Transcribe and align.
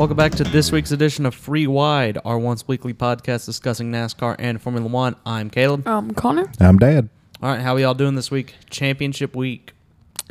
Welcome 0.00 0.16
back 0.16 0.32
to 0.36 0.44
this 0.44 0.72
week's 0.72 0.92
edition 0.92 1.26
of 1.26 1.34
Free 1.34 1.66
Wide, 1.66 2.16
our 2.24 2.38
once 2.38 2.66
weekly 2.66 2.94
podcast 2.94 3.44
discussing 3.44 3.92
NASCAR 3.92 4.34
and 4.38 4.58
Formula 4.58 4.88
One. 4.88 5.14
I'm 5.26 5.50
Caleb. 5.50 5.86
Um, 5.86 6.12
Connor, 6.12 6.50
I'm 6.58 6.78
Dad. 6.78 7.10
All 7.42 7.50
right, 7.50 7.60
how 7.60 7.74
are 7.74 7.80
y'all 7.80 7.92
doing 7.92 8.14
this 8.14 8.30
week? 8.30 8.54
Championship 8.70 9.36
week. 9.36 9.74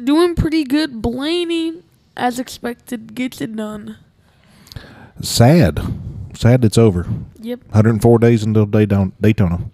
doing 0.04 0.34
pretty 0.34 0.63
good. 0.63 1.04
Blaney, 1.04 1.84
as 2.18 2.40
expected, 2.40 3.13
gets 3.13 3.41
it 3.41 3.55
done. 3.55 3.98
Sad. 5.21 5.80
Sad 6.34 6.66
it's 6.66 6.80
over. 6.80 7.05
Yep. 7.40 7.66
104 7.66 8.17
days 8.17 8.44
until 8.44 8.66
Daytona. 8.66 9.12
Daytona. 9.22 9.70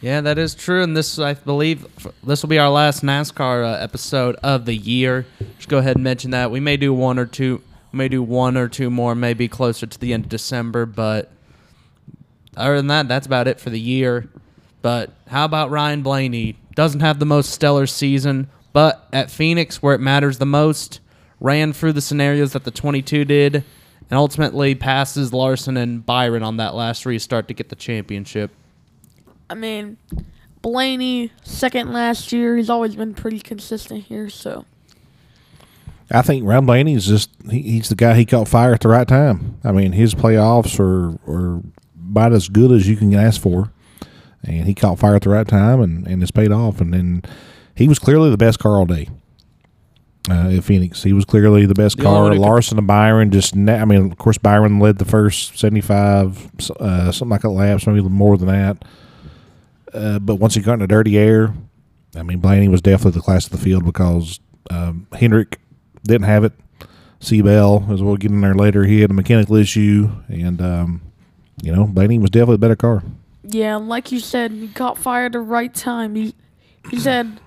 Yeah, 0.00 0.20
that 0.22 0.36
is 0.36 0.56
true, 0.56 0.82
and 0.82 0.96
this 0.96 1.20
I 1.20 1.34
believe 1.34 1.86
this 2.24 2.42
will 2.42 2.48
be 2.48 2.58
our 2.58 2.70
last 2.70 3.04
NASCAR 3.04 3.72
uh, 3.72 3.78
episode 3.78 4.34
of 4.42 4.64
the 4.64 4.74
year. 4.74 5.26
Just 5.58 5.68
go 5.68 5.78
ahead 5.78 5.94
and 5.94 6.02
mention 6.02 6.32
that 6.32 6.50
we 6.50 6.58
may 6.58 6.76
do 6.76 6.92
one 6.92 7.20
or 7.20 7.26
two, 7.26 7.58
we 7.58 7.71
may 7.92 8.08
do 8.08 8.22
one 8.22 8.56
or 8.56 8.68
two 8.68 8.90
more, 8.90 9.14
maybe 9.14 9.48
closer 9.48 9.86
to 9.86 9.98
the 9.98 10.12
end 10.12 10.24
of 10.24 10.30
December. 10.30 10.86
But 10.86 11.30
other 12.56 12.76
than 12.76 12.88
that, 12.88 13.08
that's 13.08 13.26
about 13.26 13.48
it 13.48 13.60
for 13.60 13.70
the 13.70 13.80
year. 13.80 14.28
But 14.82 15.10
how 15.28 15.44
about 15.44 15.70
Ryan 15.70 16.02
Blaney? 16.02 16.56
Doesn't 16.74 17.00
have 17.00 17.18
the 17.18 17.26
most 17.26 17.50
stellar 17.50 17.86
season, 17.86 18.48
but 18.72 19.06
at 19.12 19.30
Phoenix, 19.30 19.82
where 19.82 19.94
it 19.94 20.00
matters 20.00 20.38
the 20.38 20.46
most, 20.46 21.00
ran 21.38 21.72
through 21.72 21.92
the 21.92 22.00
scenarios 22.00 22.52
that 22.52 22.64
the 22.64 22.70
22 22.70 23.24
did, 23.24 23.54
and 23.56 23.64
ultimately 24.18 24.74
passes 24.74 25.32
Larson 25.32 25.76
and 25.76 26.04
Byron 26.04 26.42
on 26.42 26.56
that 26.56 26.74
last 26.74 27.06
restart 27.06 27.48
to 27.48 27.54
get 27.54 27.68
the 27.68 27.76
championship. 27.76 28.50
I 29.48 29.54
mean, 29.54 29.98
Blaney, 30.62 31.32
second 31.42 31.92
last 31.92 32.32
year, 32.32 32.56
he's 32.56 32.70
always 32.70 32.96
been 32.96 33.14
pretty 33.14 33.40
consistent 33.40 34.04
here, 34.04 34.30
so. 34.30 34.64
I 36.10 36.22
think 36.22 36.44
Ron 36.46 36.66
Blaney 36.66 36.94
is 36.94 37.06
just, 37.06 37.30
he, 37.50 37.62
he's 37.62 37.88
the 37.88 37.94
guy 37.94 38.14
he 38.14 38.24
caught 38.24 38.48
fire 38.48 38.74
at 38.74 38.80
the 38.80 38.88
right 38.88 39.08
time. 39.08 39.58
I 39.64 39.72
mean, 39.72 39.92
his 39.92 40.14
playoffs 40.14 40.78
are, 40.78 41.18
are 41.30 41.62
about 41.98 42.32
as 42.32 42.48
good 42.48 42.72
as 42.72 42.88
you 42.88 42.96
can 42.96 43.14
ask 43.14 43.40
for. 43.40 43.72
And 44.44 44.66
he 44.66 44.74
caught 44.74 44.98
fire 44.98 45.14
at 45.14 45.22
the 45.22 45.30
right 45.30 45.46
time, 45.46 45.80
and, 45.80 46.04
and 46.06 46.20
it's 46.20 46.32
paid 46.32 46.50
off. 46.50 46.80
And 46.80 46.92
then 46.92 47.22
he 47.76 47.86
was 47.86 48.00
clearly 48.00 48.28
the 48.28 48.36
best 48.36 48.58
car 48.58 48.72
all 48.72 48.86
day. 48.86 49.08
Uh, 50.28 50.50
at 50.56 50.64
Phoenix, 50.64 51.04
he 51.04 51.12
was 51.12 51.24
clearly 51.24 51.64
the 51.64 51.74
best 51.74 51.96
The 51.96 52.02
car. 52.02 52.34
Larson 52.34 52.78
and 52.78 52.86
Byron 52.86 53.30
just, 53.30 53.54
na- 53.54 53.76
I 53.76 53.84
mean, 53.84 54.10
of 54.10 54.18
course, 54.18 54.38
Byron 54.38 54.80
led 54.80 54.98
the 54.98 55.04
first 55.04 55.58
seventy-five, 55.58 56.70
uh, 56.78 57.10
something 57.12 57.28
like 57.30 57.42
that 57.42 57.50
laps, 57.50 57.86
maybe 57.86 58.02
more 58.02 58.36
than 58.36 58.48
that. 58.48 58.84
Uh, 59.94 60.18
but 60.18 60.36
once 60.36 60.54
he 60.54 60.60
got 60.60 60.74
in 60.74 60.78
the 60.80 60.86
dirty 60.86 61.18
air, 61.18 61.54
I 62.16 62.22
mean, 62.22 62.38
Blaney 62.38 62.68
was 62.68 62.82
definitely 62.82 63.18
the 63.18 63.24
class 63.24 63.46
of 63.46 63.52
the 63.52 63.58
field 63.58 63.84
because 63.84 64.40
um, 64.70 65.06
Hendrick 65.12 65.58
didn't 66.04 66.26
have 66.26 66.44
it. 66.44 66.52
C 67.20 67.40
Bell, 67.40 67.86
as 67.90 68.02
we'll 68.02 68.16
get 68.16 68.32
in 68.32 68.40
there 68.40 68.54
later, 68.54 68.84
he 68.84 69.00
had 69.00 69.10
a 69.10 69.14
mechanical 69.14 69.54
issue, 69.54 70.10
and 70.28 70.60
um, 70.60 71.00
you 71.62 71.72
know, 71.74 71.86
Blaney 71.86 72.18
was 72.18 72.30
definitely 72.30 72.56
a 72.56 72.58
better 72.58 72.76
car. 72.76 73.04
Yeah, 73.44 73.76
like 73.76 74.10
you 74.10 74.18
said, 74.18 74.50
he 74.50 74.68
caught 74.68 74.98
fire 74.98 75.26
at 75.26 75.32
the 75.32 75.40
right 75.40 75.72
time. 75.72 76.16
He, 76.16 76.34
he's 76.90 77.04
had 77.04 77.40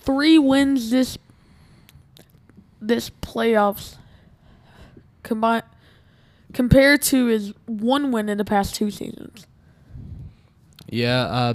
three 0.00 0.38
wins 0.38 0.90
this 0.90 1.18
this 2.80 3.10
playoffs 3.10 3.96
combined 5.22 5.64
compared 6.52 7.02
to 7.02 7.26
his 7.26 7.52
one 7.66 8.12
win 8.12 8.28
in 8.28 8.38
the 8.38 8.44
past 8.44 8.74
two 8.74 8.90
seasons. 8.90 9.46
Yeah, 10.88 11.22
uh, 11.22 11.54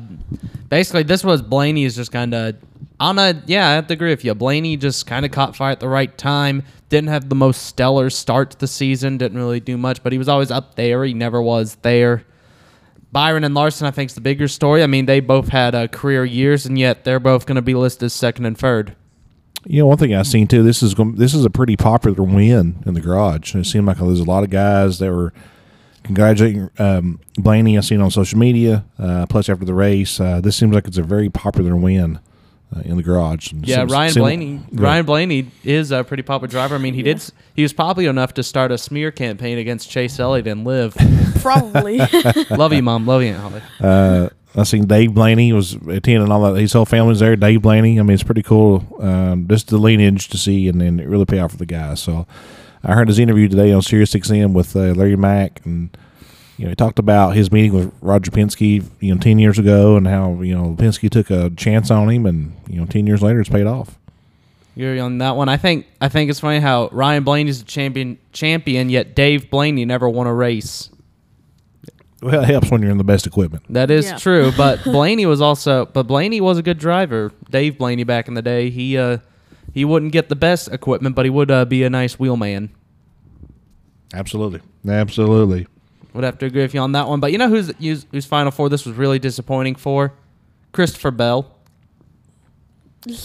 basically, 0.70 1.04
this 1.04 1.24
was 1.24 1.42
Blaney's 1.42 1.96
just 1.96 2.12
kind 2.12 2.34
of 2.34 2.56
on 3.00 3.20
a. 3.20 3.42
Yeah, 3.46 3.70
I 3.70 3.74
have 3.74 3.88
to 3.88 3.94
agree 3.94 4.10
with 4.10 4.24
you. 4.26 4.34
Blaney 4.34 4.78
just 4.78 5.06
kind 5.06 5.26
of 5.26 5.32
caught 5.32 5.56
fire 5.56 5.72
at 5.72 5.80
the 5.80 5.90
right 5.90 6.16
time. 6.18 6.64
Didn't 6.90 7.10
have 7.10 7.30
the 7.30 7.36
most 7.36 7.64
stellar 7.64 8.10
start 8.10 8.52
to 8.52 8.60
the 8.60 8.68
season. 8.68 9.18
Didn't 9.18 9.38
really 9.38 9.60
do 9.60 9.78
much, 9.78 10.04
but 10.04 10.12
he 10.12 10.18
was 10.18 10.30
always 10.30 10.52
up 10.52 10.76
there. 10.76 11.04
He 11.04 11.14
never 11.14 11.42
was 11.42 11.76
there. 11.82 12.24
Byron 13.12 13.46
and 13.46 13.56
Larson, 13.56 13.88
I 13.88 13.92
think, 13.92 14.10
is 14.10 14.16
the 14.16 14.22
bigger 14.22 14.48
story. 14.48 14.84
I 14.84 14.88
mean, 14.88 15.06
they 15.06 15.22
both 15.22 15.48
had 15.48 15.74
uh, 15.74 15.88
career 15.88 16.26
years, 16.26 16.66
and 16.66 16.78
yet 16.78 17.06
they're 17.06 17.20
both 17.20 17.46
going 17.46 17.56
to 17.56 17.62
be 17.62 17.74
listed 17.74 18.04
as 18.04 18.14
second 18.14 18.46
and 18.46 18.58
third. 18.58 18.96
You 19.66 19.80
know, 19.80 19.88
one 19.88 19.98
thing 19.98 20.14
I've 20.14 20.28
seen 20.28 20.48
too. 20.48 20.64
This 20.64 20.84
is 20.84 20.94
going, 20.94 21.16
this 21.16 21.34
is 21.34 21.46
a 21.46 21.50
pretty 21.50 21.78
popular 21.78 22.24
win 22.24 22.84
in 22.86 22.94
the 22.94 23.02
garage. 23.02 23.56
It 23.56 23.66
seemed 23.66 23.88
like 23.88 23.98
there's 23.98 24.20
a 24.20 24.26
lot 24.26 24.44
of 24.44 24.50
guys 24.50 25.00
that 25.00 25.12
were 25.12 25.34
congratulating 26.04 26.70
um, 26.78 27.20
Blaney. 27.36 27.78
I've 27.78 27.86
seen 27.86 28.02
on 28.02 28.12
social 28.12 28.38
media. 28.38 28.86
Uh, 29.00 29.26
plus, 29.28 29.50
after 29.50 29.66
the 29.66 29.74
race, 29.74 30.20
uh, 30.20 30.42
this 30.42 30.58
seems 30.58 30.76
like 30.76 30.86
it's 30.86 30.98
a 30.98 31.04
very 31.04 31.30
popular 31.30 31.76
win 31.76 32.20
uh, 32.76 32.80
in 32.86 32.96
the 32.96 33.04
garage. 33.04 33.52
And 33.52 33.68
Yeah, 33.68 33.78
seems- 33.80 33.92
Ryan 33.92 34.12
seem- 34.14 34.24
Blaney. 34.24 34.60
Go 34.76 34.84
Ryan 34.84 35.06
Blaney 35.06 35.48
is 35.64 35.92
a 35.92 36.04
pretty 36.04 36.24
popular 36.24 36.48
driver. 36.50 36.76
I 36.76 36.78
mean, 36.78 36.94
he 36.94 37.04
did. 37.04 37.22
He 37.56 37.64
was 37.64 37.74
popular 37.74 38.10
enough 38.10 38.34
to 38.36 38.44
start 38.44 38.72
a 38.72 38.78
smear 38.78 39.12
campaign 39.12 39.58
against 39.58 39.90
Chase 39.90 40.20
Elliott 40.20 40.48
and 40.48 40.64
live. 40.66 40.96
Probably. 41.42 41.98
love 42.52 42.74
you, 42.74 42.82
mom. 42.84 43.06
Love 43.06 43.22
you, 43.24 43.30
Aunt 43.30 43.38
Holly. 43.40 43.62
Uh, 43.80 44.30
I 44.58 44.64
seen 44.64 44.86
Dave 44.88 45.14
Blaney 45.14 45.52
was 45.52 45.74
attending 45.74 46.32
all 46.32 46.54
that. 46.54 46.60
His 46.60 46.72
whole 46.74 46.86
family's 46.86 47.20
there. 47.20 47.36
Dave 47.36 47.62
Blaney. 47.62 48.00
I 48.00 48.04
mean, 48.04 48.14
it's 48.14 48.24
pretty 48.24 48.42
cool. 48.44 48.86
Um, 49.02 49.48
just 49.50 49.68
the 49.68 49.78
lineage 49.78 50.30
to 50.30 50.38
see, 50.38 50.68
and 50.70 50.80
then 50.80 51.00
it 51.00 51.08
really 51.08 51.26
pay 51.26 51.40
off 51.40 51.52
for 51.52 51.58
the 51.58 51.66
guys. 51.66 52.00
So, 52.02 52.26
I 52.84 52.94
heard 52.94 53.08
his 53.10 53.20
interview 53.20 53.48
today 53.50 53.74
on 53.74 53.82
Sirius 53.82 54.14
XM 54.14 54.54
with 54.54 54.76
uh, 54.76 54.94
Larry 54.94 55.16
Mac, 55.18 55.60
and 55.66 55.96
you 56.58 56.66
know 56.66 56.70
he 56.70 56.76
talked 56.76 57.00
about 57.00 57.36
his 57.36 57.52
meeting 57.52 57.74
with 57.74 57.94
Roger 58.02 58.32
Penske, 58.32 58.84
you 59.00 59.14
know, 59.14 59.20
ten 59.20 59.40
years 59.40 59.60
ago, 59.60 59.98
and 59.98 60.08
how 60.08 60.42
you 60.42 60.56
know 60.56 60.76
Penske 60.78 61.10
took 61.10 61.30
a 61.30 61.50
chance 61.52 61.92
on 61.92 62.10
him, 62.10 62.26
and 62.26 62.56
you 62.68 62.80
know, 62.80 62.86
ten 62.86 63.06
years 63.08 63.22
later, 63.22 63.40
it's 63.42 63.50
paid 63.50 63.68
off. 63.68 63.98
You're 64.78 65.02
on 65.02 65.20
that 65.20 65.36
one. 65.38 65.48
I 65.50 65.58
think. 65.58 65.86
I 66.02 66.10
think 66.10 66.30
it's 66.30 66.40
funny 66.42 66.60
how 66.60 66.90
Ryan 66.92 67.24
Blaney's 67.24 67.62
a 67.62 67.66
champion. 67.66 68.18
Champion, 68.34 68.90
yet 68.90 69.16
Dave 69.16 69.50
Blaney 69.50 69.86
never 69.86 70.10
won 70.10 70.28
a 70.28 70.34
race. 70.34 70.90
Well, 72.22 72.42
it 72.44 72.48
helps 72.48 72.72
when 72.72 72.82
you're 72.82 72.92
in 72.92 72.98
the 72.98 73.04
best 73.04 73.28
equipment. 73.28 73.64
That 73.70 73.92
is 73.92 74.06
Yeah. 74.06 74.18
true. 74.18 74.52
But 74.58 74.84
Blaney 74.84 75.26
was 75.26 75.42
also. 75.42 75.86
But 75.86 76.04
Blaney 76.08 76.42
was 76.42 76.58
a 76.58 76.62
good 76.64 76.78
driver. 76.80 77.32
Dave 77.50 77.78
Blaney 77.78 78.04
back 78.04 78.28
in 78.28 78.34
the 78.34 78.42
day. 78.42 78.70
He 78.70 78.98
uh, 78.98 79.20
he 79.74 79.86
wouldn't 79.86 80.12
get 80.12 80.28
the 80.30 80.36
best 80.36 80.68
equipment, 80.70 81.16
but 81.16 81.26
he 81.26 81.30
would 81.30 81.52
uh, 81.52 81.66
be 81.66 81.84
a 81.84 81.90
nice 81.90 82.16
wheelman. 82.20 82.70
Absolutely, 84.14 84.62
absolutely. 84.88 85.68
Would 86.16 86.24
have 86.24 86.38
to 86.40 86.46
agree 86.46 86.62
with 86.62 86.74
you 86.74 86.80
on 86.80 86.94
that 86.94 87.10
one. 87.10 87.20
But 87.20 87.34
you 87.34 87.38
know 87.38 87.50
who's 87.50 87.74
who's, 87.78 88.06
who's 88.10 88.26
Final 88.26 88.52
Four? 88.52 88.70
This 88.70 88.86
was 88.86 88.96
really 88.96 89.20
disappointing 89.20 89.76
for 89.76 90.14
Christopher 90.72 91.12
Bell. 91.12 91.52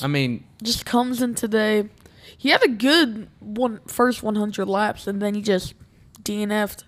I 0.03 0.09
mean, 0.09 0.45
just 0.63 0.85
comes 0.85 1.23
in 1.23 1.37
today. 1.37 1.89
He 2.37 2.49
had 2.49 2.63
a 2.65 2.69
good 2.69 3.29
one 3.39 3.81
first 3.87 4.23
100 4.23 4.67
laps, 4.67 5.07
and 5.07 5.23
then 5.23 5.35
he 5.35 5.41
just 5.43 5.75
DNF'd. 6.23 6.85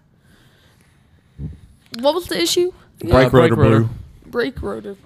What 2.00 2.14
was 2.14 2.26
the 2.26 2.40
issue? 2.40 2.72
Brake 2.98 3.28
Uh, 3.28 3.30
brake 3.30 3.50
rotor 3.50 3.54
rotor. 3.56 3.88
Brake 4.26 4.62
rotor. 4.62 4.96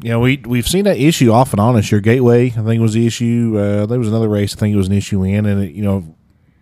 Yeah, 0.00 0.18
we 0.18 0.38
we've 0.44 0.68
seen 0.68 0.84
that 0.84 0.98
issue 0.98 1.30
off 1.30 1.52
and 1.52 1.60
on 1.60 1.76
this 1.76 1.90
year. 1.90 2.00
Gateway, 2.00 2.46
I 2.46 2.62
think 2.62 2.80
was 2.80 2.94
the 2.94 3.06
issue. 3.06 3.56
Uh, 3.58 3.86
there 3.86 3.98
was 3.98 4.08
another 4.08 4.28
race. 4.28 4.54
I 4.54 4.58
think 4.58 4.74
it 4.74 4.76
was 4.76 4.88
an 4.88 4.94
issue 4.94 5.22
in, 5.22 5.46
and 5.46 5.62
it, 5.62 5.72
you 5.74 5.82
know, 5.82 6.14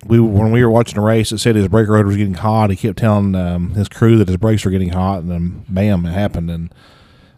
we 0.07 0.19
when 0.19 0.53
we 0.53 0.63
were 0.65 0.71
watching 0.71 0.95
the 0.95 1.01
race, 1.03 1.33
it 1.33 1.39
said 1.39 1.57
his 1.57 1.69
brake 1.69 1.89
rotor 1.89 2.07
was 2.07 2.17
getting 2.17 2.35
hot. 2.35 2.71
He 2.71 2.77
kept 2.77 2.99
telling 2.99 3.35
um, 3.35 3.71
his 3.71 3.89
crew 3.89 4.19
that 4.19 4.29
his 4.29 4.37
brakes 4.37 4.65
were 4.65 4.71
getting 4.71 4.91
hot, 4.91 5.21
and 5.21 5.31
then 5.31 5.65
bam, 5.69 6.07
it 6.07 6.13
happened. 6.13 6.51
And 6.51 6.75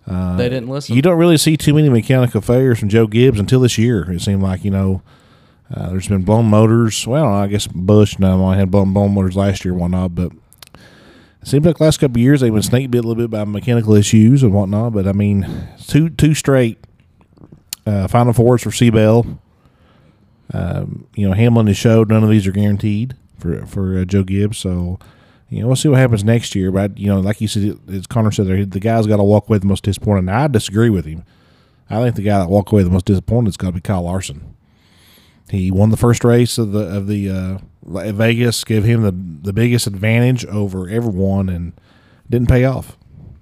uh, 0.06 0.36
they 0.36 0.48
didn't 0.48 0.68
listen. 0.68 0.94
you 0.94 1.02
don't 1.02 1.18
really 1.18 1.36
see 1.36 1.56
too 1.56 1.74
many 1.74 1.88
mechanical 1.88 2.40
failures 2.40 2.78
from 2.78 2.88
Joe 2.88 3.06
Gibbs 3.06 3.40
until 3.40 3.60
this 3.60 3.78
year. 3.78 4.10
It 4.10 4.20
seemed 4.20 4.42
like 4.42 4.64
you 4.64 4.70
know. 4.70 5.02
Uh, 5.74 5.88
there's 5.88 6.08
been 6.08 6.22
blown 6.22 6.44
motors. 6.44 7.06
Well, 7.06 7.32
I 7.32 7.46
guess 7.46 7.66
Busch 7.66 8.18
no, 8.18 8.44
I 8.44 8.56
had 8.56 8.70
blown, 8.70 8.92
blown 8.92 9.14
motors 9.14 9.36
last 9.36 9.64
year 9.64 9.72
and 9.72 9.80
whatnot, 9.80 10.14
but 10.14 10.30
it 11.40 11.48
seems 11.48 11.64
like 11.64 11.80
last 11.80 11.98
couple 11.98 12.18
of 12.18 12.22
years 12.22 12.42
they've 12.42 12.52
been 12.52 12.62
snake 12.62 12.90
bit 12.90 13.02
a 13.02 13.08
little 13.08 13.22
bit 13.22 13.30
by 13.30 13.44
mechanical 13.44 13.94
issues 13.94 14.42
and 14.42 14.52
whatnot. 14.52 14.92
But 14.92 15.08
I 15.08 15.12
mean, 15.12 15.68
two 15.86 16.10
two 16.10 16.34
straight 16.34 16.78
uh, 17.86 18.06
Final 18.06 18.32
Fours 18.32 18.62
for 18.62 18.70
C 18.70 18.90
Bell. 18.90 19.40
Um, 20.52 21.06
you 21.14 21.26
know, 21.26 21.34
Hamlin 21.34 21.66
has 21.66 21.76
showed 21.76 22.08
none 22.08 22.22
of 22.22 22.30
these 22.30 22.46
are 22.46 22.52
guaranteed 22.52 23.16
for 23.38 23.64
for 23.66 23.98
uh, 23.98 24.04
Joe 24.04 24.22
Gibbs. 24.22 24.58
So, 24.58 24.98
you 25.48 25.60
know, 25.60 25.66
we'll 25.68 25.76
see 25.76 25.88
what 25.88 25.98
happens 25.98 26.24
next 26.24 26.54
year. 26.54 26.70
But 26.70 26.98
you 26.98 27.06
know, 27.08 27.20
like 27.20 27.40
you 27.40 27.48
said, 27.48 27.78
as 27.92 28.06
Connor 28.06 28.30
said, 28.32 28.46
there, 28.46 28.64
the 28.66 28.80
guy's 28.80 29.06
got 29.06 29.16
to 29.16 29.24
walk 29.24 29.48
away 29.48 29.58
the 29.58 29.66
most 29.66 29.84
disappointed. 29.84 30.22
Now, 30.26 30.44
I 30.44 30.46
disagree 30.48 30.90
with 30.90 31.04
him. 31.06 31.24
I 31.90 32.02
think 32.02 32.16
the 32.16 32.22
guy 32.22 32.38
that 32.38 32.48
walked 32.48 32.72
away 32.72 32.82
the 32.82 32.90
most 32.90 33.04
disappointed 33.06 33.50
is 33.50 33.56
got 33.56 33.68
to 33.68 33.72
be 33.74 33.80
Kyle 33.80 34.02
Larson. 34.02 34.54
He 35.50 35.70
won 35.70 35.90
the 35.90 35.96
first 35.98 36.24
race 36.24 36.56
of 36.58 36.72
the 36.72 36.80
of 36.96 37.06
the 37.06 37.28
uh, 37.30 37.58
Vegas, 37.84 38.64
gave 38.64 38.84
him 38.84 39.02
the 39.02 39.12
the 39.12 39.52
biggest 39.52 39.86
advantage 39.86 40.44
over 40.46 40.88
everyone, 40.88 41.48
and 41.48 41.72
didn't 42.30 42.48
pay 42.48 42.64
off. 42.64 42.96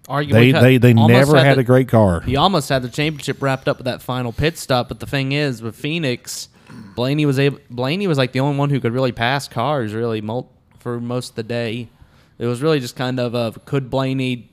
Arguably, 0.09 0.53
They 0.53 0.53
they 0.53 0.79
they 0.79 0.95
never 0.95 1.39
had 1.39 1.57
the- 1.57 1.61
a 1.61 1.65
great 1.65 1.87
car. 1.89 2.21
He 2.23 2.35
almost 2.37 2.69
had 2.69 2.83
the 2.83 2.89
championship 2.89 3.41
wrapped 3.41 3.69
up 3.69 3.79
with 3.79 3.85
that 3.85 4.03
final 4.03 4.33
pit 4.33 4.59
stop, 4.59 4.89
but 4.89 4.99
the 4.99 5.07
thing 5.07 5.31
is, 5.31 5.63
with 5.63 5.77
Phoenix, 5.77 6.49
Blaney 6.95 7.27
was 7.27 7.39
able. 7.39 7.59
Blaney 7.71 8.07
was 8.07 8.19
like 8.19 8.33
the 8.33 8.41
only 8.41 8.59
one 8.59 8.71
who 8.71 8.81
could 8.81 8.93
really 8.93 9.13
pass 9.13 9.49
cars, 9.49 9.95
really, 9.95 10.23
for 10.79 11.01
most 11.01 11.31
of 11.31 11.37
the 11.37 11.43
day. 11.43 11.89
It 12.39 12.47
was 12.47 12.63
really 12.63 12.81
just 12.81 12.97
kind 12.97 13.21
of 13.21 13.35
a 13.35 13.59
could 13.65 13.91
Blaney 13.91 14.51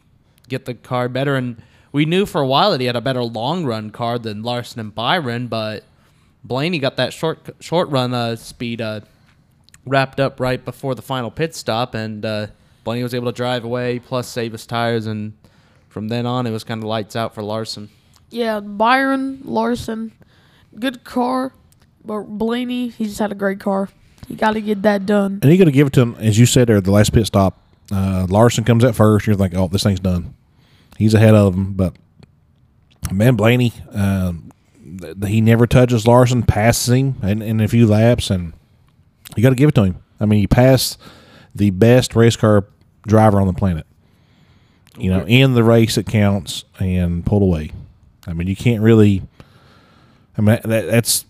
get 0.49 0.65
the 0.65 0.73
car 0.73 1.09
better, 1.09 1.35
and 1.35 1.61
we 1.91 2.05
knew 2.05 2.25
for 2.25 2.41
a 2.41 2.47
while 2.47 2.71
that 2.71 2.79
he 2.79 2.87
had 2.87 2.95
a 2.95 3.01
better 3.01 3.23
long 3.23 3.65
run 3.65 3.89
car 3.89 4.19
than 4.19 4.43
Larson 4.43 4.79
and 4.79 4.93
Byron, 4.93 5.47
but 5.47 5.83
Blaney 6.43 6.79
got 6.79 6.97
that 6.97 7.13
short 7.13 7.39
short 7.59 7.89
run 7.89 8.13
uh, 8.13 8.35
speed 8.35 8.81
uh, 8.81 9.01
wrapped 9.85 10.19
up 10.19 10.39
right 10.39 10.63
before 10.63 10.95
the 10.95 11.01
final 11.01 11.31
pit 11.31 11.55
stop, 11.55 11.93
and 11.93 12.25
uh, 12.25 12.47
Blaney 12.83 13.03
was 13.03 13.13
able 13.13 13.31
to 13.31 13.35
drive 13.35 13.63
away, 13.63 13.99
plus 13.99 14.27
save 14.27 14.51
his 14.51 14.65
tires, 14.65 15.07
and 15.07 15.33
from 15.89 16.07
then 16.09 16.25
on, 16.25 16.45
it 16.45 16.51
was 16.51 16.63
kind 16.63 16.81
of 16.81 16.87
lights 16.87 17.15
out 17.15 17.33
for 17.33 17.41
Larson. 17.41 17.89
Yeah, 18.29 18.59
Byron 18.59 19.41
Larson, 19.43 20.11
good 20.77 21.03
car, 21.03 21.53
but 22.07 22.23
Blaney, 22.23 22.89
he 22.89 23.05
just 23.05 23.19
had 23.19 23.31
a 23.31 23.35
great 23.35 23.59
car. 23.59 23.89
You 24.27 24.35
got 24.35 24.53
to 24.53 24.61
get 24.61 24.81
that 24.81 25.05
done. 25.05 25.39
And 25.41 25.51
you 25.51 25.57
got 25.57 25.65
to 25.65 25.71
give 25.71 25.87
it 25.87 25.93
to 25.93 26.01
him, 26.01 26.15
as 26.15 26.39
you 26.39 26.45
said 26.45 26.67
there, 26.67 26.81
the 26.81 26.91
last 26.91 27.13
pit 27.13 27.27
stop. 27.27 27.61
Uh, 27.91 28.25
Larson 28.29 28.63
comes 28.63 28.83
at 28.83 28.95
first. 28.95 29.27
You're 29.27 29.35
thinking, 29.35 29.59
oh, 29.59 29.67
this 29.67 29.83
thing's 29.83 29.99
done. 29.99 30.33
He's 30.97 31.13
ahead 31.13 31.35
of 31.35 31.53
him, 31.53 31.73
but 31.73 31.95
man, 33.11 33.35
Blaney, 33.35 33.71
uh, 33.93 34.33
th- 34.99 35.15
he 35.27 35.41
never 35.41 35.67
touches 35.67 36.07
Larson, 36.07 36.43
passes 36.43 36.91
him 36.91 37.15
in, 37.21 37.41
in 37.41 37.61
a 37.61 37.67
few 37.67 37.85
laps, 37.85 38.29
and 38.29 38.53
you 39.35 39.43
got 39.43 39.49
to 39.49 39.55
give 39.55 39.69
it 39.69 39.75
to 39.75 39.83
him. 39.83 40.03
I 40.19 40.25
mean, 40.25 40.39
he 40.39 40.47
passed 40.47 40.99
the 41.53 41.69
best 41.69 42.15
race 42.15 42.35
car 42.35 42.65
driver 43.03 43.39
on 43.39 43.47
the 43.47 43.53
planet. 43.53 43.85
You 44.97 45.11
know, 45.11 45.25
in 45.27 45.53
the 45.53 45.63
race 45.63 45.97
it 45.97 46.07
counts, 46.07 46.65
and 46.79 47.23
pulled 47.23 47.43
away. 47.43 47.71
I 48.25 48.33
mean, 48.33 48.47
you 48.47 48.55
can't 48.55 48.81
really. 48.81 49.21
I 50.35 50.41
mean, 50.41 50.59
that, 50.63 50.87
that's 50.87 51.25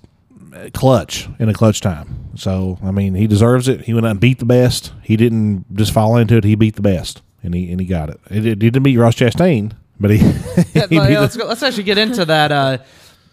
clutch 0.74 1.28
in 1.40 1.50
a 1.50 1.54
clutch 1.54 1.82
time. 1.82 2.30
So 2.36 2.78
I 2.84 2.92
mean, 2.92 3.16
he 3.16 3.28
deserves 3.28 3.68
it. 3.68 3.82
He 3.82 3.94
went 3.94 4.06
out 4.06 4.12
and 4.12 4.20
beat 4.20 4.40
the 4.40 4.46
best. 4.46 4.94
He 5.02 5.16
didn't 5.18 5.66
just 5.76 5.92
fall 5.92 6.18
into 6.18 6.38
it. 6.38 6.44
He 6.44 6.56
beat 6.56 6.76
the 6.76 6.82
best, 6.82 7.22
and 7.44 7.54
he 7.54 7.72
and 7.72 7.80
he 7.80 7.88
got 7.88 8.10
it. 8.10 8.20
It, 8.30 8.46
it 8.46 8.60
didn't 8.60 8.84
beat 8.84 8.98
Ross 8.98 9.16
Chastain, 9.16 9.74
but 10.00 10.12
he. 10.12 10.18
Yeah, 10.18 10.88
he 10.90 10.96
yeah, 10.96 11.20
let's 11.20 11.38
go, 11.38 11.46
let's 11.46 11.64
actually 11.64 11.84
get 11.84 11.98
into 11.98 12.26
that. 12.26 12.52
Uh, 12.52 12.78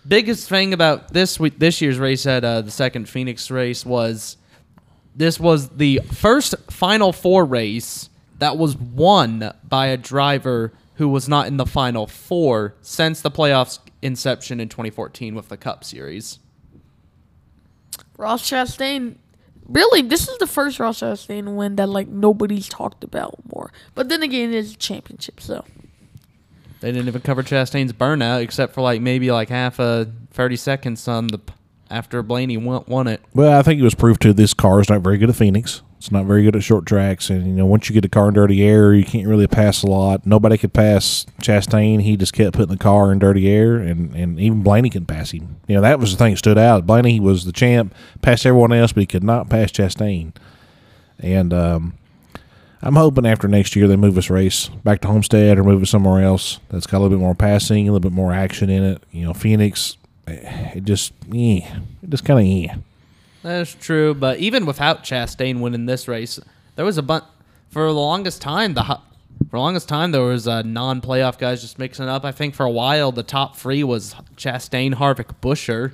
biggest 0.07 0.49
thing 0.49 0.73
about 0.73 1.13
this 1.13 1.39
week, 1.41 1.59
this 1.59 1.81
year's 1.81 1.99
race 1.99 2.27
at 2.27 2.45
uh, 2.45 2.63
the 2.63 2.71
second 2.71 3.09
Phoenix 3.09 3.51
race 3.51 3.85
was 3.85 4.37
this 5.15 5.39
was 5.39 5.69
the 5.71 6.01
first 6.13 6.55
Final 6.71 7.13
Four 7.13 7.45
race 7.45 8.11
that 8.39 8.57
was 8.57 8.77
won 8.77 9.53
by 9.63 9.87
a 9.87 9.97
driver 9.97 10.73
who 10.95 11.09
was 11.09 11.29
not 11.29 11.47
in 11.47 11.57
the 11.57 11.67
Final 11.67 12.07
Four 12.07 12.75
since 12.81 13.21
the 13.21 13.31
playoffs 13.31 13.79
inception 14.03 14.61
in 14.61 14.69
2014 14.69 15.35
with 15.35 15.49
the 15.49 15.57
Cup 15.57 15.85
Series. 15.85 16.39
Ross 18.17 18.49
Chastain, 18.49 19.17
really, 19.69 20.03
this 20.03 20.29
is 20.29 20.39
the 20.39 20.47
first 20.47 20.79
Ross 20.79 21.01
Chastain 21.01 21.57
win 21.57 21.77
that 21.77 21.89
like 21.89 22.09
nobody's 22.09 22.69
talked 22.69 23.05
about 23.05 23.35
more. 23.53 23.73
But 23.95 24.09
then 24.09 24.23
again, 24.23 24.53
it's 24.55 24.73
a 24.73 24.77
championship, 24.77 25.41
so 25.41 25.65
They 26.81 26.93
didn't 26.93 27.09
even 27.09 27.23
cover 27.23 27.43
Chastain's 27.43 27.93
burnout 27.93 28.43
except 28.43 28.75
for 28.75 28.83
like 28.83 29.01
maybe 29.01 29.31
like 29.31 29.49
half 29.49 29.79
a 29.79 30.11
30 30.33 30.57
seconds 30.57 31.09
on 31.09 31.29
the 31.29 31.41
after 31.91 32.23
Blaney 32.23 32.57
won, 32.57 32.85
won 32.87 33.07
it. 33.07 33.21
well, 33.35 33.59
I 33.59 33.63
think 33.63 33.81
it 33.81 33.85
was 33.85 33.95
proof 33.95 34.19
to 34.21 34.33
this 34.33 34.55
car 34.55 34.81
is 34.81 34.89
not 34.89 35.03
very 35.03 35.19
good 35.19 35.29
at 35.31 35.37
Phoenix. 35.37 35.83
It's 36.05 36.13
not 36.13 36.27
very 36.27 36.43
good 36.43 36.55
at 36.55 36.63
short 36.63 36.85
tracks, 36.85 37.31
and 37.31 37.47
you 37.47 37.55
know 37.55 37.65
once 37.65 37.89
you 37.89 37.95
get 37.95 38.03
the 38.03 38.11
car 38.11 38.29
in 38.29 38.35
dirty 38.35 38.63
air, 38.63 38.93
you 38.93 39.07
can't 39.07 39.27
really 39.27 39.47
pass 39.47 39.83
a 39.83 39.87
lot. 39.87 40.27
Nobody 40.27 40.59
could 40.59 40.75
pass 40.75 41.25
Chastain. 41.41 42.03
He 42.03 42.19
just 42.19 42.35
kept 42.35 42.55
putting 42.55 42.77
the 42.77 42.79
car 42.79 43.11
in 43.11 43.19
dirty 43.19 43.49
air, 43.49 43.77
and, 43.77 44.15
and 44.15 44.39
even 44.39 44.63
Blaney 44.63 44.91
couldn't 44.91 45.07
pass 45.07 45.31
him. 45.31 45.57
You 45.67 45.77
know 45.77 45.81
that 45.81 45.99
was 45.99 46.13
the 46.13 46.19
thing 46.19 46.35
that 46.35 46.37
stood 46.37 46.59
out. 46.59 46.85
Blaney 46.85 47.21
was 47.21 47.47
the 47.47 47.53
champ, 47.53 47.95
passed 48.21 48.45
everyone 48.45 48.71
else, 48.71 48.93
but 48.93 49.01
he 49.01 49.07
could 49.07 49.25
not 49.25 49.49
pass 49.49 49.73
Chastain. 49.73 50.35
And 51.21 51.55
um, 51.55 51.95
I'm 52.83 52.97
hoping 52.97 53.25
after 53.25 53.49
next 53.49 53.75
year 53.75 53.89
they 53.89 53.97
move 53.97 54.15
this 54.15 54.29
race 54.29 54.69
back 54.69 55.01
to 55.01 55.09
Homestead 55.09 55.59
or 55.59 55.65
move 55.65 55.83
it 55.83 55.87
somewhere 55.87 56.23
else 56.23 56.61
that's 56.69 56.87
got 56.87 56.99
a 56.99 57.01
little 57.01 57.17
bit 57.17 57.23
more 57.23 57.35
passing, 57.35 57.89
a 57.89 57.93
little 57.93 58.11
bit 58.11 58.15
more 58.15 58.35
action 58.35 58.69
in 58.69 58.85
it. 58.85 59.03
You 59.11 59.25
know, 59.25 59.33
Phoenix, 59.33 59.97
eh, 60.27 60.73
it 60.75 60.85
just, 60.85 61.15
eh, 61.35 61.61
it 62.03 62.11
just 62.11 62.27
kind 62.27 62.41
of, 62.41 62.77
eh. 62.77 62.79
That's 63.45 63.75
true, 63.75 64.15
but 64.15 64.39
even 64.39 64.65
without 64.65 65.05
Chastain 65.05 65.61
winning 65.61 65.85
this 65.85 66.09
race, 66.09 66.41
there 66.77 66.85
was 66.85 66.97
a 66.97 67.03
bunch 67.03 67.25
for 67.69 67.85
the 67.87 67.93
longest 67.93 68.41
time. 68.41 68.73
The 68.73 68.83
for 68.83 69.01
the 69.51 69.59
longest 69.59 69.87
time 69.87 70.13
there 70.13 70.23
was 70.23 70.49
uh, 70.49 70.63
non-playoff 70.63 71.37
guys 71.37 71.61
just 71.61 71.79
mixing 71.79 72.09
up. 72.09 72.25
I 72.25 72.33
think 72.33 72.55
for 72.55 72.65
a 72.65 72.71
while 72.71 73.13
the 73.13 73.23
top 73.23 73.57
three 73.57 73.85
was 73.85 74.15
Chastain, 74.37 74.95
Harvick, 74.95 75.35
Buescher, 75.43 75.93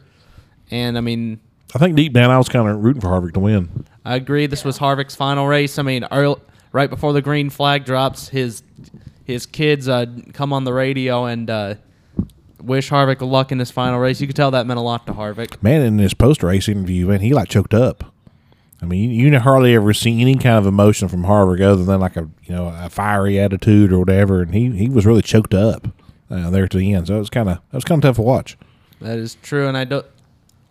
and 0.71 0.97
I 0.97 1.01
mean 1.01 1.41
I 1.75 1.79
think 1.79 1.97
deep 1.97 2.13
down 2.13 2.31
I 2.31 2.39
was 2.39 2.49
kind 2.49 2.69
of 2.69 2.85
rooting 2.85 3.01
for 3.01 3.09
Harvick 3.09 3.33
to 3.33 3.41
win. 3.41 3.85
I 4.05 4.15
agree. 4.15 4.47
This 4.47 4.65
was 4.65 4.79
Harvick's 4.79 5.17
final 5.17 5.49
race. 5.49 5.77
I 5.77 5.83
mean, 5.83 6.07
early, 6.13 6.41
right 6.71 6.89
before 6.89 7.13
the 7.13 7.21
green 7.21 7.51
flag 7.51 7.85
drops, 7.85 8.29
his 8.29 8.63
his 9.25 9.45
kids 9.45 9.89
uh, 9.89 10.07
come 10.35 10.53
on 10.53 10.63
the 10.63 10.73
radio 10.73 11.25
and 11.25 11.51
uh, 11.51 11.75
wish 12.61 12.91
Harvick 12.91 13.21
luck 13.21 13.53
in 13.53 13.59
his 13.59 13.71
final 13.71 13.99
race. 13.99 14.21
You 14.21 14.27
could 14.27 14.37
tell 14.37 14.51
that 14.53 14.67
meant 14.67 14.79
a 14.79 14.83
lot 14.83 15.07
to 15.07 15.13
Harvick. 15.13 15.63
Man, 15.63 15.83
in 15.83 15.99
his 15.99 16.15
post 16.15 16.43
race 16.43 16.69
interview, 16.69 17.07
man, 17.09 17.21
he 17.21 17.33
like 17.33 17.49
choked 17.49 17.75
up. 17.75 18.13
I 18.83 18.87
mean, 18.87 19.11
you, 19.11 19.29
you 19.31 19.39
hardly 19.39 19.75
ever 19.75 19.93
see 19.93 20.21
any 20.23 20.37
kind 20.37 20.57
of 20.57 20.67
emotion 20.67 21.09
from 21.09 21.25
Harvick 21.25 21.61
other 21.61 21.85
than 21.85 22.01
like 22.01 22.17
a 22.17 22.29
you 22.45 22.55
know 22.55 22.69
a 22.69 22.89
fiery 22.89 23.39
attitude 23.39 23.93
or 23.93 23.99
whatever, 23.99 24.43
and 24.43 24.55
he, 24.55 24.71
he 24.71 24.89
was 24.89 25.05
really 25.05 25.23
choked 25.23 25.53
up 25.55 25.89
uh, 26.31 26.49
there 26.51 26.67
to 26.67 26.79
the 26.79 26.95
end. 26.95 27.07
So 27.09 27.17
it 27.17 27.21
was 27.21 27.31
kind 27.31 27.49
of 27.49 27.57
that 27.57 27.77
was 27.77 27.85
kind 27.85 28.03
of 28.03 28.09
tough 28.09 28.17
to 28.17 28.23
watch. 28.23 28.57
That 29.01 29.19
is 29.19 29.37
true, 29.43 29.69
and 29.69 29.77
I 29.77 29.85
don't. 29.85 30.07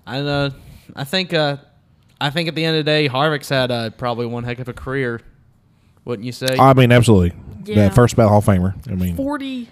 I 0.08 0.20
uh, 0.22 0.50
I 0.96 1.04
think 1.04 1.34
uh, 1.34 1.58
I 2.20 2.30
think 2.32 2.50
at 2.50 2.56
the 2.56 2.66
end 2.66 2.78
of 2.78 2.86
the 2.86 2.92
day, 2.92 3.08
Harvick's 3.08 3.50
had 3.50 3.70
uh, 3.72 3.90
probably 3.92 4.26
one 4.26 4.44
heck 4.44 4.60
of 4.60 4.68
a 4.68 4.74
career. 4.74 5.22
Wouldn't 6.06 6.26
you 6.26 6.32
say? 6.32 6.58
I 6.58 6.74
mean, 6.74 6.92
absolutely, 6.92 7.34
Yeah. 7.66 7.90
the 7.90 7.94
first 7.94 8.16
ballot 8.16 8.30
Hall 8.30 8.40
of 8.40 8.46
Famer. 8.46 8.74
I 8.92 8.96
mean, 8.96 9.16
40, 9.16 9.70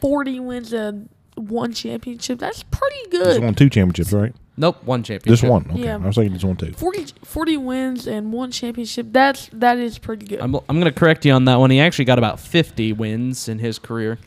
40 0.00 0.40
wins 0.40 0.72
and 0.72 1.08
one 1.36 1.72
championship. 1.72 2.38
That's 2.38 2.62
pretty 2.64 2.96
he's 3.10 3.22
good. 3.22 3.42
won 3.42 3.54
two 3.54 3.68
championships, 3.70 4.12
right? 4.12 4.34
nope, 4.56 4.82
one 4.84 5.02
championship. 5.02 5.40
Just 5.40 5.50
one. 5.50 5.70
Okay, 5.70 5.84
Yeah. 5.84 5.94
I 5.96 5.98
was 6.06 6.16
thinking 6.16 6.32
just 6.32 6.44
one 6.44 6.56
two. 6.56 6.72
40, 6.72 7.06
40 7.24 7.56
wins 7.58 8.06
and 8.06 8.32
one 8.32 8.50
championship. 8.50 9.08
That's 9.10 9.48
that 9.52 9.78
is 9.78 9.98
pretty 9.98 10.26
good. 10.26 10.40
I'm, 10.40 10.54
I'm 10.54 10.80
going 10.80 10.92
to 10.92 10.98
correct 10.98 11.24
you 11.26 11.32
on 11.32 11.44
that 11.44 11.56
one. 11.56 11.70
He 11.70 11.80
actually 11.80 12.06
got 12.06 12.18
about 12.18 12.40
50 12.40 12.92
wins 12.94 13.48
in 13.48 13.58
his 13.58 13.78
career. 13.78 14.18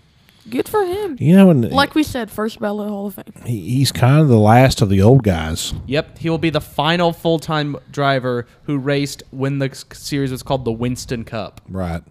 good 0.50 0.70
for 0.70 0.84
him. 0.86 1.18
You 1.20 1.36
know, 1.36 1.50
and 1.50 1.72
Like 1.72 1.96
we 1.96 2.04
said, 2.04 2.30
first 2.32 2.60
ballot 2.60 2.90
Hall 2.90 3.08
of 3.08 3.16
Fame. 3.16 3.34
he, 3.46 3.60
he's 3.78 3.92
kind 3.92 4.22
of 4.22 4.28
the 4.28 4.38
last 4.40 4.82
of 4.82 4.90
the 4.90 5.02
old 5.02 5.24
guys. 5.24 5.74
Yep, 5.88 6.20
he 6.20 6.30
will 6.30 6.38
be 6.38 6.50
the 6.52 6.62
final 6.62 7.12
full-time 7.12 7.76
driver 7.92 8.46
who 8.64 8.78
raced 8.78 9.24
when 9.32 9.58
the 9.60 9.70
series 9.94 10.32
was 10.32 10.44
called 10.44 10.64
the 10.66 10.72
Winston 10.72 11.24
Cup. 11.24 11.62
Right. 11.68 12.02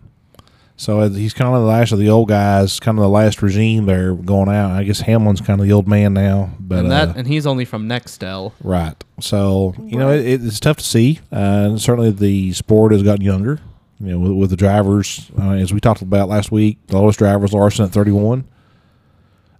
So 0.80 1.00
uh, 1.00 1.08
he's 1.08 1.34
kind 1.34 1.52
of 1.52 1.60
the 1.60 1.66
last 1.66 1.90
of 1.90 1.98
the 1.98 2.08
old 2.08 2.28
guys, 2.28 2.78
kind 2.78 2.96
of 2.98 3.02
the 3.02 3.08
last 3.08 3.42
regime 3.42 3.86
there 3.86 4.14
going 4.14 4.48
out. 4.48 4.70
I 4.70 4.84
guess 4.84 5.00
Hamlin's 5.00 5.40
kind 5.40 5.60
of 5.60 5.66
the 5.66 5.72
old 5.72 5.88
man 5.88 6.14
now, 6.14 6.50
but 6.60 6.78
and 6.78 6.92
that 6.92 7.08
uh, 7.08 7.14
and 7.16 7.26
he's 7.26 7.48
only 7.48 7.64
from 7.64 7.88
Nextel. 7.88 8.52
right. 8.62 8.94
So 9.20 9.74
you 9.80 9.98
know 9.98 10.10
it, 10.10 10.44
it's 10.44 10.60
tough 10.60 10.76
to 10.76 10.84
see. 10.84 11.18
Uh, 11.32 11.66
and 11.70 11.80
certainly 11.82 12.12
the 12.12 12.52
sport 12.52 12.92
has 12.92 13.02
gotten 13.02 13.24
younger. 13.24 13.60
You 13.98 14.12
know, 14.12 14.20
with, 14.20 14.32
with 14.32 14.50
the 14.50 14.56
drivers, 14.56 15.28
uh, 15.36 15.50
as 15.50 15.74
we 15.74 15.80
talked 15.80 16.02
about 16.02 16.28
last 16.28 16.52
week, 16.52 16.78
the 16.86 16.96
lowest 16.96 17.18
driver 17.18 17.40
was 17.40 17.52
Larson 17.52 17.84
at 17.84 17.90
thirty-one. 17.90 18.46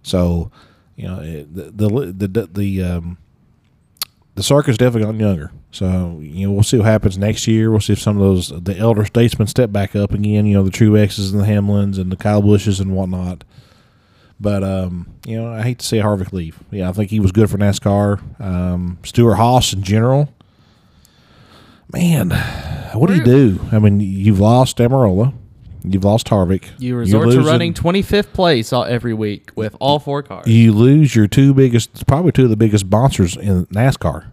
So, 0.01 0.49
you 0.95 1.09
know, 1.09 1.19
it, 1.19 1.53
the 1.53 1.63
the 1.63 2.13
the 2.13 2.27
the, 2.27 2.47
the 2.47 2.83
um, 2.83 3.17
the 4.35 4.43
circuit's 4.43 4.77
definitely 4.77 5.01
gotten 5.01 5.19
younger. 5.19 5.51
So 5.71 6.19
you 6.21 6.47
know 6.47 6.53
we'll 6.53 6.63
see 6.63 6.77
what 6.77 6.87
happens 6.87 7.17
next 7.17 7.47
year. 7.47 7.69
We'll 7.69 7.79
see 7.79 7.93
if 7.93 7.99
some 8.01 8.17
of 8.17 8.23
those 8.23 8.49
the 8.63 8.75
elder 8.77 9.05
statesmen 9.05 9.47
step 9.47 9.71
back 9.71 9.95
up 9.95 10.11
again. 10.11 10.45
You 10.45 10.55
know 10.55 10.63
the 10.63 10.71
Truexes 10.71 11.31
and 11.31 11.39
the 11.39 11.45
Hamlins 11.45 11.99
and 11.99 12.11
the 12.11 12.15
Kyle 12.17 12.41
Busches 12.41 12.79
and 12.79 12.95
whatnot. 12.95 13.43
But 14.39 14.63
um, 14.63 15.07
you 15.25 15.39
know 15.39 15.51
I 15.51 15.61
hate 15.61 15.79
to 15.79 15.85
see 15.85 15.97
Harvick 15.97 16.31
leave. 16.33 16.59
Yeah, 16.71 16.89
I 16.89 16.93
think 16.93 17.11
he 17.11 17.19
was 17.19 17.31
good 17.31 17.49
for 17.49 17.57
NASCAR. 17.57 18.41
Um, 18.41 18.97
Stewart-Haas 19.03 19.73
in 19.73 19.83
general. 19.83 20.33
Man, 21.91 22.29
what 22.93 23.07
do 23.07 23.15
you 23.15 23.23
do? 23.23 23.59
I 23.71 23.79
mean, 23.79 23.99
you've 23.99 24.39
lost 24.39 24.77
Almirola, 24.77 25.33
you've 25.83 26.03
lost 26.03 26.27
Harvick. 26.27 26.69
You 26.77 26.95
resort 26.95 27.31
to 27.31 27.41
running 27.41 27.73
25th 27.73 28.31
place 28.31 28.71
all, 28.71 28.85
every 28.85 29.13
week 29.15 29.51
with 29.55 29.75
all 29.79 29.97
four 29.97 30.21
cars. 30.21 30.45
you 30.47 30.71
lose 30.71 31.15
your 31.15 31.27
two 31.27 31.53
biggest, 31.53 32.05
probably 32.05 32.31
two 32.31 32.43
of 32.43 32.51
the 32.51 32.57
biggest 32.57 32.85
sponsors 32.85 33.35
in 33.35 33.65
NASCAR, 33.67 34.27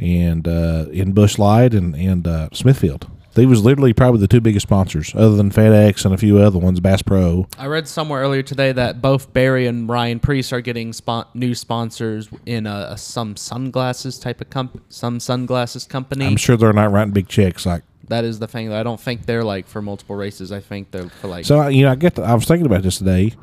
and 0.00 0.48
uh, 0.48 0.86
in 0.92 1.12
Busch 1.12 1.38
Light 1.38 1.74
and 1.74 1.94
and 1.94 2.26
uh, 2.26 2.48
Smithfield. 2.52 3.08
They 3.34 3.46
was 3.46 3.62
literally 3.64 3.92
probably 3.92 4.20
the 4.20 4.26
two 4.26 4.40
biggest 4.40 4.64
sponsors, 4.66 5.14
other 5.14 5.36
than 5.36 5.50
FedEx 5.52 6.04
and 6.04 6.12
a 6.12 6.18
few 6.18 6.38
other 6.38 6.58
ones, 6.58 6.80
Bass 6.80 7.00
Pro. 7.00 7.46
I 7.56 7.66
read 7.66 7.86
somewhere 7.86 8.20
earlier 8.22 8.42
today 8.42 8.72
that 8.72 9.00
both 9.00 9.32
Berry 9.32 9.68
and 9.68 9.88
Ryan 9.88 10.18
Preece 10.18 10.52
are 10.52 10.60
getting 10.60 10.92
spon- 10.92 11.26
new 11.32 11.54
sponsors 11.54 12.28
in 12.44 12.66
a, 12.66 12.88
a 12.90 12.98
some 12.98 13.36
sunglasses 13.36 14.18
type 14.18 14.40
of 14.40 14.50
comp- 14.50 14.82
some 14.88 15.20
sunglasses 15.20 15.84
company. 15.86 16.26
I'm 16.26 16.36
sure 16.36 16.56
they're 16.56 16.72
not 16.72 16.90
writing 16.90 17.12
big 17.12 17.28
checks 17.28 17.64
like. 17.64 17.84
that 18.08 18.24
is 18.24 18.40
the 18.40 18.48
thing. 18.48 18.72
I 18.72 18.82
don't 18.82 19.00
think 19.00 19.26
they're 19.26 19.44
like 19.44 19.68
for 19.68 19.80
multiple 19.80 20.16
races. 20.16 20.50
I 20.50 20.58
think 20.58 20.90
they're 20.90 21.08
for 21.08 21.28
like. 21.28 21.44
So 21.44 21.68
you 21.68 21.84
know, 21.84 21.92
I 21.92 21.94
get. 21.94 22.16
The, 22.16 22.22
I 22.22 22.34
was 22.34 22.46
thinking 22.46 22.66
about 22.66 22.82
this 22.82 22.98
today. 22.98 23.34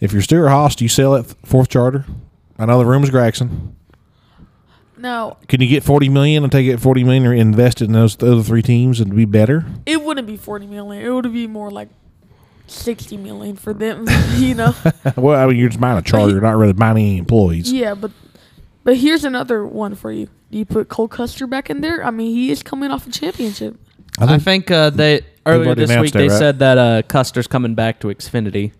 If 0.00 0.14
you're 0.14 0.22
Stewart-Haas, 0.22 0.74
do 0.74 0.84
you 0.86 0.88
sell 0.88 1.12
that 1.12 1.36
fourth 1.44 1.68
charter? 1.68 2.06
I 2.58 2.64
know 2.64 2.78
the 2.78 2.86
room 2.86 3.04
is 3.04 3.10
Gragson. 3.10 3.74
Now, 5.02 5.36
Can 5.48 5.60
you 5.60 5.66
get 5.68 5.82
forty 5.82 6.08
million 6.08 6.44
and 6.44 6.50
take 6.52 6.66
it 6.66 6.78
forty 6.78 7.02
million 7.04 7.26
or 7.26 7.34
invest 7.34 7.82
it 7.82 7.86
in 7.86 7.92
those 7.92 8.14
other 8.22 8.42
three 8.42 8.62
teams 8.62 9.00
and 9.00 9.14
be 9.14 9.24
better? 9.24 9.66
it 9.84 10.02
wouldn't 10.02 10.26
be 10.28 10.36
40 10.36 10.66
million. 10.68 11.04
It 11.04 11.10
would 11.10 11.32
be 11.32 11.46
more 11.48 11.70
like 11.70 11.88
60 12.68 13.16
million 13.16 13.56
for 13.56 13.74
them, 13.74 14.06
you 14.36 14.54
know? 14.54 14.74
well, 15.16 15.38
I 15.42 15.46
mean, 15.46 15.56
you're 15.58 15.68
just 15.68 15.80
buying 15.80 15.98
a 15.98 16.02
charter, 16.02 16.32
you're 16.32 16.40
not 16.40 16.56
really 16.56 16.72
buying 16.72 16.96
any 16.96 17.18
employees. 17.18 17.70
yeah, 17.72 17.94
but 17.94 18.10
But 18.84 18.96
here's 18.96 19.24
another 19.24 19.66
one 19.66 19.94
for 19.94 20.10
you. 20.12 20.28
Do 20.50 20.58
you 20.58 20.64
put 20.64 20.88
Cole 20.88 21.08
Custer 21.08 21.46
back 21.46 21.68
in 21.70 21.80
there? 21.80 22.04
I 22.04 22.10
mean, 22.10 22.30
he 22.34 22.50
is 22.50 22.62
coming 22.62 22.90
off 22.90 23.06
a 23.06 23.10
championship. 23.10 23.76
I 24.18 24.38
think, 24.38 24.70
uh, 24.70 24.90
they 24.90 25.22
earlier 25.46 25.74
this 25.74 25.88
week 25.88 25.96
announced 25.96 26.14
they 26.14 26.28
right? 26.28 26.38
said 26.38 26.58
that 26.60 26.78
uh, 26.78 27.02
Custer's 27.02 27.46
coming 27.46 27.74
back 27.74 27.98
to 28.00 28.08
Xfinity, 28.08 28.72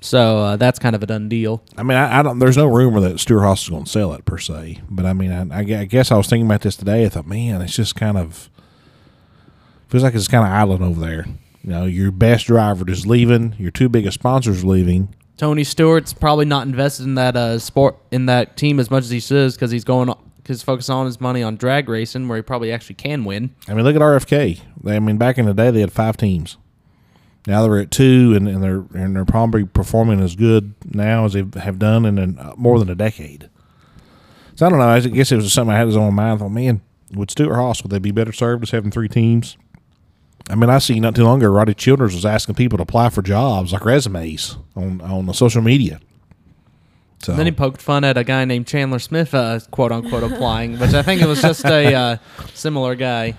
so 0.00 0.38
uh, 0.38 0.56
that's 0.56 0.78
kind 0.78 0.96
of 0.96 1.02
a 1.02 1.06
done 1.06 1.28
deal. 1.28 1.62
I 1.76 1.82
mean, 1.82 1.96
I, 1.96 2.20
I 2.20 2.22
don't. 2.22 2.38
There's 2.38 2.56
no 2.56 2.66
rumor 2.66 3.00
that 3.00 3.20
Stewart-Haas 3.20 3.62
is 3.64 3.68
going 3.68 3.84
to 3.84 3.90
sell 3.90 4.12
it 4.14 4.24
per 4.24 4.38
se, 4.38 4.80
but 4.88 5.06
I 5.06 5.12
mean, 5.12 5.32
I, 5.32 5.60
I 5.60 5.84
guess 5.84 6.10
I 6.10 6.16
was 6.16 6.26
thinking 6.26 6.46
about 6.46 6.62
this 6.62 6.76
today. 6.76 7.04
I 7.04 7.08
thought, 7.08 7.26
man, 7.26 7.62
it's 7.62 7.76
just 7.76 7.96
kind 7.96 8.16
of 8.16 8.48
feels 9.88 10.02
like 10.02 10.14
it's 10.14 10.28
kind 10.28 10.44
of 10.44 10.52
island 10.52 10.82
over 10.82 11.00
there. 11.00 11.26
You 11.62 11.70
know, 11.70 11.84
your 11.84 12.10
best 12.10 12.46
driver 12.46 12.88
is 12.90 13.06
leaving. 13.06 13.54
Your 13.58 13.70
two 13.70 13.88
biggest 13.88 14.14
sponsors 14.14 14.64
are 14.64 14.66
leaving. 14.66 15.14
Tony 15.36 15.64
Stewart's 15.64 16.12
probably 16.12 16.44
not 16.44 16.66
invested 16.66 17.04
in 17.04 17.14
that 17.14 17.36
uh, 17.36 17.58
sport 17.58 17.96
in 18.10 18.26
that 18.26 18.56
team 18.56 18.78
as 18.78 18.90
much 18.90 19.04
as 19.04 19.10
he 19.10 19.20
should 19.20 19.52
because 19.52 19.70
he's 19.70 19.84
going 19.84 20.12
because 20.36 20.62
focusing 20.62 20.94
on 20.94 21.06
his 21.06 21.20
money 21.20 21.42
on 21.42 21.56
drag 21.56 21.88
racing 21.88 22.28
where 22.28 22.36
he 22.36 22.42
probably 22.42 22.72
actually 22.72 22.94
can 22.96 23.24
win. 23.24 23.54
I 23.68 23.74
mean, 23.74 23.84
look 23.84 23.96
at 23.96 24.02
RFK. 24.02 24.60
I 24.86 24.98
mean, 24.98 25.16
back 25.16 25.38
in 25.38 25.46
the 25.46 25.54
day, 25.54 25.70
they 25.70 25.80
had 25.80 25.92
five 25.92 26.16
teams. 26.16 26.56
Now 27.50 27.64
they're 27.64 27.78
at 27.78 27.90
two, 27.90 28.32
and, 28.36 28.46
and 28.46 28.62
they're 28.62 28.84
and 28.94 29.16
they're 29.16 29.24
probably 29.24 29.64
performing 29.64 30.20
as 30.20 30.36
good 30.36 30.72
now 30.84 31.24
as 31.24 31.32
they 31.32 31.44
have 31.58 31.80
done 31.80 32.06
in 32.06 32.16
an, 32.16 32.38
uh, 32.38 32.54
more 32.56 32.78
than 32.78 32.88
a 32.88 32.94
decade. 32.94 33.50
So 34.54 34.66
I 34.66 34.68
don't 34.68 34.78
know. 34.78 34.88
I 34.88 35.00
guess 35.00 35.32
it 35.32 35.36
was 35.36 35.52
something 35.52 35.74
I 35.74 35.78
had 35.78 35.88
on 35.88 36.14
my 36.14 36.22
mind. 36.22 36.34
I 36.34 36.36
thought, 36.36 36.50
man, 36.50 36.80
would 37.12 37.28
Stewart-Haas 37.28 37.82
would 37.82 37.90
they 37.90 37.98
be 37.98 38.12
better 38.12 38.32
served 38.32 38.62
as 38.62 38.70
having 38.70 38.92
three 38.92 39.08
teams? 39.08 39.56
I 40.48 40.54
mean, 40.54 40.70
I 40.70 40.78
see 40.78 41.00
not 41.00 41.16
too 41.16 41.24
long 41.24 41.40
ago, 41.42 41.50
Rodney 41.50 41.74
Childers 41.74 42.14
was 42.14 42.24
asking 42.24 42.54
people 42.54 42.78
to 42.78 42.82
apply 42.82 43.08
for 43.08 43.20
jobs 43.20 43.72
like 43.72 43.84
resumes 43.84 44.56
on 44.76 45.00
on 45.00 45.26
the 45.26 45.32
social 45.34 45.60
media. 45.60 45.98
So 47.18 47.34
Then 47.34 47.46
he 47.46 47.52
poked 47.52 47.82
fun 47.82 48.04
at 48.04 48.16
a 48.16 48.22
guy 48.22 48.44
named 48.44 48.68
Chandler 48.68 49.00
Smith, 49.00 49.34
uh, 49.34 49.58
quote 49.72 49.90
unquote, 49.90 50.22
applying, 50.22 50.78
which 50.78 50.94
I 50.94 51.02
think 51.02 51.20
it 51.20 51.26
was 51.26 51.42
just 51.42 51.64
a 51.64 51.92
uh, 51.94 52.16
similar 52.54 52.94
guy. 52.94 53.34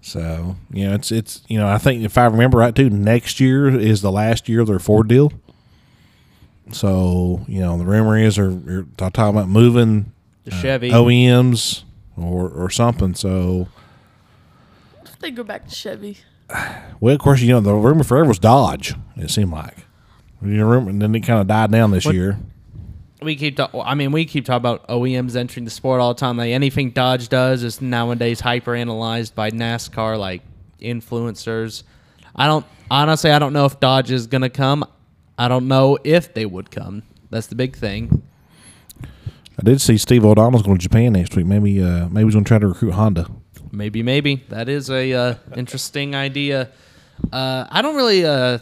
So 0.00 0.56
you 0.72 0.88
know, 0.88 0.94
it's 0.94 1.10
it's 1.12 1.42
you 1.48 1.58
know, 1.58 1.68
I 1.68 1.78
think 1.78 2.04
if 2.04 2.16
I 2.16 2.24
remember 2.26 2.58
right 2.58 2.74
too, 2.74 2.88
next 2.90 3.40
year 3.40 3.68
is 3.68 4.00
the 4.00 4.12
last 4.12 4.48
year 4.48 4.60
of 4.60 4.66
their 4.68 4.78
Ford 4.78 5.08
deal. 5.08 5.32
So 6.72 7.44
you 7.48 7.60
know, 7.60 7.78
the 7.78 7.84
rumor 7.84 8.18
is 8.18 8.36
they're, 8.36 8.50
they're 8.50 8.86
talking 8.96 9.24
about 9.36 9.48
moving 9.48 10.12
The 10.44 10.50
Chevy. 10.52 10.92
Uh, 10.92 10.96
OEMs 10.98 11.82
or 12.16 12.48
or 12.48 12.70
something. 12.70 13.14
So 13.14 13.68
they 15.20 15.30
go 15.30 15.42
back 15.42 15.66
to 15.68 15.74
Chevy? 15.74 16.18
well, 17.00 17.14
of 17.14 17.20
course, 17.20 17.40
you 17.40 17.48
know, 17.48 17.60
the 17.60 17.74
rumor 17.74 18.04
forever 18.04 18.28
was 18.28 18.38
Dodge. 18.38 18.94
It 19.16 19.30
seemed 19.30 19.52
like 19.52 19.76
you 20.40 20.48
know, 20.58 20.72
and 20.72 21.02
then 21.02 21.14
it 21.14 21.20
kind 21.20 21.40
of 21.40 21.46
died 21.48 21.72
down 21.72 21.90
this 21.90 22.04
What- 22.04 22.14
year. 22.14 22.38
We 23.22 23.36
keep, 23.36 23.56
ta- 23.56 23.70
I 23.84 23.94
mean, 23.94 24.12
we 24.12 24.24
keep 24.24 24.44
talking 24.44 24.58
about 24.58 24.86
OEMs 24.88 25.36
entering 25.36 25.64
the 25.64 25.70
sport 25.70 26.00
all 26.00 26.14
the 26.14 26.20
time. 26.20 26.36
Like 26.36 26.50
anything 26.50 26.90
Dodge 26.90 27.28
does 27.28 27.62
is 27.62 27.80
nowadays 27.80 28.40
hyper 28.40 28.74
analyzed 28.74 29.34
by 29.34 29.50
NASCAR, 29.50 30.18
like 30.18 30.42
influencers. 30.80 31.82
I 32.34 32.46
don't 32.46 32.64
honestly, 32.90 33.30
I 33.30 33.38
don't 33.38 33.52
know 33.52 33.64
if 33.64 33.80
Dodge 33.80 34.10
is 34.10 34.26
gonna 34.26 34.50
come. 34.50 34.84
I 35.36 35.48
don't 35.48 35.68
know 35.68 35.98
if 36.04 36.34
they 36.34 36.46
would 36.46 36.70
come. 36.70 37.02
That's 37.30 37.46
the 37.46 37.54
big 37.54 37.76
thing. 37.76 38.22
I 39.58 39.64
did 39.64 39.80
see 39.80 39.98
Steve 39.98 40.24
O'Donnell's 40.24 40.62
going 40.62 40.78
to 40.78 40.82
Japan 40.82 41.12
next 41.14 41.34
week. 41.34 41.46
Maybe 41.46 41.82
uh, 41.82 42.08
maybe 42.08 42.26
he's 42.26 42.34
going 42.34 42.44
to 42.44 42.48
try 42.48 42.58
to 42.58 42.68
recruit 42.68 42.92
Honda. 42.92 43.28
Maybe, 43.72 44.02
maybe 44.02 44.36
that 44.48 44.68
is 44.68 44.88
a 44.88 45.12
uh, 45.12 45.34
interesting 45.56 46.14
idea. 46.14 46.70
Uh, 47.32 47.66
I 47.68 47.82
don't 47.82 47.96
really. 47.96 48.24
Uh, 48.24 48.58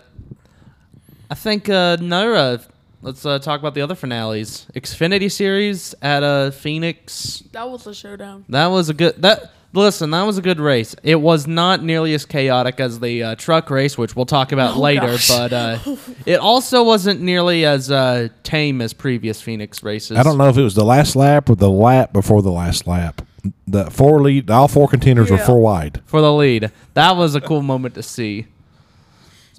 I 1.31 1.35
think 1.35 1.69
uh, 1.69 1.99
another. 2.01 2.61
Let's 3.07 3.25
uh, 3.25 3.39
talk 3.39 3.61
about 3.61 3.75
the 3.75 3.83
other 3.83 3.95
finales. 3.95 4.67
Xfinity 4.75 5.31
Series 5.31 5.95
at 6.03 6.25
uh, 6.25 6.51
Phoenix. 6.51 7.45
That 7.53 7.71
was 7.71 7.87
a 7.87 7.95
showdown. 7.95 8.45
That 8.49 8.67
was 8.67 8.89
a 8.89 8.95
good. 8.95 9.23
That 9.23 9.53
listen, 9.73 10.11
that 10.11 10.25
was 10.25 10.39
a 10.39 10.43
good 10.43 10.59
race. 10.59 10.97
It 11.05 11.15
was 11.15 11.47
not 11.47 11.85
nearly 11.85 12.15
as 12.15 12.25
chaotic 12.25 12.81
as 12.81 12.99
the 12.99 13.23
uh, 13.23 13.35
truck 13.37 13.71
race, 13.71 13.97
which 13.97 14.17
we'll 14.17 14.27
talk 14.27 14.51
about 14.51 14.77
Oh, 14.77 14.81
later. 14.81 15.03
gosh. 15.07 15.29
But 15.29 15.53
uh, 15.53 15.79
it 16.27 16.41
also 16.41 16.83
wasn't 16.83 17.21
nearly 17.21 17.65
as 17.65 17.93
uh, 17.93 18.27
tame 18.43 18.81
as 18.81 18.93
previous 18.93 19.41
Phoenix 19.41 19.85
races. 19.85 20.19
I 20.19 20.25
don't 20.25 20.37
know 20.37 20.49
if 20.49 20.57
it 20.59 20.63
was 20.63 20.75
the 20.75 20.85
last 20.85 21.15
lap 21.15 21.49
or 21.49 21.55
the 21.55 21.71
lap 21.71 22.13
before 22.13 22.43
the 22.43 22.51
last 22.51 22.89
lap. 22.89 23.23
The 23.69 23.89
four 23.89 24.21
lead, 24.21 24.51
all 24.51 24.67
four 24.67 24.89
contenders 24.89 25.31
were 25.31 25.39
four 25.39 25.61
wide. 25.61 26.01
for 26.07 26.21
the 26.21 26.33
lead. 26.33 26.73
That 26.95 27.15
was 27.15 27.37
a 27.37 27.41
cool 27.41 27.63
moment 27.63 27.95
to 27.95 28.03
see. 28.03 28.49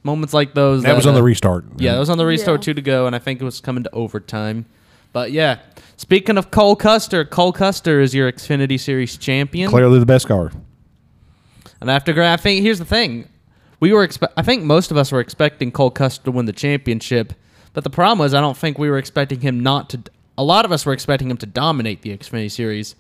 It's 0.08 0.16
moments 0.16 0.34
like 0.34 0.54
those. 0.54 0.84
That 0.84 0.96
was 0.96 1.06
on 1.06 1.14
uh, 1.14 1.18
the 1.18 1.24
restart. 1.24 1.66
Yeah, 1.78 1.94
that 1.94 2.00
was 2.00 2.10
on 2.10 2.18
the 2.18 2.26
restart 2.26 2.62
Yeah. 2.62 2.66
two 2.66 2.74
to 2.76 2.82
go, 2.82 3.08
and 3.08 3.16
I 3.16 3.20
think 3.20 3.42
it 3.42 3.44
was 3.44 3.60
coming 3.60 3.84
to 3.84 3.90
overtime. 3.94 4.66
But 5.14 5.32
yeah, 5.32 5.60
speaking 5.98 6.38
of 6.38 6.50
Cole 6.52 6.76
Custer, 6.76 7.26
Cole 7.26 7.52
Custer 7.52 8.00
is 8.00 8.14
your 8.16 8.32
Xfinity 8.32 8.80
Series 8.80 9.18
champion. 9.18 9.70
clearly 9.70 10.00
the 10.00 10.06
best 10.06 10.28
car. 10.28 10.52
And 11.82 11.92
after 11.92 12.14
gra- 12.14 12.32
I 12.34 12.38
think 12.38 12.64
here's 12.64 12.80
the 12.80 12.86
thing, 12.86 13.28
we 13.80 13.92
were 13.94 14.08
expe- 14.08 14.32
I 14.38 14.42
think 14.44 14.64
most 14.64 14.92
of 14.92 14.98
us 14.98 15.12
were 15.12 15.20
expecting 15.20 15.72
Cole 15.72 15.92
Custer 15.92 16.24
to 16.26 16.32
win 16.32 16.46
the 16.46 16.54
championship, 16.54 17.34
but 17.74 17.84
the 17.84 17.90
problem 17.90 18.20
was 18.20 18.34
I 18.34 18.42
don't 18.42 18.58
think 18.58 18.78
we 18.80 18.90
were 18.90 18.98
expecting 18.98 19.42
him 19.42 19.60
not 19.62 19.90
to. 19.92 20.00
A 20.38 20.44
lot 20.44 20.66
of 20.66 20.72
us 20.72 20.86
were 20.86 20.94
expecting 20.94 21.30
him 21.30 21.38
to 21.38 21.46
dominate 21.46 22.02
the 22.02 22.16
Xfinity 22.18 22.52
Series. 22.52 22.96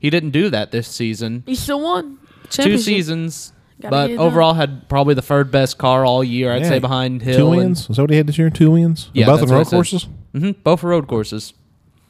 He 0.00 0.10
didn't 0.10 0.30
do 0.30 0.50
that 0.50 0.70
this 0.72 0.88
season. 0.88 1.42
He 1.46 1.54
still 1.54 1.80
won. 1.80 2.18
Two 2.50 2.76
seasons, 2.78 3.48
Gotta 3.48 3.61
but 3.90 4.06
get 4.08 4.14
it 4.14 4.18
overall 4.18 4.54
had 4.54 4.88
probably 4.88 5.14
the 5.14 5.22
third 5.22 5.50
best 5.50 5.78
car 5.78 6.04
all 6.04 6.22
year. 6.22 6.52
I'd 6.52 6.62
Yeah. 6.62 6.68
say 6.68 6.78
behind 6.78 7.22
Hill. 7.22 7.36
Two 7.36 7.50
wins. 7.50 7.88
Is 7.90 7.96
that 7.96 8.02
what 8.02 8.10
he 8.10 8.16
had 8.16 8.26
this 8.26 8.38
year? 8.38 8.50
Two 8.50 8.70
wins. 8.72 9.10
Yeah, 9.12 9.26
both 9.26 9.40
that's 9.40 9.42
on 9.42 9.48
what 9.48 9.54
I 9.54 9.58
road 9.58 9.66
said. 9.68 9.76
courses. 9.76 10.08
hmm 10.32 10.50
both 10.64 10.84
are 10.84 10.88
road 10.88 11.06
courses. 11.08 11.54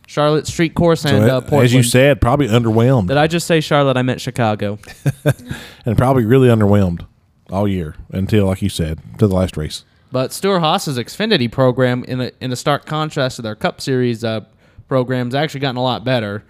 Charlotte 0.07 0.47
Street 0.47 0.75
Course 0.75 1.05
and 1.07 1.27
So, 1.27 1.37
uh, 1.37 1.41
Portland. 1.41 1.65
as 1.65 1.73
you 1.75 1.83
said, 1.83 2.21
probably 2.21 2.47
underwhelmed, 2.49 3.09
Did 3.09 3.17
I 3.17 3.27
just 3.29 3.47
say 3.47 3.61
Charlotte? 3.61 3.97
I 3.97 4.03
meant 4.03 4.21
Chicago. 4.21 4.79
and 5.87 5.97
probably 5.97 6.25
really 6.27 6.49
underwhelmed 6.49 7.07
all 7.51 7.67
year 7.69 7.95
until, 8.11 8.47
like 8.47 8.61
you 8.63 8.69
said, 8.69 8.99
to 9.19 9.27
the 9.27 9.35
last 9.35 9.57
race. 9.57 9.85
But 10.11 10.33
Stewart-Haas's 10.33 10.99
Xfinity 10.99 11.51
program, 11.51 12.05
in 12.05 12.21
a 12.21 12.33
in 12.41 12.53
a 12.53 12.57
stark 12.57 12.85
contrast 12.85 13.37
to 13.37 13.43
their 13.43 13.55
Cup 13.55 13.81
Series 13.81 14.23
uh, 14.25 14.41
programs, 14.89 15.35
actually 15.35 15.61
gotten 15.61 15.77
a 15.79 15.83
lot 15.83 16.05
better. 16.05 16.45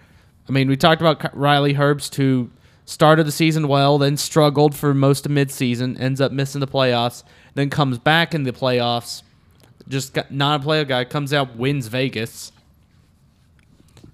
I 0.48 0.52
mean, 0.52 0.68
we 0.68 0.76
talked 0.76 1.00
about 1.00 1.36
Riley 1.36 1.74
Herbst, 1.74 2.16
who 2.16 2.50
started 2.84 3.26
the 3.26 3.32
season 3.32 3.68
well, 3.68 3.98
then 3.98 4.16
struggled 4.16 4.74
for 4.74 4.92
most 4.94 5.24
of 5.26 5.32
midseason, 5.32 5.98
ends 6.00 6.20
up 6.20 6.32
missing 6.32 6.60
the 6.60 6.66
playoffs, 6.66 7.22
then 7.54 7.70
comes 7.70 7.98
back 7.98 8.34
in 8.34 8.42
the 8.42 8.52
playoffs. 8.52 9.22
Just 9.88 10.14
got, 10.14 10.30
not 10.32 10.62
a 10.62 10.64
playoff 10.66 10.88
guy, 10.88 11.04
comes 11.04 11.32
out, 11.32 11.56
wins 11.56 11.88
Vegas, 11.88 12.52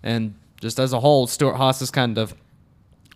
and 0.02 0.34
just 0.60 0.78
as 0.78 0.92
a 0.92 1.00
whole, 1.00 1.26
Stewart-Haas 1.26 1.80
has 1.80 1.90
kind 1.90 2.18
of 2.18 2.34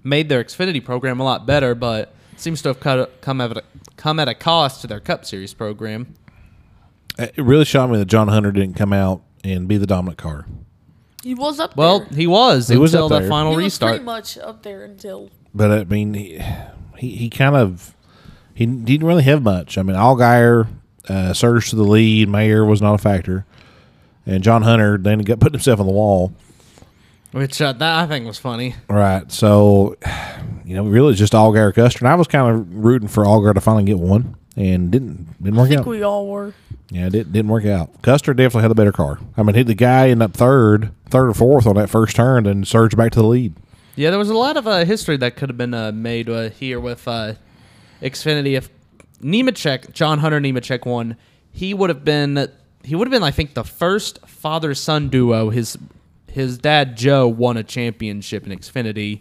made 0.04 0.28
their 0.28 0.42
Xfinity 0.44 0.84
program 0.84 1.20
a 1.20 1.24
lot 1.24 1.46
better, 1.46 1.74
but 1.74 2.14
seems 2.36 2.60
to 2.62 2.68
have 2.70 2.80
cut, 2.80 3.20
come 3.20 3.40
at 3.40 3.56
a, 3.56 3.62
come 3.96 4.18
at 4.18 4.28
a 4.28 4.34
cost 4.34 4.80
to 4.82 4.86
their 4.86 5.00
Cup 5.00 5.24
Series 5.24 5.54
program. 5.54 6.14
Uh, 7.18 7.26
it 7.34 7.42
really 7.44 7.64
shocked 7.64 7.92
me 7.92 7.98
that 7.98 8.06
John 8.06 8.28
Hunter 8.28 8.52
didn't 8.52 8.74
come 8.76 8.92
out 8.92 9.22
and 9.44 9.68
be 9.68 9.76
the 9.76 9.86
dominant 9.86 10.18
car. 10.18 10.46
He 11.22 11.34
was 11.34 11.60
up 11.60 11.76
Well, 11.76 12.00
there. 12.00 12.08
he 12.18 12.26
was 12.26 12.68
He 12.68 12.76
was 12.76 12.94
until 12.94 13.06
up 13.06 13.10
the 13.10 13.20
there. 13.20 13.28
final 13.28 13.52
he 13.52 13.56
was 13.56 13.64
restart. 13.64 13.90
pretty 13.92 14.04
much 14.04 14.38
up 14.38 14.62
there 14.62 14.82
until 14.84 15.30
But 15.54 15.70
I 15.70 15.84
mean, 15.84 16.14
he 16.14 16.42
he, 16.98 17.16
he 17.16 17.30
kind 17.30 17.56
of 17.56 17.94
he 18.54 18.66
didn't 18.66 19.06
really 19.06 19.24
have 19.24 19.42
much. 19.42 19.76
I 19.78 19.82
mean, 19.82 19.96
Allgaier 19.96 20.68
uh, 21.08 21.32
surged 21.32 21.70
to 21.70 21.76
the 21.76 21.82
lead. 21.84 22.28
Mayer 22.28 22.64
was 22.64 22.80
not 22.80 22.94
a 22.94 22.98
factor, 22.98 23.44
and 24.26 24.42
John 24.42 24.62
Hunter 24.62 24.98
then 24.98 25.20
got 25.20 25.40
put 25.40 25.52
himself 25.52 25.80
on 25.80 25.86
the 25.86 25.92
wall. 25.92 26.32
Which 27.32 27.60
uh, 27.62 27.72
that 27.72 27.98
I 28.04 28.06
think 28.06 28.26
was 28.26 28.38
funny. 28.38 28.74
Right. 28.88 29.30
So, 29.32 29.96
you 30.66 30.74
know, 30.76 30.84
really 30.84 31.14
just 31.14 31.32
Allgaier 31.32 31.74
Custer, 31.74 32.00
and 32.00 32.08
I 32.08 32.14
was 32.14 32.26
kind 32.28 32.48
of 32.54 32.74
rooting 32.84 33.08
for 33.08 33.24
Allgaier 33.24 33.54
to 33.54 33.60
finally 33.60 33.84
get 33.84 33.98
one, 33.98 34.36
and 34.54 34.90
didn't 34.90 35.42
didn't 35.42 35.58
I 35.58 35.62
work 35.62 35.68
think 35.70 35.80
out. 35.80 35.86
we 35.86 36.02
all 36.02 36.26
were. 36.28 36.52
yeah, 36.90 37.06
it 37.06 37.10
didn't, 37.10 37.32
didn't 37.32 37.50
work 37.50 37.64
out. 37.64 38.02
Custer 38.02 38.34
definitely 38.34 38.62
had 38.62 38.70
the 38.70 38.74
better 38.74 38.92
car. 38.92 39.18
I 39.36 39.42
mean, 39.42 39.54
he 39.54 39.62
the 39.62 39.74
guy 39.74 40.10
ended 40.10 40.26
up 40.26 40.34
third, 40.34 40.92
third 41.08 41.30
or 41.30 41.34
fourth 41.34 41.66
on 41.66 41.74
that 41.76 41.88
first 41.88 42.16
turn, 42.16 42.46
and 42.46 42.68
surged 42.68 42.98
back 42.98 43.12
to 43.12 43.20
the 43.20 43.26
lead. 43.26 43.54
Yeah, 43.94 44.10
there 44.10 44.18
was 44.18 44.30
a 44.30 44.36
lot 44.36 44.56
of 44.56 44.66
uh, 44.66 44.84
history 44.84 45.16
that 45.18 45.36
could 45.36 45.50
have 45.50 45.58
been 45.58 45.74
uh, 45.74 45.92
made 45.92 46.28
uh, 46.28 46.48
here 46.50 46.80
with 46.80 47.06
uh, 47.06 47.34
Xfinity. 48.00 48.56
If 48.56 48.70
Nemechek, 49.20 49.92
John 49.92 50.18
Hunter 50.20 50.40
Nemechek 50.40 50.86
won, 50.86 51.16
he 51.50 51.74
would 51.74 51.90
have 51.90 52.04
been 52.04 52.50
he 52.82 52.94
would 52.94 53.06
have 53.06 53.12
been 53.12 53.22
I 53.22 53.30
think 53.30 53.54
the 53.54 53.64
first 53.64 54.26
father 54.26 54.74
son 54.74 55.08
duo. 55.08 55.50
His 55.50 55.76
his 56.28 56.56
dad 56.58 56.96
Joe 56.96 57.28
won 57.28 57.56
a 57.56 57.62
championship 57.62 58.46
in 58.46 58.58
Xfinity 58.58 59.20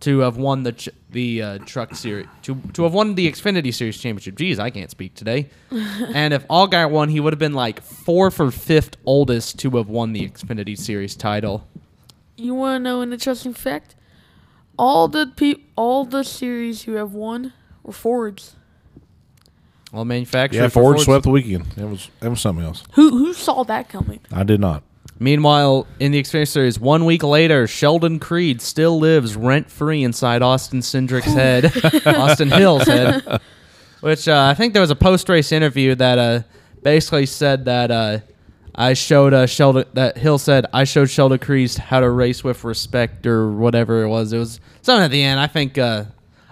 to 0.00 0.20
have 0.20 0.36
won 0.36 0.64
the 0.64 0.72
ch- 0.72 0.88
the 1.10 1.42
uh, 1.42 1.58
truck 1.58 1.94
series 1.94 2.26
to 2.42 2.56
to 2.72 2.82
have 2.82 2.92
won 2.92 3.14
the 3.14 3.30
Xfinity 3.30 3.72
Series 3.72 3.98
championship. 3.98 4.34
Jeez, 4.34 4.58
I 4.58 4.70
can't 4.70 4.90
speak 4.90 5.14
today. 5.14 5.50
and 5.70 6.34
if 6.34 6.46
Allgaier 6.48 6.90
won, 6.90 7.10
he 7.10 7.20
would 7.20 7.32
have 7.32 7.38
been 7.38 7.54
like 7.54 7.80
fourth 7.80 8.40
or 8.40 8.50
fifth 8.50 8.96
oldest 9.06 9.58
to 9.60 9.70
have 9.76 9.88
won 9.88 10.12
the 10.12 10.28
Xfinity 10.28 10.76
Series 10.76 11.14
title. 11.14 11.66
You 12.36 12.54
want 12.54 12.80
to 12.80 12.84
know 12.84 13.02
an 13.02 13.12
interesting 13.12 13.54
fact? 13.54 13.94
All 14.80 15.08
the 15.08 15.26
pe- 15.36 15.56
all 15.76 16.04
the 16.06 16.24
series 16.24 16.82
who 16.82 16.92
have 16.94 17.12
won 17.12 17.52
were 17.82 17.92
Fords. 17.92 18.56
Well, 19.92 20.04
manufacturer 20.04 20.62
Yeah, 20.62 20.68
for 20.68 20.80
Ford 20.82 20.84
Ford's- 20.94 21.04
swept 21.04 21.24
the 21.24 21.30
weekend. 21.30 21.66
It 21.76 21.84
was 21.84 22.08
that 22.20 22.30
was 22.30 22.40
something 22.40 22.64
else. 22.64 22.84
Who 22.92 23.10
who 23.10 23.32
saw 23.34 23.62
that 23.64 23.88
coming? 23.88 24.20
I 24.32 24.42
did 24.44 24.60
not. 24.60 24.82
Meanwhile, 25.18 25.86
in 25.98 26.12
the 26.12 26.22
Xfinity 26.22 26.48
Series, 26.48 26.80
one 26.80 27.04
week 27.04 27.22
later, 27.22 27.66
Sheldon 27.66 28.18
Creed 28.20 28.62
still 28.62 28.98
lives 28.98 29.36
rent 29.36 29.70
free 29.70 30.02
inside 30.02 30.40
Austin 30.40 30.80
Cindric's 30.80 31.26
head, 31.34 31.70
Austin 32.06 32.50
Hill's 32.50 32.86
head. 32.86 33.40
Which 34.00 34.26
uh, 34.28 34.46
I 34.50 34.54
think 34.54 34.72
there 34.72 34.80
was 34.80 34.90
a 34.90 34.96
post 34.96 35.28
race 35.28 35.52
interview 35.52 35.94
that 35.96 36.18
uh, 36.18 36.40
basically 36.82 37.26
said 37.26 37.66
that 37.66 37.90
uh, 37.90 38.20
I 38.80 38.94
showed 38.94 39.34
uh, 39.34 39.46
Sheldon 39.46 39.84
that 39.92 40.16
Hill 40.16 40.38
said 40.38 40.64
I 40.72 40.84
showed 40.84 41.10
Sheldon 41.10 41.38
Creed 41.38 41.74
how 41.74 42.00
to 42.00 42.08
race 42.08 42.42
with 42.42 42.64
respect 42.64 43.26
or 43.26 43.52
whatever 43.52 44.02
it 44.02 44.08
was. 44.08 44.32
It 44.32 44.38
was 44.38 44.58
something 44.80 45.04
at 45.04 45.10
the 45.10 45.22
end. 45.22 45.38
I 45.38 45.48
think 45.48 45.76
uh, 45.76 46.04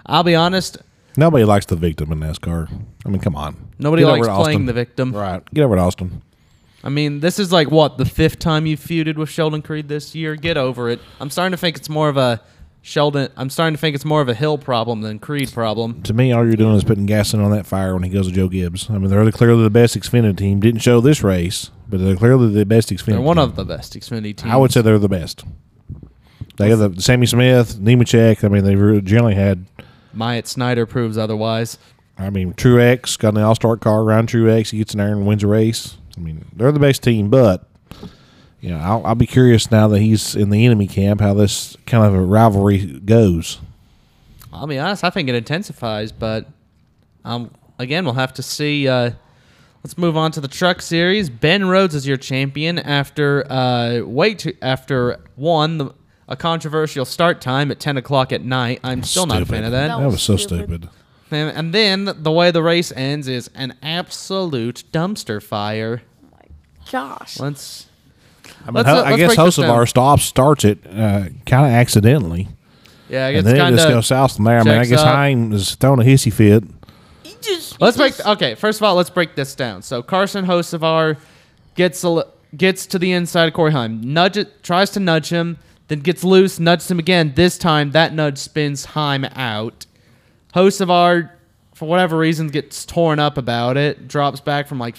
I'll 0.05 0.23
be 0.23 0.35
honest. 0.35 0.77
Nobody 1.17 1.43
likes 1.43 1.65
the 1.65 1.75
victim 1.75 2.11
in 2.11 2.19
NASCAR. 2.19 2.69
I 3.03 3.09
mean, 3.09 3.19
come 3.19 3.35
on. 3.35 3.69
Nobody 3.79 4.03
Get 4.03 4.09
likes 4.09 4.27
playing 4.27 4.39
Austin. 4.41 4.65
the 4.67 4.73
victim. 4.73 5.11
Right. 5.11 5.43
Get 5.53 5.63
over 5.63 5.75
to 5.75 5.81
Austin. 5.81 6.21
I 6.83 6.89
mean, 6.89 7.19
this 7.19 7.39
is 7.39 7.51
like 7.51 7.71
what 7.71 7.97
the 7.97 8.05
fifth 8.05 8.37
time 8.37 8.67
you've 8.67 8.79
feuded 8.79 9.17
with 9.17 9.29
Sheldon 9.29 9.63
Creed 9.63 9.87
this 9.87 10.13
year. 10.13 10.35
Get 10.35 10.55
over 10.55 10.87
it. 10.87 10.99
I'm 11.19 11.31
starting 11.31 11.51
to 11.51 11.57
think 11.57 11.77
it's 11.77 11.89
more 11.89 12.09
of 12.09 12.17
a 12.17 12.41
Sheldon. 12.83 13.29
I'm 13.37 13.49
starting 13.49 13.73
to 13.75 13.81
think 13.81 13.95
it's 13.95 14.05
more 14.05 14.21
of 14.21 14.29
a 14.29 14.35
Hill 14.35 14.59
problem 14.59 15.01
than 15.01 15.17
Creed 15.17 15.51
problem. 15.51 16.03
To 16.03 16.13
me, 16.13 16.31
all 16.31 16.45
you're 16.45 16.55
doing 16.55 16.75
is 16.75 16.83
putting 16.83 17.07
gasoline 17.07 17.45
on 17.45 17.51
that 17.51 17.65
fire 17.65 17.95
when 17.95 18.03
he 18.03 18.09
goes 18.09 18.27
to 18.27 18.33
Joe 18.33 18.47
Gibbs. 18.47 18.87
I 18.89 18.99
mean, 18.99 19.09
they're 19.09 19.31
clearly 19.31 19.63
the 19.63 19.69
best 19.69 19.97
Xfinity 19.97 20.37
team. 20.37 20.59
Didn't 20.59 20.81
show 20.81 21.01
this 21.01 21.23
race, 21.23 21.71
but 21.89 21.99
they're 21.99 22.15
clearly 22.15 22.53
the 22.53 22.65
best 22.65 22.89
Xfinity. 22.89 23.05
They're 23.05 23.21
one 23.21 23.37
team. 23.37 23.43
of 23.43 23.55
the 23.55 23.65
best 23.65 23.93
Xfinity 23.93 24.35
teams. 24.35 24.53
I 24.53 24.55
would 24.55 24.71
say 24.71 24.81
they're 24.81 24.99
the 24.99 25.09
best. 25.09 25.43
They 26.57 26.69
have 26.69 26.95
the 26.95 27.01
Sammy 27.01 27.25
Smith, 27.25 27.75
Nemechek. 27.75 28.43
I 28.43 28.47
mean, 28.49 28.63
they 28.63 28.75
have 28.75 29.03
generally 29.05 29.35
had. 29.35 29.65
Myatt 30.13 30.47
Snyder 30.47 30.85
proves 30.85 31.17
otherwise. 31.17 31.77
I 32.17 32.29
mean, 32.29 32.53
Truex 32.53 33.17
got 33.17 33.35
an 33.35 33.41
All 33.41 33.55
Star 33.55 33.77
car. 33.77 34.03
Ryan 34.03 34.27
Truex, 34.27 34.71
he 34.71 34.77
gets 34.77 34.93
in 34.93 34.97
there 34.97 35.07
and 35.07 35.25
wins 35.25 35.43
a 35.43 35.47
race. 35.47 35.97
I 36.17 36.19
mean, 36.19 36.45
they're 36.53 36.71
the 36.71 36.79
best 36.79 37.01
team, 37.01 37.29
but 37.29 37.65
you 38.59 38.71
know, 38.71 38.77
I'll, 38.77 39.05
I'll 39.05 39.15
be 39.15 39.25
curious 39.25 39.71
now 39.71 39.87
that 39.87 39.99
he's 39.99 40.35
in 40.35 40.49
the 40.49 40.65
enemy 40.65 40.87
camp 40.87 41.21
how 41.21 41.33
this 41.33 41.77
kind 41.85 42.03
of 42.05 42.13
a 42.13 42.21
rivalry 42.21 42.99
goes. 42.99 43.59
I'll 44.51 44.67
be 44.67 44.77
honest. 44.77 45.03
I 45.03 45.09
think 45.11 45.29
it 45.29 45.35
intensifies, 45.35 46.11
but 46.11 46.45
um, 47.23 47.51
again, 47.77 48.03
we'll 48.03 48.15
have 48.15 48.33
to 48.33 48.43
see. 48.43 48.87
Uh, 48.87 49.11
let's 49.83 49.97
move 49.97 50.17
on 50.17 50.31
to 50.33 50.41
the 50.41 50.47
Truck 50.47 50.81
Series. 50.81 51.29
Ben 51.29 51.67
Rhodes 51.67 51.95
is 51.95 52.07
your 52.07 52.17
champion 52.17 52.79
after 52.79 53.45
uh, 53.51 54.01
wait 54.05 54.57
after 54.61 55.19
one 55.35 55.77
the, 55.77 55.93
a 56.27 56.35
controversial 56.35 57.05
start 57.05 57.41
time 57.41 57.71
at 57.71 57.79
ten 57.79 57.97
o'clock 57.97 58.31
at 58.31 58.43
night. 58.43 58.79
I'm 58.83 59.03
still 59.03 59.25
not 59.25 59.41
a 59.41 59.45
fan 59.45 59.63
of 59.63 59.71
that. 59.71 59.87
That 59.87 59.99
That 59.99 60.05
was 60.07 60.21
so 60.21 60.35
stupid. 60.37 60.83
stupid. 60.83 60.89
And, 61.31 61.55
and 61.55 61.73
then 61.73 62.11
the 62.23 62.31
way 62.31 62.49
the 62.49 62.63
race 62.63 62.91
ends 62.91 63.27
is 63.27 63.49
an 63.53 63.75
absolute 63.83 64.83
dumpster 64.91 65.41
fire. 65.41 66.01
My 66.31 66.39
Gosh. 66.91 67.39
Let's. 67.39 67.85
I, 68.63 68.71
mean, 68.71 68.73
Let's, 68.75 68.89
uh, 68.89 68.91
I 68.91 68.95
let's 69.11 69.17
guess 69.17 69.35
break 69.35 69.45
this 69.45 69.57
Hocevar 69.57 69.87
stops 69.87 70.23
starts 70.23 70.65
it 70.65 70.79
uh, 70.87 71.25
kind 71.45 71.65
of 71.67 71.71
accidentally, 71.71 72.47
Yeah, 73.07 73.27
I 73.27 73.31
guess 73.31 73.39
and 73.39 73.47
then 73.47 73.55
it 73.55 73.59
kind 73.59 73.75
just 73.75 73.87
goes 73.87 74.07
south 74.07 74.35
from 74.35 74.45
there. 74.45 74.59
I 74.59 74.63
mean, 74.63 74.73
I 74.73 74.85
guess 74.85 74.99
up. 74.99 75.15
Heim 75.15 75.53
is 75.53 75.75
throwing 75.75 75.99
a 75.99 76.03
hissy 76.03 76.33
fit. 76.33 76.63
Just. 77.41 77.79
Let's 77.79 77.97
break. 77.97 78.19
Okay, 78.25 78.55
first 78.55 78.79
of 78.79 78.83
all, 78.83 78.95
let's 78.95 79.09
break 79.09 79.35
this 79.35 79.55
down. 79.55 79.81
So 79.81 80.01
Carson 80.03 80.45
Hocevar 80.45 81.17
gets 81.75 82.03
a, 82.03 82.25
gets 82.55 82.85
to 82.87 82.99
the 82.99 83.11
inside 83.11 83.47
of 83.47 83.53
Corey 83.53 83.71
Heim, 83.71 84.01
nudge 84.01 84.37
it, 84.37 84.63
tries 84.63 84.89
to 84.91 84.99
nudge 84.99 85.29
him, 85.29 85.57
then 85.87 85.99
gets 85.99 86.23
loose, 86.23 86.59
nudges 86.59 86.89
him 86.89 86.99
again. 86.99 87.33
This 87.35 87.57
time, 87.57 87.91
that 87.91 88.13
nudge 88.13 88.37
spins 88.37 88.85
Heim 88.85 89.25
out. 89.25 89.85
Hocevar, 90.53 91.31
for 91.73 91.87
whatever 91.87 92.17
reason, 92.17 92.47
gets 92.47 92.85
torn 92.85 93.19
up 93.19 93.37
about 93.37 93.77
it, 93.77 94.07
drops 94.07 94.39
back 94.39 94.67
from 94.67 94.79
like 94.79 94.95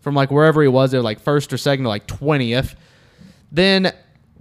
from 0.00 0.14
like 0.14 0.30
wherever 0.30 0.62
he 0.62 0.68
was, 0.68 0.90
there 0.90 1.02
like 1.02 1.20
first 1.20 1.52
or 1.52 1.58
second 1.58 1.84
to 1.84 1.88
like 1.88 2.06
twentieth. 2.06 2.74
Then 3.52 3.92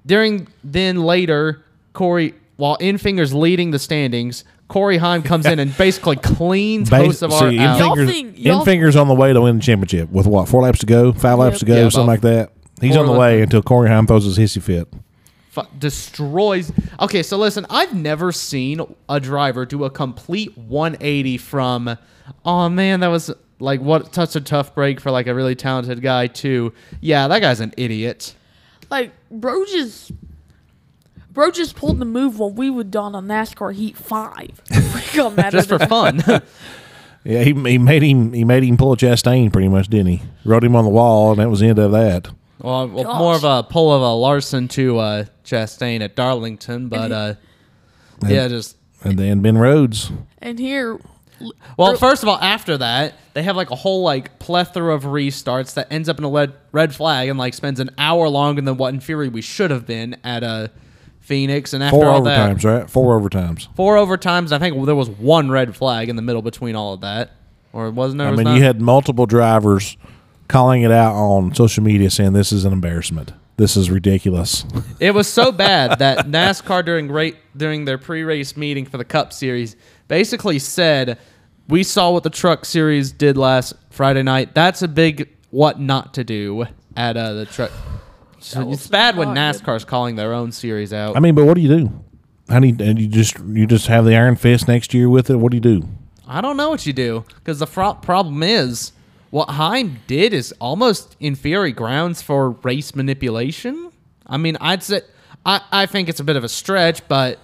during 0.06 0.48
then 0.64 1.04
later, 1.04 1.64
Corey 1.94 2.36
while 2.58 2.78
Enfingers 2.80 3.34
leading 3.34 3.72
the 3.72 3.80
standings, 3.80 4.44
Corey 4.70 4.98
Heim 4.98 5.22
comes 5.24 5.46
in 5.46 5.60
and 5.60 5.76
basically 5.78 6.16
cleans 6.16 6.90
Bas- 6.90 7.22
Hocevar 7.22 7.50
see, 7.50 7.60
out. 7.60 7.80
Y'all 7.80 7.96
Enfingers, 7.98 8.08
think- 8.08 8.40
y'all- 8.40 8.66
Enfingers 8.66 9.00
on 9.02 9.08
the 9.10 9.14
way 9.16 9.34
to 9.34 9.42
win 9.42 9.58
the 9.58 9.62
championship 9.62 10.10
with 10.12 10.26
what 10.28 10.48
four 10.48 10.62
laps 10.62 10.80
to 10.80 10.86
go, 10.86 11.12
five 11.12 11.38
laps 11.40 11.60
to 11.60 11.66
go, 11.66 11.76
Yeah, 11.76 11.90
something 11.90 12.08
like 12.08 12.22
that. 12.22 12.52
He's 12.80 12.94
four 12.94 13.02
on 13.02 13.06
the 13.08 13.12
laps. 13.12 13.20
way 13.20 13.42
until 13.42 13.62
Corey 13.62 13.90
Heim 13.90 14.08
throws 14.08 14.24
his 14.24 14.38
hissy 14.38 14.62
fit. 14.62 14.88
fu- 15.50 15.62
destroys. 15.78 16.72
Okay, 17.00 17.24
so 17.24 17.36
listen, 17.38 17.66
I've 17.70 17.94
never 17.94 18.32
seen 18.32 18.80
a 19.10 19.20
driver 19.20 19.66
do 19.66 19.84
a 19.84 19.90
complete 19.90 20.56
180 20.58 21.38
from, 21.38 21.98
oh 22.46 22.70
man, 22.70 23.00
that 23.00 23.08
was 23.08 23.32
like 23.60 23.82
what 23.82 24.14
such 24.14 24.36
a 24.36 24.42
tough 24.42 24.74
break 24.76 25.00
for 25.02 25.10
like 25.10 25.26
a 25.26 25.34
really 25.34 25.56
talented 25.56 26.02
guy 26.04 26.28
to, 26.28 26.72
yeah, 27.02 27.28
that 27.28 27.40
guy's 27.42 27.60
an 27.60 27.74
idiot. 27.76 28.36
Like, 28.92 29.12
bro 29.32 29.66
just. 29.66 30.12
Bro 31.32 31.52
just 31.52 31.76
pulled 31.76 32.00
the 32.00 32.06
move 32.06 32.40
while 32.40 32.52
we 32.52 32.70
would 32.70 32.92
done 32.92 33.16
on 33.16 33.28
NASCAR 33.28 33.74
Heat 33.74 33.96
5. 33.98 34.62
We 34.96 35.18
got 35.18 35.36
mad 35.36 35.52
Just 35.52 35.70
for 35.70 35.80
fun. 35.80 36.22
Yeah, 37.26 37.44
he, 37.44 37.54
he 37.54 37.78
made 37.78 38.02
him 38.02 38.32
he 38.32 38.46
made 38.46 38.64
him 38.64 38.78
pull 38.78 38.94
a 38.94 38.98
Chastain 38.98 39.52
pretty 39.52 39.68
much, 39.68 39.90
didn't 39.90 40.08
he? 40.08 40.22
Rode 40.46 40.64
him 40.64 40.74
on 40.76 40.86
the 40.86 40.90
wall, 40.90 41.32
and 41.32 41.40
that 41.42 41.50
was 41.50 41.60
the 41.60 41.68
end 41.68 41.78
of 41.78 41.92
that. 41.92 42.30
well, 42.60 42.88
well, 42.88 43.04
Gosh. 43.04 43.20
more 43.20 43.36
of 43.36 43.44
a 43.44 43.62
pull 43.70 43.94
of 43.94 44.02
a 44.02 44.14
Larson 44.14 44.70
to 44.70 44.98
uh, 45.00 45.26
Chastain 45.44 46.00
at 46.00 46.16
Darlington, 46.16 46.88
but 46.88 47.12
uh, 47.12 47.34
yeah, 48.26 48.48
just 48.48 48.78
And 49.04 49.20
then 49.20 49.42
Ben 49.42 49.58
Rhodes, 49.58 50.12
And 50.42 50.58
here. 50.60 50.98
Well, 51.78 51.92
Ear- 51.92 51.98
first 51.98 52.24
of 52.24 52.30
all, 52.30 52.38
after 52.40 52.78
that, 52.78 53.16
they 53.34 53.44
have 53.44 53.58
like 53.58 53.70
a 53.72 53.76
whole 53.76 54.02
like 54.02 54.40
plethora 54.40 54.96
of 54.96 55.04
restarts 55.04 55.74
that 55.74 55.92
ends 55.92 56.08
up 56.08 56.20
in 56.20 56.24
a 56.24 56.30
red, 56.30 56.54
red 56.72 56.96
flag 56.96 57.28
and 57.28 57.38
like 57.38 57.54
spends 57.54 57.82
an 57.82 57.90
hour 57.98 58.30
longer 58.30 58.62
than 58.62 58.78
what 58.78 58.94
in 58.94 59.02
theory 59.02 59.28
we 59.28 59.42
should 59.42 59.72
have 59.72 59.86
been 59.86 60.16
at 60.24 60.42
uh, 60.44 60.70
Phoenix. 61.30 61.74
And 61.74 61.84
after 61.84 61.96
four 61.96 62.08
all 62.08 62.22
overtimes, 62.22 62.64
that, 62.64 62.80
right? 62.80 62.90
Four 62.90 63.20
overtimes. 63.22 63.68
four 63.76 63.96
overtimes. 63.96 64.52
I 64.52 64.58
think 64.58 64.84
there 64.86 64.96
was 64.96 65.10
one 65.10 65.50
red 65.52 65.76
flag 65.76 66.10
in 66.10 66.16
the 66.16 66.22
middle 66.24 66.42
between 66.42 66.76
all 66.76 66.94
of 66.96 67.02
that, 67.02 67.32
or 67.72 67.92
wasn't 67.92 68.18
there? 68.18 68.28
I 68.28 68.32
Was 68.32 68.38
mean, 68.40 68.46
not? 68.46 68.56
you 68.58 68.64
had 68.64 68.82
multiple 68.82 69.28
drivers 69.28 69.96
calling 70.48 70.82
it 70.82 70.92
out 70.92 71.14
on 71.14 71.54
social 71.54 71.84
media, 71.84 72.10
saying 72.10 72.34
this 72.34 72.52
is 72.52 72.66
an 72.66 72.74
embarrassment. 72.74 73.32
This 73.58 73.78
is 73.78 73.92
ridiculous. 73.92 74.66
It 75.00 75.14
was 75.14 75.28
so 75.28 75.52
bad 75.68 76.00
that 76.00 76.26
NASCAR 76.26 76.84
during 76.84 77.10
rate 77.12 77.38
during 77.56 77.86
their 77.86 77.98
pre-race 78.00 78.58
meeting 78.58 78.86
for 78.86 78.98
the 78.98 79.06
Cup 79.06 79.32
Series 79.32 79.76
basically 80.08 80.58
said, 80.58 81.20
"We 81.68 81.84
saw 81.84 82.12
what 82.12 82.24
the 82.24 82.32
Truck 82.32 82.66
Series 82.66 83.12
did 83.12 83.38
last 83.38 83.76
Friday 83.92 84.24
night. 84.24 84.56
That's 84.56 84.82
a 84.82 84.88
big 84.88 85.30
what 85.52 85.80
not 85.80 86.16
to 86.16 86.24
do 86.24 86.66
at 86.98 87.16
uh, 87.16 87.34
the 87.34 87.46
truck." 87.46 87.72
So 88.42 88.66
was 88.66 88.80
it's 88.80 88.88
bad 88.88 89.18
when 89.18 89.34
not 89.34 89.56
good. 89.56 89.64
NASCAR's 89.64 89.86
calling 89.86 90.16
their 90.16 90.34
own 90.34 90.52
series 90.52 90.94
out. 90.94 91.16
I 91.16 91.20
mean, 91.20 91.36
but 91.36 91.46
what 91.46 91.56
do 91.56 91.62
you 91.62 91.70
do? 91.70 92.04
How 92.50 92.60
do 92.60 92.68
you, 92.68 92.76
and 92.80 93.00
you 93.00 93.08
just 93.08 93.38
you 93.40 93.68
just 93.68 93.88
have 93.88 94.06
the 94.06 94.16
Iron 94.16 94.36
Fist 94.36 94.68
next 94.68 94.94
year 94.94 95.10
with 95.10 95.30
it? 95.30 95.36
What 95.36 95.52
do 95.52 95.58
you 95.58 95.62
do? 95.62 95.88
I 96.28 96.42
don't 96.42 96.58
know 96.58 96.70
what 96.70 96.86
you 96.86 96.94
do 96.94 97.26
because 97.36 97.60
the 97.60 97.68
fro- 97.68 97.96
problem 97.96 98.44
is 98.44 98.92
what 99.30 99.50
Heim 99.52 100.00
did 100.08 100.34
is 100.34 100.54
almost 100.60 101.16
in 101.20 101.36
theory 101.36 101.72
grounds 101.72 102.22
for 102.22 102.52
race 102.52 102.96
manipulation. 102.96 103.92
I 104.26 104.38
mean, 104.38 104.58
I'd 104.62 104.84
say 104.84 105.02
I, 105.46 105.62
I 105.72 105.86
think 105.86 106.10
it's 106.10 106.20
a 106.20 106.24
bit 106.24 106.36
of 106.36 106.44
a 106.44 106.50
stretch, 106.50 107.08
but 107.08 107.40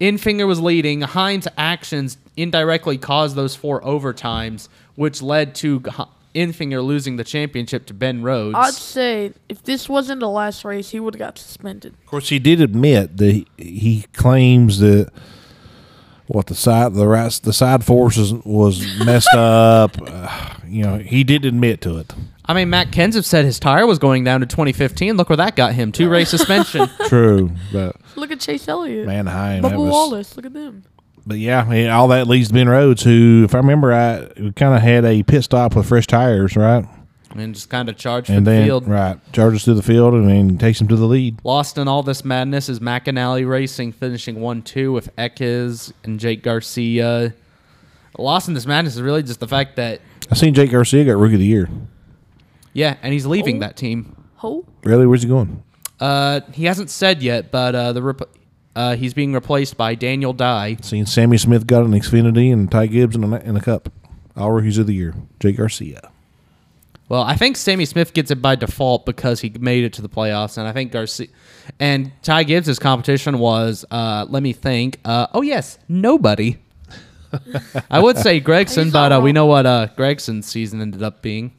Enfinger 0.00 0.46
was 0.46 0.60
leading. 0.60 1.02
Heim's 1.02 1.48
actions 1.56 2.18
indirectly 2.36 2.98
caused 2.98 3.36
those 3.36 3.56
four 3.56 3.80
overtimes, 3.82 4.68
which 4.94 5.22
led 5.22 5.54
to 5.56 5.82
H- 5.86 6.06
Enfinger 6.36 6.84
losing 6.84 7.16
the 7.16 7.24
championship 7.24 7.86
to 7.86 7.94
Ben 7.94 8.22
Rhodes. 8.22 8.56
I'd 8.56 8.74
say 8.74 9.32
if 9.48 9.62
this 9.62 9.88
wasn't 9.88 10.20
the 10.20 10.28
last 10.28 10.64
race, 10.64 10.90
he 10.90 11.00
would 11.00 11.14
have 11.14 11.18
got 11.18 11.38
suspended. 11.38 11.94
Of 11.94 12.06
course, 12.06 12.28
he 12.28 12.38
did 12.38 12.60
admit 12.60 13.16
that 13.16 13.32
he, 13.32 13.46
he 13.56 14.04
claims 14.12 14.78
that 14.80 15.10
what 16.28 16.46
the 16.46 16.54
side 16.54 16.94
the 16.94 17.06
right 17.06 17.32
the 17.42 17.52
side 17.52 17.84
forces 17.84 18.32
was 18.44 18.84
messed 19.04 19.28
up. 19.34 19.96
Uh, 20.00 20.54
you 20.68 20.82
know, 20.84 20.98
he 20.98 21.24
did 21.24 21.44
admit 21.44 21.80
to 21.82 21.98
it. 21.98 22.12
I 22.48 22.54
mean, 22.54 22.70
Matt 22.70 22.92
Kenseth 22.92 23.24
said 23.24 23.44
his 23.44 23.58
tire 23.58 23.86
was 23.86 23.98
going 23.98 24.22
down 24.22 24.40
to 24.40 24.46
2015. 24.46 25.16
Look 25.16 25.28
where 25.30 25.36
that 25.36 25.56
got 25.56 25.72
him: 25.74 25.90
two 25.92 26.08
race 26.08 26.28
suspension. 26.36 26.88
True, 27.06 27.50
but 27.72 27.96
Look 28.16 28.30
at 28.30 28.40
Chase 28.40 28.68
Elliott. 28.68 29.06
man, 29.06 29.26
Heim, 29.26 29.62
that 29.62 29.72
Bubba 29.72 29.78
was, 29.78 29.90
Wallace. 29.90 30.36
Look 30.36 30.46
at 30.46 30.52
them. 30.52 30.84
But 31.26 31.38
yeah, 31.38 31.66
I 31.68 31.88
all 31.88 32.08
that 32.08 32.28
leads 32.28 32.48
to 32.48 32.54
Ben 32.54 32.68
Rhodes, 32.68 33.02
who, 33.02 33.42
if 33.44 33.54
I 33.54 33.58
remember 33.58 33.88
right, 33.88 34.28
kind 34.54 34.74
of 34.74 34.80
had 34.80 35.04
a 35.04 35.22
pit 35.24 35.42
stop 35.44 35.74
with 35.74 35.86
fresh 35.88 36.06
tires, 36.06 36.56
right? 36.56 36.84
and 37.34 37.54
just 37.54 37.68
kind 37.68 37.90
of 37.90 37.96
charged 37.98 38.28
for 38.28 38.32
And 38.32 38.46
the 38.46 38.62
field. 38.64 38.88
right 38.88 39.18
charges 39.34 39.62
through 39.64 39.74
the 39.74 39.82
field 39.82 40.14
and 40.14 40.26
then 40.26 40.56
takes 40.56 40.80
him 40.80 40.88
to 40.88 40.96
the 40.96 41.04
lead. 41.04 41.38
Lost 41.44 41.76
in 41.76 41.86
all 41.86 42.02
this 42.02 42.24
madness 42.24 42.70
is 42.70 42.80
McAnally 42.80 43.46
Racing 43.46 43.92
finishing 43.92 44.40
1 44.40 44.62
2 44.62 44.90
with 44.90 45.14
Eckes 45.16 45.92
and 46.02 46.18
Jake 46.18 46.42
Garcia. 46.42 47.34
Lost 48.16 48.48
in 48.48 48.54
this 48.54 48.64
madness 48.64 48.94
is 48.94 49.02
really 49.02 49.22
just 49.22 49.40
the 49.40 49.48
fact 49.48 49.76
that, 49.76 50.00
I 50.30 50.34
seen 50.34 50.54
Jake 50.54 50.70
Garcia 50.70 51.04
got 51.04 51.18
Rookie 51.18 51.34
of 51.34 51.40
the 51.40 51.46
Year. 51.46 51.68
yeah, 52.72 52.96
and 53.02 53.12
he's 53.12 53.26
leaving 53.26 53.56
Oh. 53.56 53.60
that 53.60 53.76
team. 53.76 54.16
Ho. 54.36 54.64
Really, 54.84 55.06
where's 55.06 55.22
he 55.22 55.28
going? 55.28 55.62
Uh, 56.00 56.40
he 56.54 56.64
hasn't 56.64 56.88
said 56.88 57.22
yet, 57.22 57.50
but 57.50 57.74
uh, 57.74 57.92
the 57.92 58.02
rep- 58.02 58.30
uh, 58.76 58.94
he's 58.94 59.14
being 59.14 59.32
replaced 59.32 59.76
by 59.76 59.94
Daniel 59.94 60.32
Dye. 60.32 60.76
Seen 60.82 61.06
Sammy 61.06 61.38
Smith 61.38 61.66
got 61.66 61.84
an 61.84 61.92
Xfinity 61.92 62.52
and 62.52 62.70
Ty 62.70 62.88
Gibbs 62.88 63.16
in 63.16 63.24
a, 63.24 63.36
in 63.40 63.56
a 63.56 63.60
cup. 63.60 63.90
All 64.36 64.52
rookies 64.52 64.76
of 64.76 64.86
the 64.86 64.92
year. 64.92 65.14
Jake 65.40 65.56
Garcia. 65.56 66.10
Well, 67.08 67.22
I 67.22 67.36
think 67.36 67.56
Sammy 67.56 67.86
Smith 67.86 68.12
gets 68.12 68.30
it 68.30 68.42
by 68.42 68.54
default 68.56 69.06
because 69.06 69.40
he 69.40 69.48
made 69.48 69.84
it 69.84 69.92
to 69.94 70.02
the 70.02 70.08
playoffs, 70.08 70.58
and 70.58 70.68
I 70.68 70.72
think 70.72 70.92
Garcia 70.92 71.28
and 71.80 72.12
Ty 72.22 72.44
Gibbs' 72.44 72.78
competition 72.78 73.38
was. 73.38 73.84
Uh, 73.90 74.26
let 74.28 74.42
me 74.42 74.52
think. 74.52 75.00
Uh, 75.04 75.28
oh 75.32 75.42
yes, 75.42 75.78
nobody. 75.88 76.58
I 77.90 78.00
would 78.00 78.18
say 78.18 78.40
Gragson, 78.40 78.92
but 78.92 79.12
uh, 79.12 79.20
we 79.22 79.32
know 79.32 79.46
what 79.46 79.66
uh, 79.66 79.88
Gragson's 79.96 80.46
season 80.46 80.80
ended 80.80 81.02
up 81.02 81.22
being. 81.22 81.52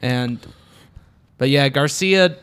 And, 0.00 0.38
but 1.38 1.48
yeah, 1.50 1.68
Garcia. 1.68 2.38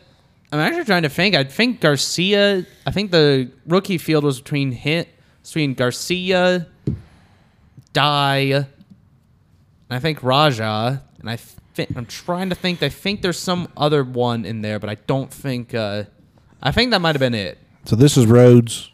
I'm 0.53 0.59
actually 0.59 0.85
trying 0.85 1.01
to 1.01 1.09
think. 1.09 1.33
I 1.33 1.43
think 1.43 1.81
Garcia. 1.81 2.63
I 2.85 2.91
think 2.91 3.09
the 3.09 3.49
rookie 3.65 3.97
field 3.97 4.23
was 4.23 4.39
between 4.39 4.71
hit 4.71 5.09
between 5.41 5.73
Garcia, 5.73 6.67
and 7.95 8.65
I 9.89 9.99
think 9.99 10.21
Rajah. 10.21 11.01
And 11.19 11.29
I 11.29 11.37
think 11.37 11.97
I'm 11.97 12.05
trying 12.05 12.49
to 12.49 12.55
think. 12.55 12.83
I 12.83 12.89
think 12.89 13.23
there's 13.23 13.39
some 13.39 13.67
other 13.75 14.03
one 14.03 14.45
in 14.45 14.61
there, 14.61 14.77
but 14.77 14.91
I 14.91 14.95
don't 14.95 15.33
think. 15.33 15.73
Uh, 15.73 16.03
I 16.61 16.71
think 16.71 16.91
that 16.91 17.01
might 17.01 17.15
have 17.15 17.19
been 17.19 17.33
it. 17.33 17.57
So 17.85 17.95
this 17.95 18.15
is 18.15 18.27
Rhodes. 18.27 18.91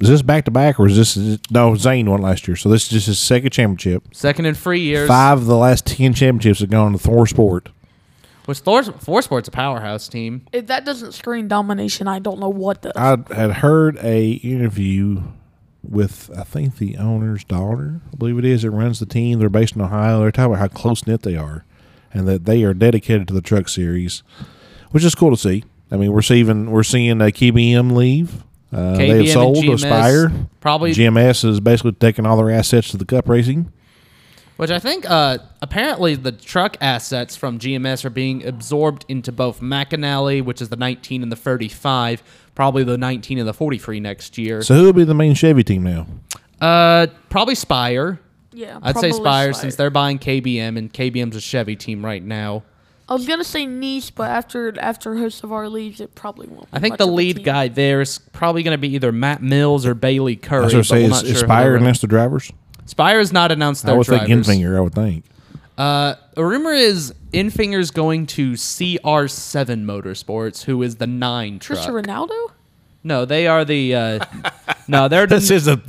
Is 0.00 0.08
this 0.08 0.22
back 0.22 0.46
to 0.46 0.50
back 0.50 0.80
or 0.80 0.86
is 0.86 0.96
this 0.96 1.38
no 1.50 1.76
Zane 1.76 2.10
won 2.10 2.20
last 2.20 2.48
year? 2.48 2.56
So 2.56 2.68
this 2.68 2.84
is 2.84 2.88
just 2.88 3.06
his 3.06 3.18
second 3.20 3.50
championship. 3.50 4.02
Second 4.12 4.46
in 4.46 4.54
three 4.54 4.80
years. 4.80 5.06
Five 5.06 5.38
of 5.38 5.46
the 5.46 5.56
last 5.56 5.86
ten 5.86 6.14
championships 6.14 6.60
have 6.60 6.70
gone 6.70 6.92
to 6.92 6.98
ThorSport. 6.98 7.68
Which 8.46 8.58
Thor, 8.58 8.82
Four 8.82 9.22
Sports 9.22 9.48
a 9.48 9.50
powerhouse 9.50 10.06
team. 10.08 10.46
If 10.52 10.66
that 10.66 10.84
doesn't 10.84 11.12
scream 11.12 11.48
domination, 11.48 12.08
I 12.08 12.18
don't 12.18 12.40
know 12.40 12.48
what 12.50 12.82
does. 12.82 12.92
I 12.94 13.16
had 13.34 13.52
heard 13.52 13.96
a 14.02 14.32
interview 14.32 15.22
with 15.82 16.30
I 16.36 16.44
think 16.44 16.76
the 16.76 16.96
owner's 16.96 17.44
daughter, 17.44 18.00
I 18.12 18.16
believe 18.16 18.38
it 18.38 18.44
is, 18.44 18.62
that 18.62 18.70
runs 18.70 19.00
the 19.00 19.06
team. 19.06 19.38
They're 19.38 19.48
based 19.48 19.76
in 19.76 19.82
Ohio. 19.82 20.20
They're 20.20 20.30
talking 20.30 20.52
about 20.54 20.60
how 20.60 20.68
close 20.68 21.06
knit 21.06 21.22
they 21.22 21.36
are, 21.36 21.64
and 22.12 22.26
that 22.28 22.44
they 22.44 22.64
are 22.64 22.74
dedicated 22.74 23.28
to 23.28 23.34
the 23.34 23.40
Truck 23.40 23.68
Series, 23.68 24.22
which 24.90 25.04
is 25.04 25.14
cool 25.14 25.30
to 25.30 25.36
see. 25.36 25.64
I 25.90 25.96
mean, 25.96 26.12
we're 26.12 26.22
seeing 26.22 26.70
we're 26.70 26.82
seeing 26.82 27.20
a 27.20 27.26
KBM 27.26 27.92
leave. 27.92 28.44
Uh, 28.72 28.96
they 28.96 29.24
have 29.24 29.28
sold 29.28 29.56
and 29.58 29.66
to 29.66 29.70
GMS 29.72 29.74
Aspire. 29.74 30.32
Probably 30.60 30.92
GMS 30.92 31.44
is 31.48 31.60
basically 31.60 31.92
taking 31.92 32.26
all 32.26 32.36
their 32.36 32.50
assets 32.50 32.90
to 32.90 32.96
the 32.96 33.04
Cup 33.04 33.28
racing. 33.28 33.72
Which 34.56 34.70
I 34.70 34.78
think, 34.78 35.08
uh, 35.10 35.38
apparently, 35.62 36.14
the 36.14 36.30
truck 36.30 36.76
assets 36.80 37.34
from 37.34 37.58
GMS 37.58 38.04
are 38.04 38.10
being 38.10 38.46
absorbed 38.46 39.04
into 39.08 39.32
both 39.32 39.60
McAnally, 39.60 40.44
which 40.44 40.62
is 40.62 40.68
the 40.68 40.76
19 40.76 41.24
and 41.24 41.32
the 41.32 41.36
35, 41.36 42.22
probably 42.54 42.84
the 42.84 42.96
19 42.96 43.38
and 43.38 43.48
the 43.48 43.54
43 43.54 43.98
next 43.98 44.38
year. 44.38 44.62
So 44.62 44.74
who 44.74 44.84
will 44.84 44.92
be 44.92 45.04
the 45.04 45.14
main 45.14 45.34
Chevy 45.34 45.64
team 45.64 45.82
now? 45.82 46.06
uh, 46.60 47.08
probably 47.30 47.56
Spire. 47.56 48.20
yeah, 48.52 48.78
I'd 48.80 48.96
say 48.96 49.10
probably 49.10 49.24
Spire, 49.24 49.52
since 49.54 49.74
they're 49.74 49.90
buying 49.90 50.20
KBM, 50.20 50.78
and 50.78 50.92
KBM's 50.92 51.34
a 51.34 51.40
Chevy 51.40 51.74
team 51.74 52.04
right 52.04 52.22
now. 52.22 52.62
I 53.06 53.12
was 53.12 53.26
gonna 53.26 53.44
say 53.44 53.66
Nice, 53.66 54.08
but 54.08 54.30
after 54.30 54.72
after 54.80 55.14
Hocevar 55.14 55.70
leaves, 55.70 56.00
it 56.00 56.14
probably 56.14 56.46
won't. 56.46 56.70
be 56.70 56.76
I 56.76 56.80
think 56.80 56.92
much 56.92 56.98
the 57.00 57.06
lead 57.06 57.44
guy 57.44 57.68
there 57.68 58.00
is 58.00 58.18
probably 58.32 58.62
going 58.62 58.72
to 58.72 58.78
be 58.78 58.94
either 58.94 59.12
Matt 59.12 59.42
Mills 59.42 59.84
or 59.84 59.92
Bayley 59.92 60.38
Currey. 60.38 60.60
I 60.60 60.64
was 60.64 60.72
gonna 60.72 60.84
say, 60.84 61.04
is, 61.04 61.10
not 61.10 61.24
is 61.24 61.32
sure 61.32 61.40
Spire 61.40 61.78
they're 61.78 61.92
the 61.92 62.06
drivers? 62.06 62.50
Spire 62.86 63.18
has 63.18 63.32
not 63.32 63.50
announced 63.52 63.84
I 63.84 63.88
their 63.88 63.98
would 63.98 64.06
think 64.06 64.26
drivers. 64.26 64.46
Enfinger, 64.48 64.76
I 64.76 64.80
would 64.80 64.94
think. 64.94 65.24
Uh, 65.76 66.14
a 66.36 66.44
rumor 66.44 66.72
is 66.72 67.12
Enfinger's 67.32 67.90
going 67.90 68.26
to 68.26 68.52
CR7 68.52 69.84
Motorsports, 69.84 70.64
who 70.64 70.82
is 70.82 70.96
the 70.96 71.06
nine 71.06 71.58
truck. 71.58 71.78
Cristiano 71.78 72.02
Ronaldo. 72.02 72.50
No, 73.02 73.24
they 73.24 73.46
are 73.46 73.64
the. 73.64 73.94
Uh, 73.94 74.24
no, 74.88 75.08
they're 75.08 75.26
This 75.28 75.48
the, 75.48 75.54
is 75.54 75.68
a 75.68 75.82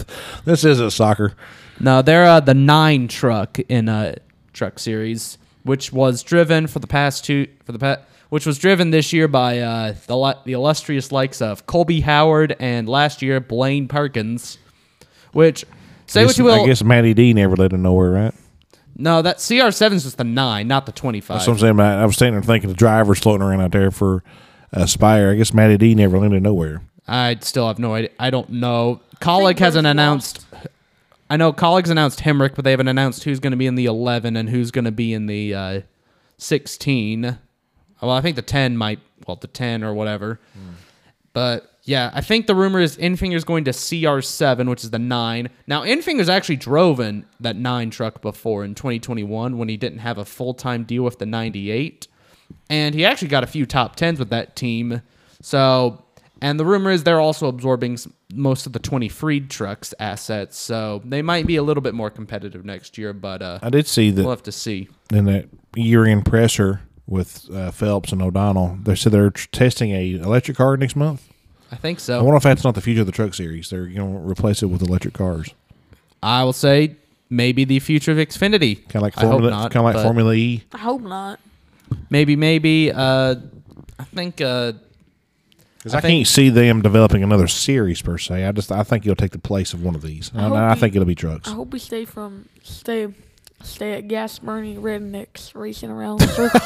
this 0.45 0.63
isn't 0.65 0.91
soccer. 0.91 1.33
no, 1.79 2.01
they're 2.01 2.25
uh, 2.25 2.39
the 2.39 2.53
nine 2.53 3.07
truck 3.07 3.59
in 3.59 3.87
a 3.87 4.15
truck 4.53 4.79
series, 4.79 5.37
which 5.63 5.93
was 5.93 6.23
driven 6.23 6.67
for 6.67 6.79
the 6.79 6.87
past 6.87 7.23
two 7.23 7.47
for 7.63 7.71
the 7.71 7.79
past, 7.79 8.01
which 8.29 8.45
was 8.45 8.57
driven 8.57 8.89
this 8.89 9.13
year 9.13 9.27
by 9.27 9.59
uh, 9.59 9.93
the 10.07 10.17
li- 10.17 10.33
the 10.45 10.53
illustrious 10.53 11.11
likes 11.11 11.41
of 11.41 11.65
Colby 11.67 12.01
Howard 12.01 12.55
and 12.59 12.89
last 12.89 13.21
year 13.21 13.39
Blaine 13.39 13.87
Perkins, 13.87 14.57
which 15.31 15.63
say 16.07 16.21
I 16.21 16.23
what 16.23 16.29
guess, 16.29 16.37
you 16.37 16.43
will. 16.45 16.63
I 16.63 16.65
guess 16.65 16.83
Matty 16.83 17.13
D 17.13 17.33
never 17.33 17.55
led 17.55 17.73
him 17.73 17.81
nowhere, 17.81 18.11
right? 18.11 18.33
no, 18.97 19.21
that 19.21 19.37
CR7 19.37 19.91
is 19.93 20.03
just 20.03 20.17
the 20.17 20.23
nine, 20.23 20.67
not 20.67 20.85
the 20.85 20.91
twenty 20.91 21.19
five. 21.21 21.37
That's 21.37 21.47
what 21.47 21.53
I'm 21.53 21.59
saying. 21.59 21.71
About, 21.71 21.99
I 21.99 22.05
was 22.05 22.15
standing 22.15 22.39
there 22.39 22.47
thinking 22.47 22.69
the 22.69 22.75
drivers 22.75 23.19
floating 23.19 23.45
around 23.45 23.61
out 23.61 23.71
there 23.71 23.91
for 23.91 24.23
uh, 24.71 24.85
Spire. 24.85 25.31
I 25.31 25.35
guess 25.35 25.53
Matty 25.53 25.77
D 25.77 25.95
never 25.95 26.17
led 26.17 26.31
him 26.31 26.43
nowhere. 26.43 26.81
I 27.07 27.37
still 27.41 27.67
have 27.67 27.77
no 27.77 27.93
idea. 27.93 28.09
I 28.19 28.29
don't 28.29 28.49
know. 28.49 29.01
Kaulig 29.19 29.59
hasn't 29.59 29.85
announced. 29.85 30.45
I 31.29 31.37
know 31.37 31.53
Kaulig's 31.53 31.89
announced 31.89 32.19
Hemric, 32.19 32.55
but 32.55 32.63
they 32.65 32.71
haven't 32.71 32.87
announced 32.87 33.23
who's 33.23 33.39
going 33.39 33.51
to 33.51 33.57
be 33.57 33.67
in 33.67 33.75
the 33.75 33.85
11 33.85 34.35
and 34.35 34.49
who's 34.49 34.71
going 34.71 34.85
to 34.85 34.91
be 34.91 35.13
in 35.13 35.25
the 35.25 35.53
uh, 35.53 35.81
16. 36.37 37.37
Well, 38.01 38.11
I 38.11 38.21
think 38.21 38.35
the 38.35 38.41
10 38.41 38.77
might, 38.77 38.99
well, 39.27 39.35
the 39.35 39.47
10 39.47 39.83
or 39.83 39.93
whatever. 39.93 40.39
But 41.33 41.71
yeah, 41.85 42.09
I 42.13 42.21
think 42.21 42.47
the 42.47 42.55
rumor 42.55 42.79
is 42.79 42.97
Enfinger's 42.97 43.43
going 43.43 43.63
to 43.65 43.71
CR7, 43.71 44.67
which 44.67 44.83
is 44.83 44.89
the 44.89 44.99
9. 44.99 45.49
Now, 45.67 45.83
Enfinger's 45.83 46.29
actually 46.29 46.55
drove 46.55 46.99
in 46.99 47.25
that 47.39 47.55
9 47.55 47.91
truck 47.91 48.21
before 48.21 48.65
in 48.65 48.73
2021 48.73 49.57
when 49.57 49.69
he 49.69 49.77
didn't 49.77 49.99
have 49.99 50.17
a 50.17 50.25
full 50.25 50.55
time 50.55 50.83
deal 50.83 51.03
with 51.03 51.19
the 51.19 51.27
98. 51.27 52.07
And 52.71 52.95
he 52.95 53.05
actually 53.05 53.27
got 53.27 53.43
a 53.43 53.47
few 53.47 53.67
top 53.67 53.95
10s 53.95 54.17
with 54.17 54.29
that 54.31 54.55
team. 54.55 55.03
So, 55.41 56.03
and 56.41 56.59
the 56.59 56.65
rumor 56.65 56.89
is 56.89 57.03
they're 57.03 57.19
also 57.19 57.47
absorbing 57.47 57.99
most 58.33 58.65
of 58.65 58.73
the 58.73 58.79
20 58.79 59.07
Freed 59.07 59.51
trucks 59.51 59.93
assets. 59.99 60.57
So 60.57 61.03
they 61.05 61.21
might 61.21 61.45
be 61.45 61.55
a 61.55 61.63
little 61.63 61.81
bit 61.81 61.93
more 61.93 62.09
competitive 62.09 62.65
next 62.65 62.97
year, 62.97 63.13
but 63.13 63.43
uh, 63.43 63.59
I 63.61 63.69
did 63.69 63.85
see 63.85 64.09
that 64.09 64.21
we'll 64.23 64.31
have 64.31 64.43
to 64.43 64.51
see. 64.51 64.89
in 65.11 65.25
that 65.25 65.49
year-end 65.75 66.25
presser 66.25 66.81
with 67.05 67.47
uh, 67.53 67.69
Phelps 67.69 68.11
and 68.11 68.23
O'Donnell. 68.23 68.79
They 68.81 68.95
said 68.95 69.11
they're 69.11 69.29
testing 69.29 69.91
a 69.91 70.13
electric 70.13 70.57
car 70.57 70.77
next 70.77 70.95
month. 70.95 71.29
I 71.75 71.77
think 71.77 71.99
so. 71.99 72.15
I 72.15 72.19
so. 72.19 72.23
wonder 72.23 72.37
if 72.37 72.43
that's 72.43 72.63
not 72.63 72.73
the 72.75 72.81
future 72.81 73.01
of 73.01 73.05
the 73.07 73.11
truck 73.11 73.33
series. 73.33 73.69
They're 73.69 73.85
going 73.85 74.13
to 74.13 74.19
replace 74.29 74.63
it 74.63 74.67
with 74.67 74.81
electric 74.81 75.13
cars, 75.13 75.49
I 76.23 76.43
will 76.43 76.53
say 76.53 76.95
maybe 77.29 77.65
the 77.65 77.79
future 77.79 78.11
of 78.11 78.17
Xfinity. 78.17 78.77
kind 78.83 78.95
of 78.97 79.01
like 79.03 79.17
I 79.17 79.21
hope 79.21 79.31
Formula, 79.31 79.51
not, 79.51 79.71
kind 79.71 79.81
of 79.81 79.85
like 79.85 79.95
but 79.95 80.03
Formula 80.03 80.33
E. 80.33 80.63
I 80.73 80.77
hope 80.77 81.01
not. 81.01 81.39
Maybe, 82.09 82.35
maybe. 82.35 82.91
Uh, 82.91 83.35
I 83.99 84.03
think. 84.05 84.41
Uh, 84.41 84.73
Because 85.77 85.93
I 85.93 85.97
I, 85.97 86.01
think- 86.01 86.11
can't 86.25 86.27
see 86.27 86.49
them 86.49 86.81
developing 86.81 87.21
another 87.23 87.47
series 87.47 88.01
per 88.01 88.17
se. 88.17 88.43
I 88.45 88.51
just 88.51 88.71
I 88.71 88.83
think 88.83 89.05
it'll 89.05 89.15
take 89.15 89.31
the 89.33 89.37
place 89.39 89.73
of 89.73 89.83
one 89.83 89.93
of 89.95 90.01
these. 90.01 90.31
I 90.33 90.39
I, 90.39 90.41
hope 90.47 90.53
I 90.57 90.73
we- 90.73 90.79
think 90.79 90.95
it'll 90.95 91.05
be 91.05 91.13
trucks. 91.15 91.47
I 91.47 91.53
hope 91.53 91.71
we 91.73 91.79
stay 91.79 92.05
from 92.05 92.47
stay 92.63 93.07
stay 93.63 93.93
at 93.93 94.07
gas 94.07 94.39
burning 94.39 94.81
rednecks 94.81 95.53
racing 95.55 95.89
around 95.91 96.21
in 96.23 96.27
circles. 96.29 96.63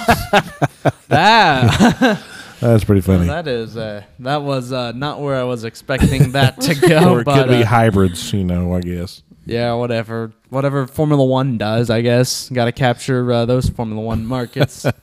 that 1.09 2.21
That's 2.59 2.83
pretty 2.83 3.01
funny. 3.01 3.27
that 3.27 3.47
is 3.47 3.77
uh, 3.77 4.03
that 4.19 4.41
was 4.43 4.71
uh, 4.73 4.91
not 4.93 5.21
where 5.21 5.35
I 5.35 5.43
was 5.43 5.63
expecting 5.63 6.31
that 6.33 6.59
to 6.61 6.75
go. 6.75 7.13
or 7.15 7.21
it 7.21 7.25
but 7.25 7.35
could 7.43 7.49
be 7.49 7.63
uh, 7.63 7.65
hybrids, 7.65 8.33
you 8.33 8.43
know. 8.43 8.73
I 8.75 8.81
guess. 8.81 9.23
yeah, 9.45 9.73
whatever, 9.73 10.31
whatever 10.49 10.85
Formula 10.87 11.23
One 11.25 11.57
does, 11.57 11.89
I 11.89 12.01
guess. 12.01 12.49
Got 12.49 12.65
to 12.65 12.71
capture 12.71 13.31
uh, 13.31 13.45
those 13.45 13.69
Formula 13.69 14.01
One 14.01 14.25
markets. 14.25 14.85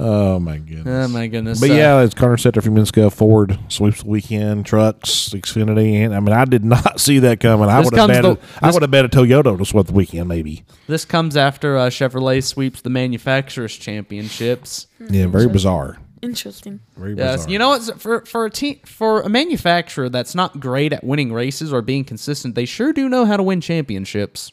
Oh 0.00 0.38
my 0.38 0.58
goodness. 0.58 0.86
oh 0.86 1.08
my 1.08 1.26
goodness! 1.26 1.58
But 1.58 1.70
Uh, 1.70 1.74
yeah, 1.74 1.96
as 1.96 2.14
Connor 2.14 2.36
said 2.36 2.56
a 2.56 2.62
few 2.62 2.70
minutes 2.70 2.90
ago, 2.90 3.10
Ford 3.10 3.58
sweeps 3.68 4.04
the 4.04 4.08
weekend, 4.08 4.64
trucks, 4.64 5.30
Xfinity, 5.30 5.94
and 6.04 6.14
I 6.14 6.20
mean, 6.20 6.32
I 6.32 6.44
did 6.44 6.64
not 6.64 7.00
see 7.00 7.18
that 7.18 7.40
coming. 7.40 7.68
I 7.68 7.80
would 7.80 7.92
have 7.96 8.06
betted, 8.06 8.36
the- 8.36 8.38
I 8.62 8.70
would 8.70 8.82
have 8.82 8.92
bet 8.92 9.04
a 9.06 9.08
Toyota 9.08 9.58
to 9.58 9.64
sweep 9.64 9.86
the 9.86 9.92
weekend, 9.92 10.28
maybe. 10.28 10.64
this 10.86 11.04
comes 11.04 11.36
after 11.36 11.76
uh, 11.76 11.88
Chevrolet 11.88 12.44
sweeps 12.44 12.80
the 12.82 12.90
manufacturers 12.90 13.74
championships. 13.76 14.86
Yeah, 15.00 15.26
very 15.26 15.48
bizarre. 15.48 15.98
Interesting. 16.22 16.80
Very 16.96 17.14
Yes, 17.14 17.38
bizarre. 17.40 17.50
you 17.52 17.58
know 17.58 17.68
what? 17.68 18.00
For 18.00 18.24
for 18.24 18.44
a 18.46 18.50
team 18.50 18.80
for 18.84 19.20
a 19.22 19.28
manufacturer 19.28 20.08
that's 20.08 20.34
not 20.34 20.58
great 20.60 20.92
at 20.92 21.04
winning 21.04 21.32
races 21.32 21.72
or 21.72 21.80
being 21.82 22.04
consistent, 22.04 22.54
they 22.54 22.64
sure 22.64 22.92
do 22.92 23.08
know 23.08 23.24
how 23.24 23.36
to 23.36 23.42
win 23.42 23.60
championships. 23.60 24.52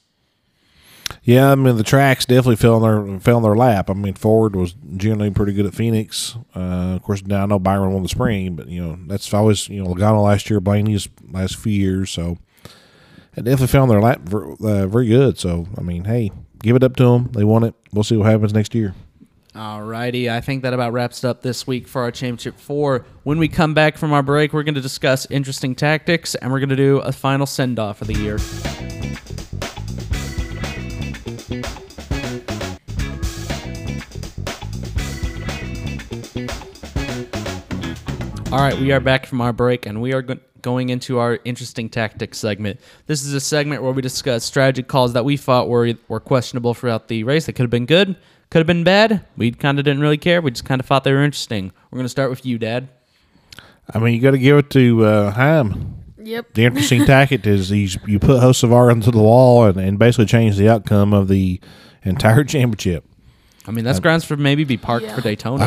Yeah, 1.23 1.51
I 1.51 1.55
mean 1.55 1.75
the 1.77 1.83
tracks 1.83 2.25
definitely 2.25 2.55
fell 2.57 2.83
on 2.83 3.07
their 3.07 3.19
fell 3.19 3.37
on 3.37 3.43
their 3.43 3.55
lap. 3.55 3.89
I 3.89 3.93
mean 3.93 4.13
Ford 4.13 4.55
was 4.55 4.75
generally 4.97 5.31
pretty 5.31 5.53
good 5.53 5.65
at 5.65 5.73
Phoenix. 5.73 6.35
Uh, 6.55 6.93
of 6.95 7.03
course, 7.03 7.25
now 7.25 7.43
I 7.43 7.45
know 7.45 7.59
Byron 7.59 7.93
won 7.93 8.03
the 8.03 8.09
spring, 8.09 8.55
but 8.55 8.67
you 8.67 8.81
know 8.83 8.97
that's 9.07 9.33
always 9.33 9.67
you 9.69 9.83
know 9.83 9.89
Logano 9.93 10.23
last 10.23 10.49
year, 10.49 10.59
Blaney's 10.59 11.07
last 11.31 11.55
few 11.57 11.73
years, 11.73 12.09
so 12.11 12.37
it 13.35 13.43
definitely 13.43 13.67
fell 13.67 13.83
on 13.83 13.89
their 13.89 14.01
lap 14.01 14.21
ver- 14.21 14.53
uh, 14.53 14.87
very 14.87 15.07
good. 15.07 15.37
So 15.37 15.67
I 15.77 15.81
mean, 15.81 16.05
hey, 16.05 16.31
give 16.61 16.75
it 16.75 16.83
up 16.83 16.95
to 16.97 17.03
them. 17.03 17.31
They 17.33 17.43
won 17.43 17.63
it. 17.63 17.75
We'll 17.91 18.03
see 18.03 18.17
what 18.17 18.29
happens 18.29 18.53
next 18.53 18.73
year. 18.75 18.93
Alrighty, 19.55 20.29
I 20.29 20.41
think 20.41 20.63
that 20.63 20.73
about 20.73 20.91
wraps 20.91 21.23
it 21.23 21.27
up 21.27 21.41
this 21.41 21.65
week 21.65 21.87
for 21.87 22.01
our 22.01 22.11
championship 22.11 22.59
four. 22.59 23.05
When 23.23 23.37
we 23.37 23.47
come 23.47 23.73
back 23.73 23.97
from 23.97 24.11
our 24.11 24.21
break, 24.21 24.51
we're 24.51 24.63
going 24.63 24.75
to 24.75 24.81
discuss 24.81 25.25
interesting 25.31 25.75
tactics 25.75 26.35
and 26.35 26.51
we're 26.51 26.59
going 26.59 26.69
to 26.69 26.75
do 26.75 26.97
a 26.97 27.13
final 27.13 27.45
send 27.45 27.79
off 27.79 28.01
of 28.01 28.07
the 28.07 28.15
year. 28.15 28.37
All 38.51 38.59
right, 38.59 38.77
we 38.77 38.91
are 38.91 38.99
back 38.99 39.25
from 39.25 39.39
our 39.39 39.53
break 39.53 39.85
and 39.85 40.01
we 40.01 40.11
are 40.11 40.21
go- 40.21 40.37
going 40.61 40.89
into 40.89 41.19
our 41.19 41.39
interesting 41.45 41.89
tactics 41.89 42.37
segment. 42.37 42.79
This 43.05 43.23
is 43.23 43.33
a 43.33 43.39
segment 43.39 43.83
where 43.83 43.93
we 43.93 44.01
discuss 44.01 44.43
strategy 44.43 44.83
calls 44.83 45.13
that 45.13 45.23
we 45.23 45.37
thought 45.37 45.69
were 45.69 45.93
were 46.09 46.19
questionable 46.19 46.73
throughout 46.73 47.07
the 47.07 47.23
race. 47.23 47.45
that 47.45 47.53
could 47.53 47.63
have 47.63 47.69
been 47.69 47.85
good, 47.85 48.17
could 48.55 48.59
Could 48.59 48.69
have 48.69 48.77
been 48.77 48.83
bad. 48.85 49.25
We 49.35 49.51
kind 49.51 49.79
of 49.79 49.85
didn't 49.85 50.01
really 50.01 50.17
care. 50.17 50.41
We 50.41 50.49
just 50.51 50.63
kind 50.63 50.79
of 50.79 50.85
thought 50.85 51.03
they 51.03 51.11
were 51.11 51.23
interesting. 51.23 51.73
We're 51.91 51.97
going 51.97 52.05
to 52.05 52.09
start 52.09 52.29
with 52.29 52.45
you, 52.45 52.57
Dad. 52.57 52.87
I 53.93 53.99
mean, 53.99 54.13
you 54.13 54.21
got 54.21 54.31
to 54.31 54.37
give 54.37 54.57
it 54.57 54.69
to 54.69 55.03
uh, 55.03 55.31
Heim. 55.31 56.03
Yep. 56.17 56.53
The 56.53 56.63
interesting 56.63 57.05
tactic 57.05 57.45
is 57.45 57.67
he's 57.67 57.97
you 58.07 58.17
put 58.17 58.41
Hocevar 58.41 58.91
into 58.93 59.11
the 59.11 59.19
wall 59.19 59.65
and, 59.65 59.77
and 59.77 59.99
basically 59.99 60.25
change 60.27 60.55
the 60.55 60.69
outcome 60.69 61.13
of 61.13 61.27
the 61.27 61.59
entire 62.03 62.43
championship. 62.45 63.03
I 63.67 63.71
mean, 63.71 63.83
that's 63.83 63.99
grounds 63.99 64.23
for 64.23 64.37
maybe 64.37 64.63
be 64.63 64.77
parked 64.77 65.05
Yeah. 65.05 65.15
for 65.15 65.21
Daytona. 65.21 65.65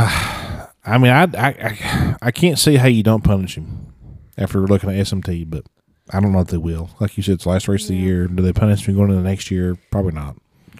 I 0.87 0.97
mean, 0.99 1.11
I, 1.13 1.25
I 1.25 1.49
I 1.49 2.17
I 2.23 2.31
can't 2.31 2.59
see 2.59 2.77
how 2.77 2.89
you 2.89 3.03
don't 3.03 3.23
punish 3.23 3.57
him 3.57 3.93
after 4.39 4.61
looking 4.61 4.89
at 4.89 4.97
SMT, 4.97 5.51
but 5.51 5.67
I 6.11 6.21
don't 6.21 6.33
know 6.33 6.41
if 6.41 6.49
they 6.49 6.57
will. 6.57 6.91
Like 7.01 7.17
you 7.19 7.23
said, 7.23 7.35
it's 7.35 7.45
the 7.45 7.51
last 7.51 7.69
race 7.69 7.83
of 7.83 7.89
the 7.89 7.97
year. 7.97 8.27
Do 8.29 8.43
they 8.43 8.53
punish 8.53 8.89
him 8.89 8.95
going 8.97 9.11
into 9.11 9.23
the 9.23 9.29
next 9.29 9.51
year? 9.51 9.77
Probably 9.91 10.13
not. 10.13 10.37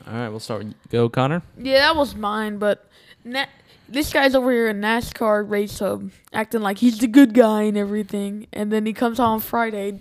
All 0.09 0.15
right, 0.15 0.29
we'll 0.29 0.41
start 0.41 0.65
with 0.65 0.75
go, 0.89 1.09
Connor. 1.11 1.43
Yeah, 1.59 1.81
that 1.81 1.97
was 1.97 2.15
mine, 2.15 2.59
but 2.59 2.87
na- 3.25 3.47
this 3.89 4.11
guy's 4.13 4.35
over 4.35 4.51
here 4.51 4.69
in 4.69 4.81
NASCAR 4.81 5.49
race 5.49 5.79
hub 5.79 6.11
acting 6.33 6.63
like 6.63 6.79
he's 6.79 6.99
the 6.99 7.07
good 7.07 7.35
guy 7.35 7.63
and 7.63 7.77
everything, 7.77 8.47
and 8.53 8.73
then 8.73 8.87
he 8.87 8.95
comes 8.95 9.21
on 9.21 9.41
Friday 9.41 10.01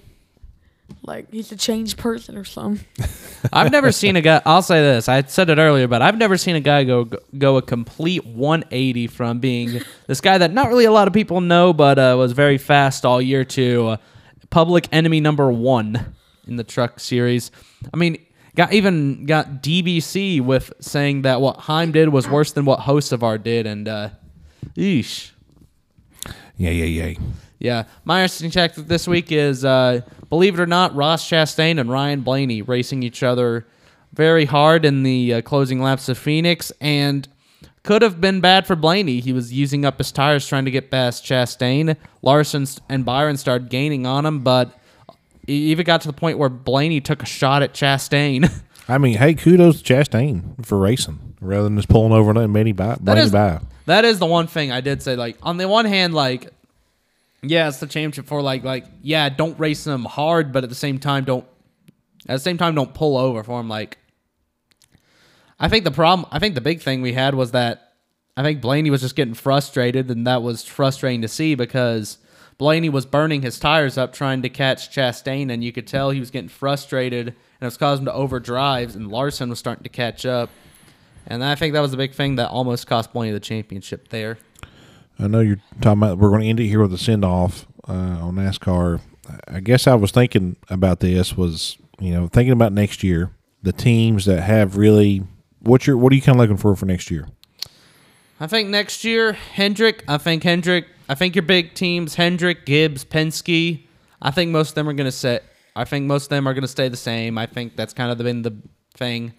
like 1.04 1.32
he's 1.32 1.52
a 1.52 1.58
changed 1.58 1.98
person 1.98 2.38
or 2.38 2.46
something. 2.46 2.86
I've 3.54 3.72
never 3.72 3.92
seen 3.92 4.16
a 4.16 4.22
guy. 4.22 4.42
I'll 4.46 4.62
say 4.62 4.82
this. 4.82 5.10
I 5.10 5.24
said 5.24 5.50
it 5.50 5.58
earlier, 5.58 5.88
but 5.88 6.02
I've 6.02 6.18
never 6.18 6.38
seen 6.38 6.56
a 6.56 6.62
guy 6.62 6.86
go 6.86 7.10
go 7.38 7.58
a 7.58 7.62
complete 7.62 8.26
180 8.26 9.08
from 9.08 9.40
being 9.40 9.82
this 10.08 10.22
guy 10.22 10.38
that 10.38 10.54
not 10.54 10.70
really 10.70 10.86
a 10.86 10.92
lot 10.92 11.08
of 11.08 11.14
people 11.14 11.42
know, 11.42 11.74
but 11.74 12.00
uh, 12.00 12.16
was 12.18 12.32
very 12.32 12.58
fast 12.58 13.06
all 13.06 13.22
year 13.22 13.44
to 13.44 13.88
uh, 13.88 13.98
public 14.50 14.88
enemy 14.92 15.20
number 15.20 15.52
one 15.52 16.14
in 16.48 16.56
the 16.56 16.64
truck 16.64 17.00
series. 17.00 17.52
I 17.94 17.98
mean, 17.98 18.18
got 18.58 18.74
even 18.74 19.26
got 19.26 19.62
DBC 19.62 20.42
with 20.42 20.74
saying 20.82 21.22
that 21.22 21.40
what 21.40 21.58
Heim 21.58 21.94
did 21.94 22.10
was 22.10 22.28
worse 22.28 22.52
than 22.52 22.66
what 22.66 22.82
Hocevar 22.82 23.42
did, 23.42 23.66
and 23.66 23.88
uh, 23.88 24.10
eesh. 24.76 25.32
Yeah, 26.58 26.72
yeah, 26.72 26.86
yeah. 27.06 27.20
Yeah, 27.60 27.84
my 28.04 28.22
interesting 28.22 28.52
tactic 28.52 28.88
this 28.88 29.08
week 29.08 29.32
is, 29.32 29.66
uh, 29.66 30.02
believe 30.30 30.60
it 30.60 30.62
or 30.62 30.68
not, 30.68 30.96
Ross 30.96 31.28
Chastain 31.28 31.80
and 31.80 31.90
Ryan 31.90 32.22
Blaney 32.22 32.62
racing 32.62 33.02
each 33.02 33.24
other 33.24 33.66
very 34.14 34.46
hard 34.46 34.86
in 34.86 35.04
the 35.04 35.36
uh, 35.36 35.42
closing 35.42 35.82
laps 35.82 36.10
of 36.10 36.18
Phoenix, 36.18 36.72
and 36.82 37.28
could 37.84 38.02
have 38.02 38.20
been 38.20 38.42
bad 38.42 38.68
for 38.68 38.76
Blaney. 38.76 39.22
He 39.22 39.34
was 39.34 39.54
using 39.54 39.86
up 39.86 39.98
his 39.98 40.12
tires 40.12 40.48
trying 40.48 40.66
to 40.66 40.72
get 40.72 40.92
past 40.92 41.24
Chastain. 41.24 41.96
Larson 42.22 42.68
and 42.90 43.06
Byron 43.06 43.38
started 43.38 43.70
gaining 43.70 44.06
on 44.06 44.26
him, 44.26 44.42
but 44.42 44.78
it 45.48 45.54
even 45.54 45.86
got 45.86 46.02
to 46.02 46.08
the 46.08 46.14
point 46.14 46.38
where 46.38 46.50
Blaney 46.50 47.02
took 47.02 47.24
a 47.24 47.26
shot 47.26 47.64
at 47.64 47.74
Chastain. 47.74 48.52
I 48.90 48.98
mean, 48.98 49.18
hey, 49.18 49.34
kudos 49.34 49.82
to 49.82 49.94
Chastain 49.94 50.66
for 50.66 50.78
racing 50.78 51.36
rather 51.42 51.64
than 51.64 51.76
just 51.76 51.90
pulling 51.90 52.14
over 52.14 52.30
and 52.30 52.38
letting 52.38 52.54
Benny 52.54 52.72
by. 52.72 52.90
That 52.90 53.04
Blaney 53.04 53.22
is, 53.22 53.32
by. 53.32 53.62
that 53.86 54.06
is 54.06 54.20
the 54.20 54.26
one 54.26 54.48
thing 54.48 54.72
I 54.72 54.82
did 54.82 55.02
say. 55.02 55.16
Like 55.16 55.38
on 55.42 55.58
the 55.58 55.68
one 55.68 55.86
hand, 55.86 56.14
like 56.14 56.52
yeah, 57.42 57.68
it's 57.68 57.80
the 57.80 57.88
championship 57.88 58.28
for 58.28 58.42
like 58.42 58.64
like 58.64 58.86
yeah, 59.02 59.30
don't 59.30 59.58
race 59.60 59.84
them 59.84 60.06
hard, 60.06 60.52
but 60.52 60.64
at 60.64 60.70
the 60.70 60.76
same 60.76 61.00
time, 61.00 61.24
don't 61.24 61.46
at 62.28 62.36
the 62.36 62.40
same 62.40 62.58
time 62.58 62.76
don't 62.76 62.94
pull 62.94 63.18
over 63.18 63.44
for 63.44 63.60
them. 63.60 63.70
Like 63.70 63.98
I 65.60 65.70
think 65.70 65.84
the 65.84 65.92
problem, 65.92 66.28
I 66.32 66.40
think 66.40 66.56
the 66.56 66.62
big 66.62 66.82
thing 66.82 67.02
we 67.02 67.14
had 67.14 67.36
was 67.36 67.52
that 67.52 67.94
I 68.36 68.44
think 68.44 68.62
Blaney 68.62 68.90
was 68.90 69.02
just 69.02 69.16
getting 69.16 69.34
frustrated, 69.34 70.10
and 70.10 70.28
that 70.28 70.42
was 70.42 70.64
frustrating 70.64 71.22
to 71.24 71.28
see 71.28 71.56
because 71.56 72.20
Blaney 72.58 72.90
was 72.90 73.06
burning 73.06 73.44
his 73.44 73.60
tires 73.60 73.98
up 73.98 74.14
trying 74.14 74.42
to 74.42 74.50
catch 74.50 74.90
Chastain, 74.90 75.52
and 75.52 75.64
you 75.64 75.72
could 75.72 75.86
tell 75.86 76.10
he 76.10 76.20
was 76.20 76.32
getting 76.32 76.50
frustrated, 76.50 77.28
and 77.28 77.36
it 77.62 77.66
was 77.66 77.78
causing 77.78 78.04
him 78.04 78.06
to 78.06 78.14
overdrive, 78.14 78.96
and 78.96 79.10
Larson 79.12 79.50
was 79.50 79.60
starting 79.60 79.84
to 79.84 79.90
catch 79.90 80.26
up. 80.26 80.50
And 81.28 81.44
I 81.44 81.56
think 81.56 81.74
that 81.74 81.82
was 81.82 81.92
the 81.92 81.98
big 81.98 82.14
thing 82.14 82.38
that 82.38 82.50
almost 82.50 82.88
cost 82.88 83.14
Blaney 83.14 83.32
the 83.32 83.40
championship 83.40 84.10
there. 84.10 84.38
I 85.20 85.28
know 85.28 85.42
you're 85.42 85.60
talking 85.82 86.04
about. 86.04 86.18
We're 86.18 86.30
going 86.30 86.42
to 86.42 86.48
end 86.48 86.60
it 86.60 86.68
here 86.68 86.82
with 86.82 86.94
a 86.94 86.98
send 86.98 87.26
off 87.26 87.66
uh, 87.88 87.92
on 87.92 88.36
NASCAR. 88.36 89.02
I 89.48 89.60
guess 89.60 89.88
I 89.88 89.96
was 89.96 90.12
thinking 90.12 90.56
about 90.70 91.00
this 91.00 91.36
was 91.36 91.78
you 92.00 92.14
know 92.14 92.28
thinking 92.28 92.54
about 92.54 92.72
next 92.72 93.04
year 93.04 93.32
the 93.62 93.74
teams 93.74 94.26
that 94.26 94.42
have 94.42 94.78
really 94.78 95.24
what 95.60 95.86
you're 95.86 95.98
what 95.98 96.12
are 96.14 96.16
you 96.16 96.22
kind 96.22 96.38
of 96.38 96.40
looking 96.40 96.58
for 96.58 96.76
for 96.76 96.86
next 96.86 97.12
year? 97.12 97.28
I 98.40 98.48
think 98.48 98.70
next 98.70 99.04
year, 99.04 99.34
Hendrick, 99.34 100.04
I 100.08 100.20
think 100.20 100.44
Hendrick, 100.44 100.86
I 101.10 101.16
think 101.16 101.36
your 101.36 101.44
big 101.44 101.74
teams, 101.74 102.16
Hendrick, 102.16 102.66
Gibbs, 102.66 103.06
Penske, 103.06 103.86
I 104.22 104.32
think 104.32 104.52
most 104.52 104.70
of 104.70 104.76
them 104.76 104.90
are 104.90 104.94
going 104.94 105.06
to 105.06 105.12
set. 105.12 105.44
I 105.76 105.86
think 105.86 106.06
most 106.06 106.26
of 106.26 106.30
them 106.30 106.48
are 106.48 106.54
going 106.54 106.64
to 106.64 106.68
stay 106.68 106.90
the 106.90 106.98
same. 106.98 107.38
I 107.38 107.46
think 107.46 107.76
that's 107.76 107.94
kind 107.94 108.12
of 108.12 108.18
been 108.18 108.42
the 108.42 108.58
thing. 108.96 109.34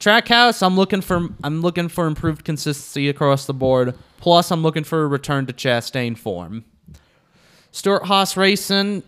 Trackhouse, 0.00 0.66
I'm 0.66 0.74
looking 0.74 1.00
for 1.00 1.28
I'm 1.44 1.60
looking 1.60 1.88
for 1.88 2.06
improved 2.06 2.44
consistency 2.44 3.08
across 3.08 3.46
the 3.46 3.54
board. 3.54 3.94
Plus, 4.18 4.50
I'm 4.50 4.62
looking 4.62 4.84
for 4.84 5.04
a 5.04 5.06
return 5.06 5.46
to 5.46 5.52
Chastain 5.52 6.16
form. 6.16 6.64
Stuart 7.70 8.04
Haas 8.04 8.36
Racing, 8.36 9.02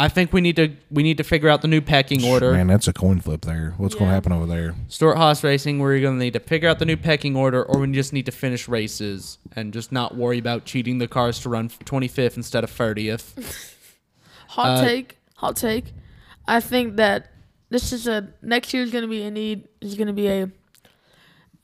I 0.00 0.08
think 0.08 0.32
we 0.32 0.40
need 0.40 0.54
to 0.56 0.76
we 0.92 1.02
need 1.02 1.16
to 1.16 1.24
figure 1.24 1.48
out 1.48 1.60
the 1.60 1.66
new 1.66 1.80
pecking 1.80 2.24
order. 2.24 2.52
Man, 2.52 2.68
that's 2.68 2.86
a 2.86 2.92
coin 2.92 3.20
flip 3.20 3.40
there. 3.40 3.74
What's 3.78 3.96
going 3.96 4.06
to 4.06 4.14
happen 4.14 4.30
over 4.30 4.46
there? 4.46 4.76
Stewart-Haas 4.86 5.42
Racing, 5.42 5.80
we're 5.80 6.00
going 6.00 6.16
to 6.16 6.24
need 6.24 6.34
to 6.34 6.40
figure 6.40 6.68
out 6.68 6.78
the 6.78 6.84
new 6.84 6.96
pecking 6.96 7.34
order, 7.34 7.64
or 7.64 7.80
we 7.80 7.90
just 7.90 8.12
need 8.12 8.24
to 8.26 8.32
finish 8.32 8.68
races 8.68 9.38
and 9.56 9.72
just 9.72 9.90
not 9.90 10.16
worry 10.16 10.38
about 10.38 10.64
cheating 10.64 10.98
the 10.98 11.08
cars 11.08 11.40
to 11.40 11.48
run 11.48 11.68
25th 11.68 12.36
instead 12.36 12.62
of 12.62 12.70
30th. 12.70 13.74
Hot 14.50 14.78
Uh, 14.78 14.84
take, 14.84 15.18
hot 15.34 15.56
take. 15.56 15.92
I 16.46 16.60
think 16.60 16.96
that 16.96 17.32
this 17.68 17.92
is 17.92 18.06
a 18.06 18.32
next 18.40 18.72
year 18.72 18.84
is 18.84 18.92
going 18.92 19.02
to 19.02 19.08
be 19.08 19.22
a 19.22 19.30
need 19.32 19.68
is 19.80 19.96
going 19.96 20.06
to 20.06 20.12
be 20.12 20.28
a 20.28 20.50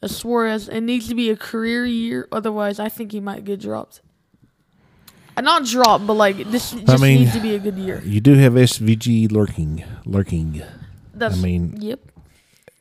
a 0.02 0.08
Suarez. 0.08 0.68
It 0.68 0.80
needs 0.80 1.08
to 1.08 1.14
be 1.14 1.30
a 1.30 1.36
career 1.36 1.86
year, 1.86 2.28
otherwise 2.32 2.78
I 2.80 2.88
think 2.88 3.12
he 3.12 3.20
might 3.20 3.44
get 3.44 3.60
dropped. 3.60 4.00
Not 5.42 5.64
drop, 5.66 6.06
but 6.06 6.14
like 6.14 6.36
this 6.50 6.72
just 6.72 7.02
mean- 7.02 7.20
needs 7.20 7.32
to 7.32 7.40
be 7.40 7.54
a 7.54 7.58
good 7.58 7.76
year. 7.76 8.00
You 8.04 8.20
do 8.20 8.34
have 8.34 8.54
SVG 8.54 9.30
lurking, 9.30 9.84
lurking. 10.04 10.62
That's 11.14 11.38
I 11.38 11.40
mean, 11.42 11.76
yep. 11.80 12.00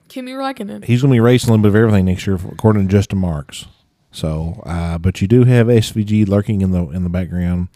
Kimi 0.09 0.31
Räikkönen. 0.33 0.83
he's 0.85 1.01
going 1.01 1.11
to 1.11 1.15
be 1.15 1.19
racing 1.19 1.49
a 1.49 1.53
little 1.53 1.63
bit 1.63 1.69
of 1.69 1.75
everything 1.75 2.05
next 2.05 2.27
year, 2.27 2.35
according 2.51 2.87
to 2.87 2.91
Justin 2.91 3.19
Marks. 3.19 3.65
So, 4.11 4.61
uh, 4.65 4.99
but 4.99 5.21
you 5.21 5.27
do 5.27 5.43
have 5.43 5.67
SVG 5.67 6.27
lurking 6.27 6.61
in 6.61 6.71
the 6.71 6.87
in 6.89 7.03
the 7.03 7.09
background. 7.09 7.69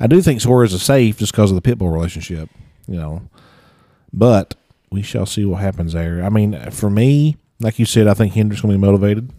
I 0.00 0.06
do 0.08 0.20
think 0.20 0.40
Suarez 0.40 0.72
is 0.72 0.82
safe 0.82 1.18
just 1.18 1.32
because 1.32 1.50
of 1.52 1.60
the 1.60 1.62
pitbull 1.62 1.92
relationship, 1.92 2.50
you 2.88 2.96
know. 2.96 3.22
But 4.12 4.54
we 4.90 5.02
shall 5.02 5.26
see 5.26 5.44
what 5.44 5.60
happens 5.60 5.92
there. 5.92 6.22
I 6.24 6.28
mean, 6.28 6.70
for 6.70 6.90
me, 6.90 7.36
like 7.60 7.78
you 7.78 7.86
said, 7.86 8.08
I 8.08 8.14
think 8.14 8.34
Hendrick's 8.34 8.62
going 8.62 8.72
to 8.72 8.78
be 8.78 8.84
motivated. 8.84 9.30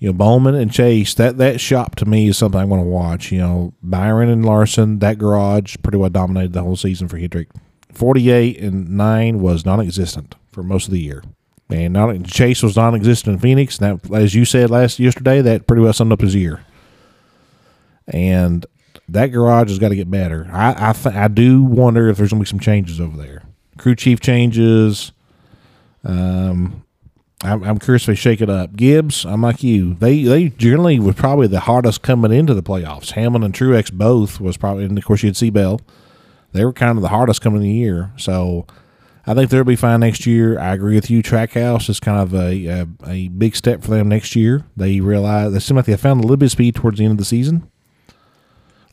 You 0.00 0.08
know, 0.08 0.14
Bowman 0.14 0.54
and 0.54 0.72
Chase, 0.72 1.12
that 1.14 1.36
that 1.36 1.60
shop 1.60 1.94
to 1.96 2.06
me 2.06 2.28
is 2.28 2.38
something 2.38 2.58
I 2.58 2.64
want 2.64 2.80
to 2.80 2.88
watch. 2.88 3.30
You 3.30 3.38
know, 3.38 3.74
Byron 3.82 4.30
and 4.30 4.44
Larson, 4.44 4.98
that 5.00 5.18
garage 5.18 5.76
pretty 5.82 5.98
well 5.98 6.08
dominated 6.08 6.54
the 6.54 6.62
whole 6.62 6.74
season 6.74 7.06
for 7.06 7.18
Hendrick. 7.18 7.48
Forty-eight 7.92 8.58
and 8.60 8.88
nine 8.96 9.40
was 9.40 9.66
non-existent 9.66 10.36
for 10.50 10.62
most 10.62 10.86
of 10.86 10.92
the 10.92 11.00
year. 11.00 11.22
And 11.68 11.92
not 11.92 12.24
Chase 12.24 12.62
was 12.62 12.76
non-existent 12.76 13.34
in 13.34 13.40
Phoenix. 13.40 13.78
And 13.78 14.00
that, 14.00 14.12
as 14.12 14.34
you 14.34 14.44
said 14.46 14.70
last 14.70 14.98
yesterday, 14.98 15.42
that 15.42 15.66
pretty 15.66 15.82
well 15.82 15.92
summed 15.92 16.12
up 16.12 16.22
his 16.22 16.34
year. 16.34 16.64
And 18.08 18.64
that 19.08 19.28
garage 19.28 19.68
has 19.68 19.78
got 19.78 19.90
to 19.90 19.96
get 19.96 20.10
better. 20.10 20.48
I 20.50 20.90
I, 20.90 20.92
th- 20.94 21.14
I 21.14 21.28
do 21.28 21.62
wonder 21.62 22.08
if 22.08 22.16
there's 22.16 22.30
going 22.30 22.42
to 22.42 22.46
be 22.46 22.50
some 22.50 22.58
changes 22.58 23.00
over 23.00 23.16
there. 23.16 23.42
Crew 23.76 23.94
chief 23.94 24.18
changes. 24.18 25.12
Um, 26.04 26.84
I'm, 27.42 27.62
I'm 27.64 27.78
curious 27.78 28.02
if 28.02 28.06
they 28.08 28.14
shake 28.14 28.40
it 28.40 28.50
up. 28.50 28.76
Gibbs, 28.76 29.24
I'm 29.24 29.42
like 29.42 29.62
you. 29.62 29.94
They 29.94 30.22
they 30.24 30.48
generally 30.50 30.98
were 30.98 31.14
probably 31.14 31.46
the 31.46 31.60
hardest 31.60 32.02
coming 32.02 32.32
into 32.32 32.52
the 32.54 32.62
playoffs. 32.62 33.12
Hammond 33.12 33.44
and 33.44 33.54
Truex 33.54 33.92
both 33.92 34.40
was 34.40 34.56
probably, 34.56 34.84
and 34.84 34.98
of 34.98 35.04
course 35.04 35.22
you 35.22 35.28
had 35.28 35.36
C 35.36 35.50
Bell. 35.50 35.80
They 36.52 36.64
were 36.64 36.72
kind 36.72 36.98
of 36.98 37.02
the 37.02 37.08
hardest 37.08 37.40
coming 37.40 37.62
in 37.62 37.68
the 37.68 37.74
year. 37.74 38.12
So 38.16 38.66
I 39.26 39.34
think 39.34 39.50
they'll 39.50 39.64
be 39.64 39.76
fine 39.76 40.00
next 40.00 40.26
year. 40.26 40.58
I 40.58 40.74
agree 40.74 40.96
with 40.96 41.08
you. 41.10 41.22
Trackhouse 41.22 41.88
is 41.88 41.98
kind 42.00 42.18
of 42.18 42.34
a, 42.34 42.66
a 42.66 42.86
a 43.06 43.28
big 43.28 43.56
step 43.56 43.82
for 43.82 43.90
them 43.90 44.08
next 44.08 44.36
year. 44.36 44.66
They 44.76 45.00
realize 45.00 45.52
they 45.52 45.60
seem 45.60 45.76
like 45.76 45.86
they 45.86 45.96
found 45.96 46.20
a 46.20 46.22
little 46.22 46.36
bit 46.36 46.46
of 46.46 46.52
speed 46.52 46.74
towards 46.74 46.98
the 46.98 47.04
end 47.04 47.12
of 47.12 47.18
the 47.18 47.24
season. 47.24 47.70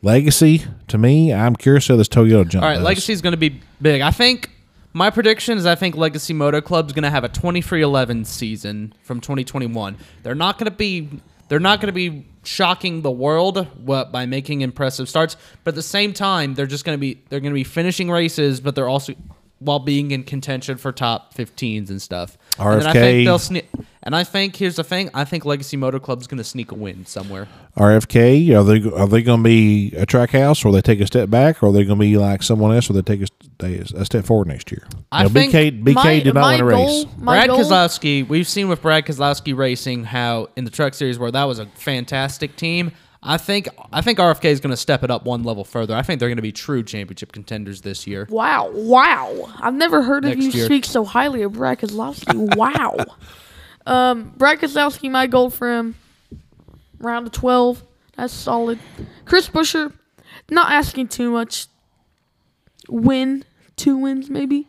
Legacy, 0.03 0.63
to 0.89 0.97
me, 0.97 1.33
I'm 1.33 1.55
curious 1.55 1.87
how 1.87 1.95
this 1.95 2.07
Toyota 2.07 2.47
jump. 2.47 2.63
All 2.63 2.69
right, 2.69 2.75
does. 2.75 2.83
Legacy's 2.83 3.21
going 3.21 3.31
to 3.31 3.37
be 3.37 3.59
big. 3.81 4.01
I 4.01 4.11
think 4.11 4.51
my 4.97 5.11
prediction 5.11 5.59
is 5.59 5.67
I 5.67 5.75
think 5.75 5.95
Legacy 5.95 6.33
Motor 6.33 6.59
Club's 6.59 6.91
going 6.91 7.03
to 7.03 7.11
have 7.11 7.23
a 7.23 7.29
23-11 7.29 8.25
season 8.25 8.93
from 9.03 9.21
2021. 9.21 9.95
They're 10.23 10.33
not 10.33 10.57
going 10.57 10.69
to 10.71 10.75
be 10.75 11.21
they're 11.49 11.59
not 11.59 11.79
going 11.79 11.87
to 11.87 11.93
be 11.93 12.25
shocking 12.43 13.03
the 13.03 13.11
world 13.11 13.67
what 13.85 14.11
by 14.11 14.25
making 14.25 14.61
impressive 14.61 15.07
starts, 15.07 15.37
but 15.63 15.73
at 15.73 15.75
the 15.75 15.83
same 15.83 16.13
time 16.13 16.55
they're 16.55 16.65
just 16.65 16.83
going 16.83 16.97
to 16.97 16.99
be 16.99 17.21
they're 17.29 17.39
going 17.39 17.53
to 17.53 17.55
be 17.55 17.63
finishing 17.63 18.09
races, 18.09 18.59
but 18.59 18.73
they're 18.73 18.89
also 18.89 19.13
while 19.59 19.79
being 19.79 20.11
in 20.11 20.23
contention 20.23 20.77
for 20.77 20.91
top 20.91 21.33
15s 21.33 21.89
and 21.89 22.01
stuff. 22.01 22.37
And 22.59 22.83
I 22.83 22.93
RFK. 22.93 22.93
think 22.93 23.25
they'll 23.25 23.61
And 24.03 24.15
I 24.15 24.23
think 24.23 24.55
here's 24.55 24.77
the 24.77 24.83
thing: 24.83 25.09
I 25.13 25.25
think 25.25 25.45
Legacy 25.45 25.77
Motor 25.77 25.99
Club's 25.99 26.27
going 26.27 26.37
to 26.37 26.43
sneak 26.43 26.71
a 26.71 26.75
win 26.75 27.05
somewhere. 27.05 27.47
RFK, 27.75 28.57
are 28.57 28.63
they 28.63 28.89
are 28.95 29.07
they 29.07 29.21
going 29.21 29.39
to 29.39 29.43
be 29.43 29.93
a 29.95 30.05
track 30.05 30.31
house, 30.31 30.63
or 30.63 30.71
they 30.71 30.81
take 30.81 31.01
a 31.01 31.07
step 31.07 31.29
back, 31.29 31.61
or 31.61 31.67
are 31.67 31.71
they 31.71 31.83
going 31.83 31.99
to 31.99 32.01
be 32.01 32.17
like 32.17 32.43
someone 32.43 32.73
else, 32.73 32.89
or 32.89 32.93
they 32.93 33.01
take 33.01 33.21
a, 33.21 33.27
st- 33.61 33.91
a 33.93 34.05
step 34.05 34.25
forward 34.25 34.47
next 34.47 34.71
year? 34.71 34.87
I 35.11 35.23
Now, 35.23 35.29
think 35.29 35.53
BK, 35.53 35.83
BK 35.83 35.93
my, 35.95 36.19
did 36.19 36.33
not 36.33 36.41
my 36.41 36.55
win 36.61 36.67
a 36.67 36.71
goal, 36.71 36.85
race. 37.05 37.05
Brad 37.17 37.47
goal, 37.49 37.59
Kozlowski, 37.59 38.27
we've 38.27 38.47
seen 38.47 38.67
with 38.69 38.81
Brad 38.81 39.05
Keselowski 39.05 39.55
Racing 39.55 40.05
how 40.05 40.47
in 40.55 40.63
the 40.65 40.71
Truck 40.71 40.93
Series 40.93 41.17
where 41.19 41.31
that 41.31 41.43
was 41.45 41.59
a 41.59 41.65
fantastic 41.75 42.55
team. 42.55 42.91
I 43.23 43.37
think 43.37 43.67
I 43.91 44.01
think 44.01 44.19
RFK 44.19 44.45
is 44.45 44.59
going 44.59 44.71
to 44.71 44.77
step 44.77 45.03
it 45.03 45.09
up 45.09 45.25
one 45.25 45.43
level 45.43 45.63
further. 45.63 45.95
I 45.95 46.01
think 46.03 46.19
they're 46.19 46.29
going 46.29 46.37
to 46.37 46.41
be 46.43 46.51
true 46.51 46.83
championship 46.83 47.31
contenders 47.31 47.81
this 47.81 48.05
year. 48.05 48.27
Wow, 48.29 48.69
wow! 48.71 49.51
I've 49.59 49.73
never 49.73 50.03
heard 50.03 50.23
of 50.23 50.37
you 50.37 50.49
year. 50.49 50.65
speak 50.65 50.85
so 50.85 51.03
highly 51.03 51.41
of 51.41 51.53
Brad 51.53 51.79
Keselowski. 51.79 52.55
wow. 52.57 52.95
Um, 53.85 54.33
Brad 54.37 54.59
Keselowski, 54.59 55.09
my 55.09 55.25
goal 55.27 55.49
for 55.49 55.69
him, 55.77 55.95
round 56.99 57.25
of 57.27 57.33
twelve. 57.33 57.83
That's 58.15 58.33
solid. 58.33 58.79
Chris 59.25 59.49
Buescher, 59.49 59.91
not 60.49 60.71
asking 60.71 61.07
too 61.07 61.31
much. 61.31 61.67
Win, 62.89 63.43
two 63.75 63.97
wins 63.97 64.29
maybe. 64.29 64.67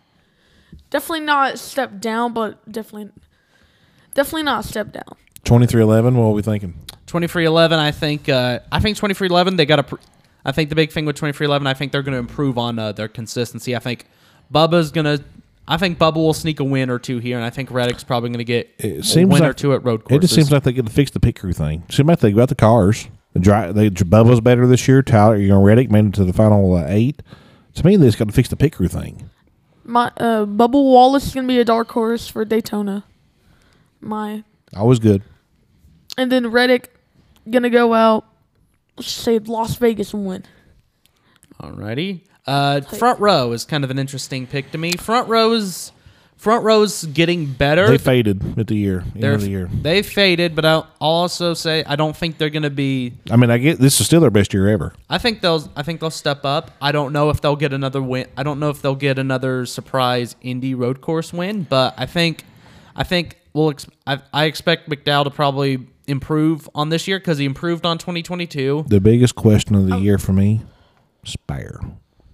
Definitely 0.91 1.21
not 1.27 1.55
a 1.55 1.57
step 1.57 2.01
down, 2.01 2.33
but 2.33 2.71
definitely, 2.71 3.11
definitely 4.15 4.45
not 4.45 4.65
a 4.65 4.69
step 4.69 4.93
down. 4.93 5.17
Twenty 5.45 5.67
three 5.67 5.83
eleven. 5.83 6.17
What 6.17 6.25
are 6.25 6.33
we 6.33 6.43
thinking? 6.43 6.75
2311, 7.07 7.79
I 7.79 7.91
think 7.91 8.29
uh, 8.29 8.59
I 8.71 8.81
think 8.81 8.97
2311 8.97 9.57
they 9.57 9.65
got 9.67 9.77
to. 9.77 9.83
Pr- 9.83 9.97
I 10.45 10.53
think 10.53 10.69
the 10.69 10.75
big 10.75 10.93
thing 10.93 11.05
with 11.07 11.17
2311, 11.17 11.67
I 11.67 11.75
think 11.75 11.91
they're 11.93 12.03
going 12.03 12.13
to 12.13 12.19
improve 12.19 12.59
on 12.59 12.79
uh, 12.79 12.93
their 12.93 13.09
consistency. 13.09 13.75
I 13.75 13.79
think 13.79 14.07
Bubba's 14.53 14.91
going 14.91 15.05
to. 15.05 15.25
I 15.67 15.77
think 15.77 15.99
Bubba 15.99 16.15
will 16.17 16.33
sneak 16.35 16.61
a 16.61 16.65
win 16.65 16.89
or 16.91 16.99
two 16.99 17.19
here, 17.19 17.37
and 17.37 17.45
I 17.45 17.51
think 17.51 17.71
Reddick's 17.71 18.03
probably 18.05 18.31
going 18.31 18.39
to 18.39 18.45
get 18.45 18.71
It 18.79 18.99
a 19.01 19.03
seems 19.03 19.31
win 19.31 19.43
or 19.43 19.49
like- 19.49 19.57
two 19.57 19.75
at 19.75 19.85
road 19.85 20.05
courses. 20.05 20.17
It 20.17 20.21
just 20.23 20.35
seems 20.35 20.51
like 20.53 20.63
they 20.65 20.73
get 20.73 20.87
to 20.87 20.93
fix 20.93 21.11
the 21.11 21.21
pit 21.21 21.39
crew 21.39 21.53
thing. 21.53 21.83
Seems 21.91 22.09
like 22.09 22.21
they 22.21 22.33
got 22.33 22.49
the 22.49 22.55
cars. 22.55 23.09
The 23.35 23.41
dri 23.41 23.73
they 23.73 23.91
Bubba's 23.91 24.41
better 24.41 24.67
this 24.67 24.87
year. 24.89 25.03
Tyler, 25.03 25.37
you 25.37 25.49
know, 25.49 25.63
Reddick 25.63 25.91
made 25.91 26.07
it 26.07 26.15
to 26.15 26.25
the 26.25 26.33
final 26.33 26.75
uh, 26.75 26.85
eight. 26.89 27.23
To 27.79 27.87
me, 27.87 27.97
they 27.97 28.07
just 28.07 28.19
got 28.19 28.27
to 28.27 28.35
fix 28.35 28.49
the 28.49 28.57
pit 28.57 28.73
crew 28.73 28.89
thing. 28.89 29.31
My 29.85 30.11
uh, 30.17 30.45
Bubba 30.47 30.73
Wallace 30.73 31.29
is 31.29 31.35
gonna 31.35 31.47
be 31.47 31.61
a 31.61 31.65
dark 31.65 31.89
horse 31.93 32.27
for 32.27 32.45
Daytona. 32.45 33.05
My 34.01 34.43
Always 34.77 34.99
good. 34.99 35.23
and 36.19 36.31
then 36.31 36.49
Reddick 36.51 36.93
gonna 37.49 37.71
go 37.71 37.95
out. 37.95 38.27
Let's 38.97 39.11
say 39.13 39.39
Las 39.39 39.77
Vegas 39.77 40.13
and 40.13 40.27
win. 40.27 40.45
Alrighty. 41.61 42.23
Uh, 42.47 42.81
front 42.81 43.21
row 43.21 43.53
is 43.53 43.65
kind 43.65 43.85
of 43.85 43.91
an 43.93 43.99
interesting 43.99 44.47
pick 44.49 44.73
to 44.73 44.79
me. 44.79 44.93
Front 44.93 45.29
row's 45.29 45.93
front 46.39 46.65
row's 46.65 47.05
getting 47.05 47.47
better. 47.47 47.89
They 47.89 47.99
faded 47.99 48.59
at 48.59 48.69
the 48.69 48.77
year. 48.77 49.01
End 49.01 49.13
They're 49.17 49.35
of 49.35 49.43
the 49.43 49.51
year. 49.51 49.69
they 49.71 50.03
faded, 50.03 50.55
but 50.55 50.65
I'll 50.65 50.89
also 51.01 51.53
say 51.53 51.85
I 51.85 51.97
don't 51.97 52.17
think 52.17 52.39
they're 52.39 52.51
going 52.51 52.63
to 52.63 52.71
be. 52.71 53.13
I 53.31 53.37
mean, 53.37 53.51
I 53.51 53.59
get 53.59 53.79
this 53.79 54.01
is 54.01 54.07
still 54.07 54.21
their 54.21 54.31
best 54.31 54.55
year 54.55 54.69
ever. 54.69 54.95
I 55.11 55.19
think 55.19 55.41
they'll 55.41 55.71
I 55.77 55.83
think 55.83 56.01
they'll 56.01 56.11
step 56.11 56.45
up. 56.45 56.71
I 56.81 56.93
don't 56.93 57.13
know 57.13 57.29
if 57.31 57.41
they'll 57.41 57.57
get 57.57 57.73
another 57.73 58.01
win. 58.01 58.27
I 58.37 58.43
don't 58.43 58.61
know 58.61 58.71
if 58.71 58.81
they'll 58.81 58.95
get 58.95 59.19
another 59.19 59.67
surprise 59.67 60.37
Indy 60.41 60.75
road 60.75 61.01
course 61.01 61.33
win, 61.33 61.65
but 61.65 61.95
I 61.99 62.07
think 62.07 62.45
I 62.97 63.05
think 63.05 63.37
we'll 63.53 63.71
ex- 63.71 63.87
I, 64.07 64.21
I 64.33 64.45
expect 64.45 64.89
McDowell 64.89 65.25
to 65.25 65.31
probably 65.31 65.87
improve 66.07 66.69
on 66.75 66.89
this 66.89 67.07
year 67.07 67.19
because 67.19 67.39
he 67.39 67.45
improved 67.45 67.85
on 67.85 67.99
2022. 67.99 68.87
The 68.89 69.01
biggest 69.01 69.35
question 69.35 69.75
of 69.75 69.87
the 69.87 69.97
oh. 69.97 69.99
year 69.99 70.19
for 70.19 70.33
me, 70.33 70.63
Spire. 71.25 71.81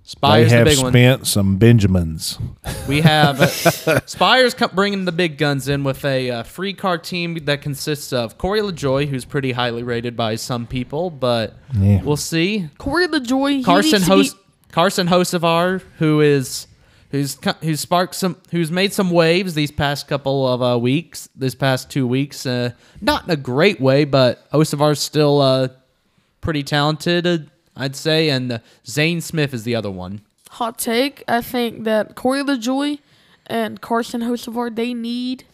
Spire's 0.06 0.50
they 0.50 0.50
the 0.50 0.56
have 0.58 0.64
big 0.66 0.78
one. 0.82 0.92
spent 0.92 1.26
some 1.26 1.56
Benjamins. 1.56 2.38
We 2.86 3.00
have 3.00 3.40
uh, 3.40 4.00
Spire's 4.06 4.54
bringing 4.54 5.06
the 5.06 5.12
big 5.12 5.38
guns 5.38 5.66
in 5.66 5.82
with 5.82 6.04
a 6.04 6.30
uh, 6.30 6.42
free 6.42 6.74
car 6.74 6.98
team 6.98 7.36
that 7.46 7.62
consists 7.62 8.12
of 8.12 8.36
Corey 8.36 8.60
LaJoie, 8.60 9.08
who's 9.08 9.24
pretty 9.24 9.52
highly 9.52 9.82
rated 9.82 10.14
by 10.14 10.34
some 10.36 10.66
people, 10.66 11.08
but 11.08 11.56
Yeah. 11.78 12.02
we'll 12.02 12.18
see. 12.18 12.68
Corey 12.76 13.08
LaJoie. 13.08 13.64
Carson 13.64 13.92
needs 13.92 14.04
to 14.04 14.10
be- 14.10 14.16
Hos- 14.16 14.34
Carson 14.72 15.06
Hocevar, 15.08 15.80
who 15.98 16.20
is 16.20 16.66
who's 17.10 17.36
co- 17.36 17.54
who's 17.62 17.80
sparked 17.80 18.14
some 18.14 18.36
who's 18.50 18.70
made 18.70 18.92
some 18.92 19.10
waves 19.10 19.54
these 19.54 19.70
past 19.70 20.06
couple 20.06 20.46
of 20.46 20.60
uh, 20.62 20.78
weeks, 20.78 21.30
this 21.34 21.54
past 21.54 21.90
two 21.90 22.06
weeks. 22.06 22.44
Uh, 22.44 22.72
not 23.00 23.24
in 23.24 23.30
a 23.30 23.36
great 23.36 23.80
way, 23.80 24.04
but 24.04 24.50
Hocevar's 24.50 25.00
still 25.00 25.40
uh, 25.40 25.68
pretty 26.42 26.62
talented, 26.62 27.26
uh, 27.26 27.38
I'd 27.76 27.96
say. 27.96 28.28
And 28.30 28.52
uh, 28.52 28.58
Zane 28.86 29.20
Smith 29.20 29.52
is 29.54 29.64
the 29.64 29.74
other 29.74 29.90
one. 29.90 30.20
hot 30.50 30.78
take. 30.78 31.24
I 31.28 31.40
think 31.40 31.84
that 31.84 32.14
Corey 32.14 32.42
LaJoie 32.42 32.98
and 33.46 33.80
Carson 33.80 34.22
Hocevar 34.22 34.74
they 34.74 34.94
need, 34.94 35.44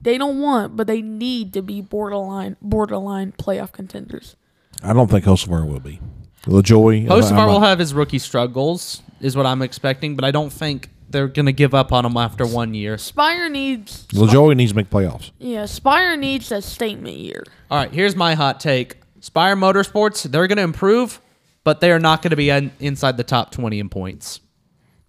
they 0.00 0.16
don't 0.18 0.40
want, 0.40 0.76
but 0.76 0.86
they 0.86 1.02
need 1.02 1.52
to 1.54 1.62
be 1.62 1.80
borderline 1.82 2.56
borderline 2.62 3.32
playoff 3.32 3.72
contenders. 3.72 4.36
I 4.82 4.92
don't 4.92 5.10
think 5.10 5.24
Hocevar 5.24 5.66
will 5.66 5.80
be. 5.80 6.00
LaJoie. 6.44 7.06
Hocevar 7.08 7.48
will 7.48 7.60
have 7.60 7.78
his 7.80 7.92
rookie 7.92 8.18
struggles, 8.20 9.02
is 9.20 9.36
what 9.36 9.46
I'm 9.46 9.62
expecting, 9.62 10.14
but 10.14 10.24
I 10.24 10.30
don't 10.30 10.52
think 10.52 10.90
they're 11.10 11.26
gonna 11.28 11.52
give 11.52 11.74
up 11.74 11.92
on 11.92 12.04
him 12.04 12.16
after 12.16 12.46
one 12.46 12.72
year. 12.74 12.96
Spire 12.98 13.48
needs. 13.48 14.06
LaJoie 14.08 14.54
needs 14.56 14.70
to 14.72 14.76
make 14.76 14.88
playoffs. 14.90 15.30
Yeah, 15.38 15.66
Spire 15.66 16.16
needs 16.16 16.52
a 16.52 16.62
statement 16.62 17.16
year. 17.16 17.42
All 17.70 17.78
right, 17.78 17.90
here's 17.92 18.14
my 18.14 18.34
hot 18.34 18.60
take. 18.60 18.96
Spire 19.20 19.56
Motorsports, 19.56 20.22
they're 20.30 20.46
going 20.46 20.58
to 20.58 20.62
improve, 20.62 21.20
but 21.66 21.80
they 21.80 21.90
are 21.90 21.98
not 21.98 22.22
going 22.22 22.30
to 22.30 22.36
be 22.36 22.48
in, 22.48 22.70
inside 22.78 23.16
the 23.16 23.24
top 23.24 23.50
20 23.50 23.80
in 23.80 23.88
points. 23.88 24.38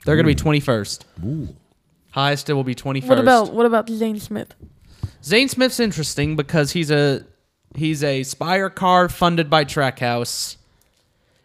They're 0.03 0.15
going 0.15 0.35
to 0.35 0.43
be 0.43 0.59
21st. 0.59 1.03
Ooh. 1.23 1.55
Highest 2.09 2.49
it 2.49 2.53
will 2.53 2.63
be 2.63 2.73
21st. 2.73 3.07
What 3.07 3.19
about 3.19 3.53
what 3.53 3.67
about 3.67 3.87
Zane 3.87 4.19
Smith? 4.19 4.55
Zane 5.23 5.49
Smith's 5.49 5.79
interesting 5.79 6.35
because 6.35 6.71
he's 6.71 6.89
a 6.89 7.23
he's 7.75 8.03
a 8.03 8.23
Spire 8.23 8.71
car 8.71 9.07
funded 9.07 9.51
by 9.51 9.65
Trackhouse. 9.65 10.57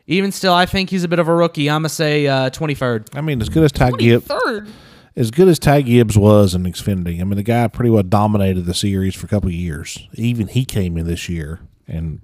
Even 0.06 0.32
still, 0.32 0.54
I 0.54 0.64
think 0.64 0.88
he's 0.88 1.04
a 1.04 1.08
bit 1.08 1.18
of 1.18 1.28
a 1.28 1.34
rookie. 1.34 1.68
I'm 1.68 1.82
gonna 1.82 1.90
say 1.90 2.26
uh, 2.26 2.48
23rd. 2.48 3.14
I 3.14 3.20
mean, 3.20 3.42
as 3.42 3.50
good 3.50 3.64
as 3.64 3.72
Ty 3.72 3.90
Gibbs, 3.98 4.24
Third. 4.24 4.66
as 5.14 5.30
good 5.30 5.48
as 5.48 5.58
Ty 5.58 5.82
Gibbs 5.82 6.16
was 6.16 6.54
in 6.54 6.62
Xfinity, 6.62 7.20
I 7.20 7.24
mean, 7.24 7.36
the 7.36 7.42
guy 7.42 7.68
pretty 7.68 7.90
well 7.90 8.02
dominated 8.02 8.62
the 8.62 8.72
series 8.72 9.14
for 9.14 9.26
a 9.26 9.28
couple 9.28 9.50
of 9.50 9.54
years. 9.54 10.08
Even 10.14 10.48
he 10.48 10.64
came 10.64 10.96
in 10.96 11.06
this 11.06 11.28
year 11.28 11.60
and 11.86 12.22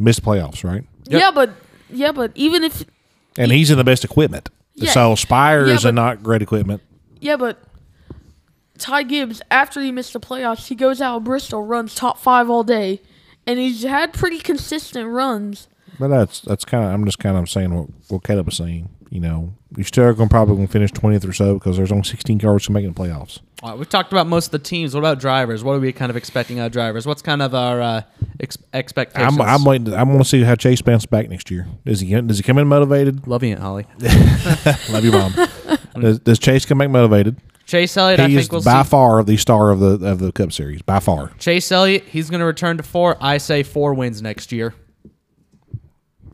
missed 0.00 0.24
playoffs, 0.24 0.64
right? 0.64 0.84
Yep. 1.08 1.20
Yeah, 1.20 1.30
but 1.30 1.50
yeah, 1.92 2.12
but 2.12 2.32
even 2.34 2.64
if 2.64 2.84
And 3.36 3.52
he's 3.52 3.70
in 3.70 3.78
the 3.78 3.84
best 3.84 4.04
equipment. 4.04 4.48
Yeah. 4.74 4.90
So 4.92 5.14
Spire 5.14 5.66
Yeah, 5.66 5.74
is 5.74 5.84
a 5.84 5.92
not 5.92 6.22
great 6.22 6.42
equipment. 6.42 6.82
yeah, 7.20 7.36
but 7.36 7.58
Ty 8.78 9.04
Gibbs 9.04 9.40
after 9.50 9.80
he 9.80 9.92
missed 9.92 10.12
the 10.12 10.20
playoffs, 10.20 10.66
he 10.68 10.74
goes 10.74 11.00
out 11.00 11.18
of 11.18 11.24
Bristol, 11.24 11.64
runs 11.64 11.94
top 11.94 12.18
five 12.18 12.50
all 12.50 12.64
day, 12.64 13.00
and 13.46 13.58
he's 13.58 13.82
had 13.82 14.12
pretty 14.12 14.38
consistent 14.38 15.08
runs. 15.08 15.68
But 16.00 16.08
that's 16.08 16.40
that's 16.40 16.64
kind 16.64 16.84
of 16.84 16.90
I'm 16.92 17.04
just 17.04 17.18
kind 17.18 17.36
of 17.36 17.48
saying 17.48 17.74
what, 17.74 17.88
what 18.08 18.24
Caleb 18.24 18.46
was 18.46 18.56
saying. 18.56 18.88
You 19.10 19.20
know, 19.20 19.54
you're 19.76 19.84
still 19.84 20.12
going 20.12 20.28
to 20.28 20.32
probably 20.32 20.56
going 20.56 20.66
to 20.66 20.72
finish 20.72 20.90
20th 20.92 21.28
or 21.28 21.32
so 21.32 21.54
because 21.54 21.76
there's 21.76 21.92
only 21.92 22.04
16 22.04 22.38
cars 22.38 22.66
to 22.66 22.72
make 22.72 22.84
the 22.86 22.92
playoffs. 22.92 23.40
All 23.62 23.70
right, 23.70 23.78
we've 23.78 23.88
talked 23.88 24.12
about 24.12 24.26
most 24.26 24.46
of 24.46 24.50
the 24.52 24.58
teams. 24.58 24.94
What 24.94 25.00
about 25.00 25.20
drivers? 25.20 25.62
What 25.62 25.74
are 25.74 25.80
we 25.80 25.92
kind 25.92 26.10
of 26.10 26.16
expecting 26.16 26.58
out 26.58 26.66
of 26.66 26.72
drivers? 26.72 27.06
What's 27.06 27.22
kind 27.22 27.40
of 27.42 27.54
our 27.54 27.80
uh, 27.80 28.02
ex- 28.40 28.58
expectations? 28.72 29.38
I'm 29.38 29.40
I'm 29.40 29.64
waiting. 29.64 29.94
I 29.94 30.02
want 30.02 30.18
to 30.18 30.24
see 30.28 30.42
how 30.42 30.56
Chase 30.56 30.82
bounces 30.82 31.06
back 31.06 31.28
next 31.28 31.50
year. 31.50 31.68
Does 31.86 32.00
he 32.00 32.20
does 32.20 32.38
he 32.38 32.42
come 32.42 32.58
in 32.58 32.66
motivated? 32.66 33.26
Love 33.28 33.44
you, 33.44 33.56
Holly. 33.56 33.86
Love 34.90 35.04
you, 35.04 35.12
mom. 35.12 35.32
does, 36.00 36.18
does 36.18 36.38
Chase 36.40 36.64
come 36.64 36.78
back 36.78 36.90
motivated? 36.90 37.36
Chase 37.64 37.96
Elliott, 37.96 38.20
I 38.20 38.28
he 38.28 38.36
is 38.36 38.42
think 38.42 38.52
we'll 38.52 38.62
by 38.62 38.82
see. 38.82 38.88
far 38.90 39.22
the 39.22 39.36
star 39.36 39.70
of 39.70 39.78
the 39.78 40.04
of 40.06 40.18
the 40.18 40.32
Cup 40.32 40.52
Series. 40.52 40.82
By 40.82 40.98
far, 40.98 41.30
Chase 41.38 41.70
Elliott, 41.70 42.02
he's 42.04 42.28
going 42.30 42.40
to 42.40 42.46
return 42.46 42.76
to 42.78 42.82
four. 42.82 43.16
I 43.20 43.38
say 43.38 43.62
four 43.62 43.94
wins 43.94 44.20
next 44.20 44.50
year. 44.52 44.74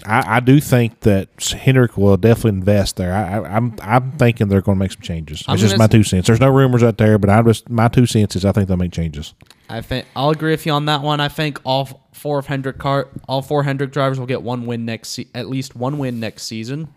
I, 0.07 0.37
I 0.37 0.41
do 0.41 0.61
think 0.61 1.01
that 1.01 1.29
Hendrick 1.43 1.97
will 1.97 2.17
definitely 2.17 2.59
invest 2.59 2.97
there. 2.97 3.13
I, 3.13 3.39
I, 3.39 3.57
I'm 3.57 3.77
I'm 3.83 4.13
thinking 4.13 4.49
they're 4.49 4.63
going 4.63 4.77
to 4.77 4.81
make 4.81 4.93
some 4.93 5.03
changes. 5.03 5.45
I'm 5.47 5.55
It's 5.55 5.63
just 5.63 5.75
gonna 5.75 5.85
my 5.85 5.87
two 5.87 6.03
cents. 6.03 6.27
There's 6.27 6.41
no 6.41 6.51
rumors 6.51 6.83
out 6.83 6.99
there, 6.99 7.19
but 7.19 7.31
I 7.31 7.43
just 7.43 7.69
my 7.69 7.89
two 7.89 8.07
cents 8.07 8.37
is 8.37 8.45
I 8.45 8.53
think 8.53 8.69
they'll 8.69 8.77
make 8.77 8.93
changes. 8.93 9.35
I 9.69 9.81
think 9.83 10.07
I'll 10.17 10.31
agree 10.31 10.53
with 10.53 10.65
you 10.67 10.73
on 10.73 10.87
that 10.87 11.03
one. 11.03 11.21
I 11.21 11.29
think 11.29 11.61
all 11.65 12.09
four 12.13 12.39
of 12.39 12.47
Hendrick 12.47 12.79
car, 12.79 13.09
all 13.29 13.43
four 13.43 13.63
Hendrick 13.63 13.93
drivers 13.93 14.19
will 14.19 14.27
get 14.27 14.43
one 14.43 14.67
win 14.67 14.85
next, 14.85 15.11
se- 15.11 15.29
at 15.35 15.49
least 15.49 15.77
one 15.77 15.99
win 15.99 16.21
next 16.21 16.45
season. 16.45 16.89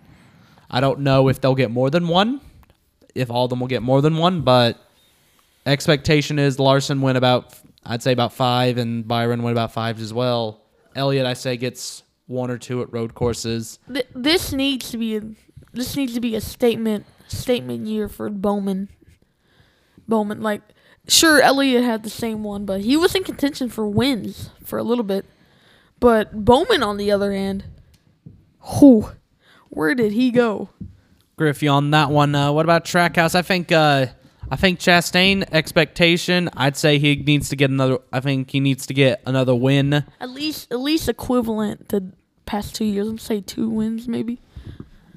I 0.69 0.79
don't 0.79 1.01
know 1.01 1.27
if 1.27 1.41
they'll 1.41 1.55
get 1.55 1.69
more 1.69 1.89
than 1.89 2.07
one, 2.07 2.39
if 3.13 3.29
all 3.29 3.45
of 3.45 3.49
them 3.49 3.59
will 3.59 3.67
get 3.67 3.81
more 3.81 4.01
than 4.01 4.17
one, 4.17 4.41
but 4.41 4.77
expectation 5.65 6.39
is 6.39 6.59
Larson 6.59 7.01
win 7.01 7.17
about, 7.17 7.53
I'd 7.85 8.01
say 8.01 8.13
about 8.13 8.33
five, 8.33 8.77
and 8.77 9.05
Byron 9.07 9.43
win 9.43 9.51
about 9.51 9.73
five 9.73 9.99
as 9.99 10.13
well. 10.13 10.61
Elliott, 10.95 11.25
I 11.25 11.33
say 11.33 11.57
gets 11.57 12.03
one 12.31 12.49
or 12.49 12.57
two 12.57 12.81
at 12.81 12.91
road 12.91 13.13
courses. 13.13 13.77
Th- 13.91 14.07
this 14.15 14.53
needs 14.53 14.89
to 14.91 14.97
be 14.97 15.17
a, 15.17 15.21
this 15.73 15.95
needs 15.95 16.13
to 16.13 16.21
be 16.21 16.35
a 16.35 16.41
statement 16.41 17.05
statement 17.27 17.85
year 17.85 18.07
for 18.07 18.29
Bowman. 18.29 18.89
Bowman, 20.07 20.41
like, 20.41 20.61
sure, 21.07 21.41
Elliott 21.41 21.83
had 21.83 22.03
the 22.03 22.09
same 22.09 22.43
one, 22.43 22.65
but 22.65 22.81
he 22.81 22.97
was 22.97 23.15
in 23.15 23.23
contention 23.23 23.69
for 23.69 23.87
wins 23.87 24.49
for 24.63 24.79
a 24.79 24.83
little 24.83 25.03
bit. 25.03 25.25
But 25.99 26.43
Bowman, 26.45 26.83
on 26.83 26.97
the 26.97 27.11
other 27.11 27.31
hand, 27.31 27.63
who, 28.59 29.11
where 29.69 29.95
did 29.95 30.11
he 30.11 30.31
go? 30.31 30.69
Griffey 31.37 31.67
on 31.67 31.91
that 31.91 32.09
one. 32.09 32.35
Uh, 32.35 32.51
what 32.51 32.65
about 32.65 32.85
Trackhouse? 32.85 33.35
I 33.35 33.41
think 33.41 33.71
uh, 33.71 34.07
I 34.49 34.55
think 34.57 34.79
Chastain 34.79 35.47
expectation. 35.51 36.49
I'd 36.55 36.75
say 36.75 36.99
he 36.99 37.15
needs 37.15 37.49
to 37.49 37.55
get 37.55 37.71
another. 37.71 37.99
I 38.11 38.19
think 38.19 38.51
he 38.51 38.59
needs 38.59 38.85
to 38.87 38.93
get 38.93 39.21
another 39.25 39.55
win. 39.55 39.93
At 40.19 40.29
least, 40.29 40.71
at 40.71 40.79
least 40.79 41.07
equivalent 41.07 41.89
to 41.89 42.11
past 42.45 42.75
two 42.75 42.85
years. 42.85 43.07
I'm 43.07 43.17
say 43.17 43.41
two 43.41 43.69
wins, 43.69 44.07
maybe. 44.07 44.39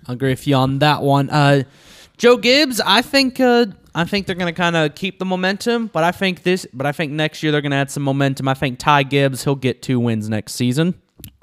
I 0.06 0.12
agree 0.12 0.30
with 0.30 0.46
you 0.46 0.54
on 0.56 0.78
that 0.80 1.02
one. 1.02 1.30
Uh, 1.30 1.64
Joe 2.16 2.36
Gibbs. 2.36 2.80
I 2.80 3.02
think. 3.02 3.40
Uh, 3.40 3.66
I 3.96 4.04
think 4.04 4.26
they're 4.26 4.34
going 4.34 4.52
to 4.52 4.60
kind 4.60 4.74
of 4.74 4.96
keep 4.96 5.20
the 5.20 5.24
momentum, 5.24 5.86
but 5.86 6.02
I 6.02 6.10
think 6.10 6.42
this. 6.42 6.66
But 6.72 6.86
I 6.86 6.92
think 6.92 7.12
next 7.12 7.42
year 7.42 7.52
they're 7.52 7.60
going 7.60 7.70
to 7.70 7.76
add 7.76 7.90
some 7.90 8.02
momentum. 8.02 8.48
I 8.48 8.54
think 8.54 8.78
Ty 8.78 9.04
Gibbs. 9.04 9.44
He'll 9.44 9.54
get 9.54 9.82
two 9.82 10.00
wins 10.00 10.28
next 10.28 10.54
season. 10.54 10.94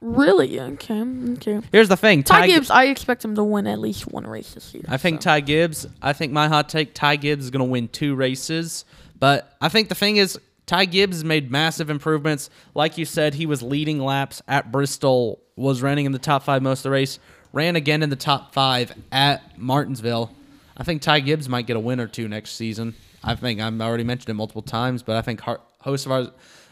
Really? 0.01 0.59
Okay. 0.59 1.01
Okay. 1.01 1.61
Here's 1.71 1.87
the 1.87 1.95
thing. 1.95 2.23
Ty 2.23 2.47
Gibbs, 2.47 2.69
I 2.69 2.85
expect 2.85 3.23
him 3.23 3.35
to 3.35 3.43
win 3.43 3.67
at 3.67 3.79
least 3.79 4.11
one 4.11 4.27
race 4.27 4.53
this 4.53 4.73
year. 4.73 4.83
I 4.87 4.97
think 4.97 5.21
so. 5.21 5.29
Ty 5.29 5.41
Gibbs. 5.41 5.87
I 6.01 6.13
think 6.13 6.33
my 6.33 6.47
hot 6.47 6.69
take: 6.69 6.93
Ty 6.93 7.17
Gibbs 7.17 7.45
is 7.45 7.51
going 7.51 7.65
to 7.65 7.71
win 7.71 7.87
two 7.87 8.15
races. 8.15 8.83
But 9.19 9.55
I 9.61 9.69
think 9.69 9.89
the 9.89 9.95
thing 9.95 10.17
is, 10.17 10.39
Ty 10.65 10.85
Gibbs 10.85 11.23
made 11.23 11.51
massive 11.51 11.89
improvements. 11.89 12.49
Like 12.73 12.97
you 12.97 13.05
said, 13.05 13.33
he 13.33 13.45
was 13.45 13.61
leading 13.61 13.99
laps 13.99 14.41
at 14.47 14.71
Bristol, 14.71 15.41
was 15.55 15.81
running 15.81 16.05
in 16.05 16.11
the 16.11 16.19
top 16.19 16.43
five 16.43 16.61
most 16.61 16.79
of 16.79 16.83
the 16.83 16.91
race, 16.91 17.19
ran 17.51 17.75
again 17.75 18.03
in 18.03 18.09
the 18.09 18.15
top 18.15 18.53
five 18.53 18.93
at 19.11 19.57
Martinsville. 19.59 20.31
I 20.77 20.83
think 20.83 21.01
Ty 21.01 21.21
Gibbs 21.21 21.49
might 21.49 21.67
get 21.67 21.75
a 21.75 21.79
win 21.79 21.99
or 21.99 22.07
two 22.07 22.27
next 22.27 22.51
season. 22.51 22.95
I 23.23 23.35
think 23.35 23.59
I've 23.59 23.79
already 23.81 24.03
mentioned 24.03 24.29
it 24.29 24.33
multiple 24.33 24.61
times, 24.61 25.03
but 25.03 25.15
I 25.15 25.21
think 25.21 25.41
host 25.79 26.05
of 26.05 26.11
ours, 26.11 26.29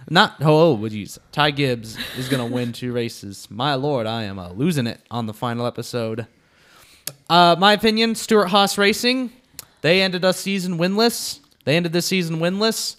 not 0.09 0.35
oh, 0.41 0.73
would 0.73 0.93
you? 0.93 1.05
Ty 1.31 1.51
Gibbs 1.51 1.97
is 2.17 2.29
going 2.29 2.45
to 2.47 2.53
win 2.53 2.73
two 2.73 2.91
races. 2.91 3.47
My 3.51 3.75
lord, 3.75 4.07
I 4.07 4.23
am 4.23 4.39
uh, 4.39 4.49
losing 4.49 4.87
it 4.87 5.01
on 5.11 5.25
the 5.25 5.33
final 5.33 5.65
episode. 5.65 6.25
Uh, 7.29 7.55
my 7.59 7.73
opinion, 7.73 8.15
Stewart-Haas 8.15 8.77
Racing, 8.77 9.31
they 9.81 10.01
ended 10.01 10.23
a 10.25 10.33
season 10.33 10.77
winless. 10.77 11.39
They 11.65 11.75
ended 11.75 11.93
the 11.93 12.01
season 12.01 12.37
winless. 12.37 12.95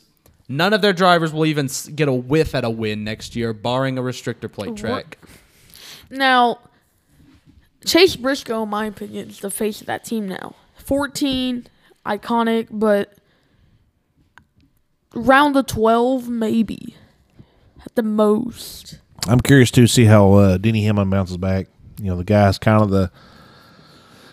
None 0.51 0.73
of 0.73 0.83
their 0.83 0.93
drivers 0.93 1.33
will 1.33 1.47
even 1.47 1.69
get 1.95 2.09
a 2.09 2.13
whiff 2.13 2.57
at 2.57 2.65
a 2.65 2.71
win 2.71 3.05
next 3.05 3.37
year, 3.37 3.53
barring 3.53 3.97
a 3.99 4.03
restrictor 4.03 4.51
plate 4.51 4.75
track. 4.75 5.17
Now, 6.11 6.59
Chase 7.87 8.17
Briscoe, 8.17 8.65
in 8.65 8.69
my 8.69 8.87
opinion, 8.87 9.29
is 9.29 9.39
the 9.39 9.51
face 9.53 9.81
of 9.81 9.87
that 9.87 10.05
team 10.05 10.27
now. 10.27 10.57
14, 10.79 11.69
iconic, 12.05 12.67
but 12.69 13.15
round 15.15 15.57
of 15.57 15.67
12, 15.69 16.29
maybe. 16.29 16.97
At 17.87 17.95
the 17.95 18.03
most. 18.03 18.99
I'm 19.29 19.41
curious 19.41 19.71
to 19.71 19.87
see 19.87 20.07
how 20.07 20.33
uh, 20.33 20.59
Denny 20.59 20.83
Hamlin 20.83 21.11
bounces 21.11 21.37
back. 21.37 21.69
You 22.03 22.07
know, 22.07 22.17
the 22.17 22.25
guy's 22.25 22.59
kind 22.59 22.83
of 22.83 22.91
the 22.91 23.13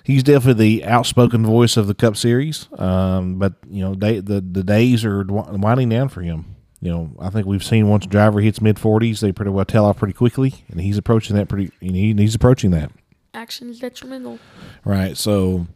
he's 0.07 0.23
definitely 0.23 0.79
the 0.79 0.85
outspoken 0.85 1.45
voice 1.45 1.75
of 1.75 1.87
the 1.87 1.93
Cup 1.93 2.15
Series. 2.15 2.69
Um, 2.79 3.37
but 3.37 3.55
you 3.69 3.83
know, 3.83 3.93
they, 3.93 4.19
the 4.21 4.39
the 4.39 4.63
days 4.63 5.03
are 5.03 5.23
winding 5.25 5.89
down 5.89 6.07
for 6.07 6.21
him. 6.21 6.55
You 6.79 6.91
know, 6.91 7.11
I 7.19 7.29
think 7.29 7.45
we've 7.45 7.63
seen 7.63 7.89
once 7.89 8.05
a 8.05 8.07
driver 8.07 8.39
hits 8.39 8.61
mid 8.61 8.77
40s, 8.77 9.19
they 9.19 9.31
pretty 9.31 9.51
well 9.51 9.65
tell 9.65 9.85
off 9.85 9.97
pretty 9.97 10.13
quickly, 10.13 10.53
and 10.69 10.79
he's 10.79 10.97
approaching 10.97 11.35
that 11.35 11.49
pretty. 11.49 11.71
And 11.81 11.95
he, 11.95 12.13
he's 12.13 12.35
approaching 12.35 12.71
that. 12.71 12.91
Action 13.33 13.69
is 13.69 13.79
detrimental. 13.79 14.39
Right. 14.85 15.17
So, 15.17 15.67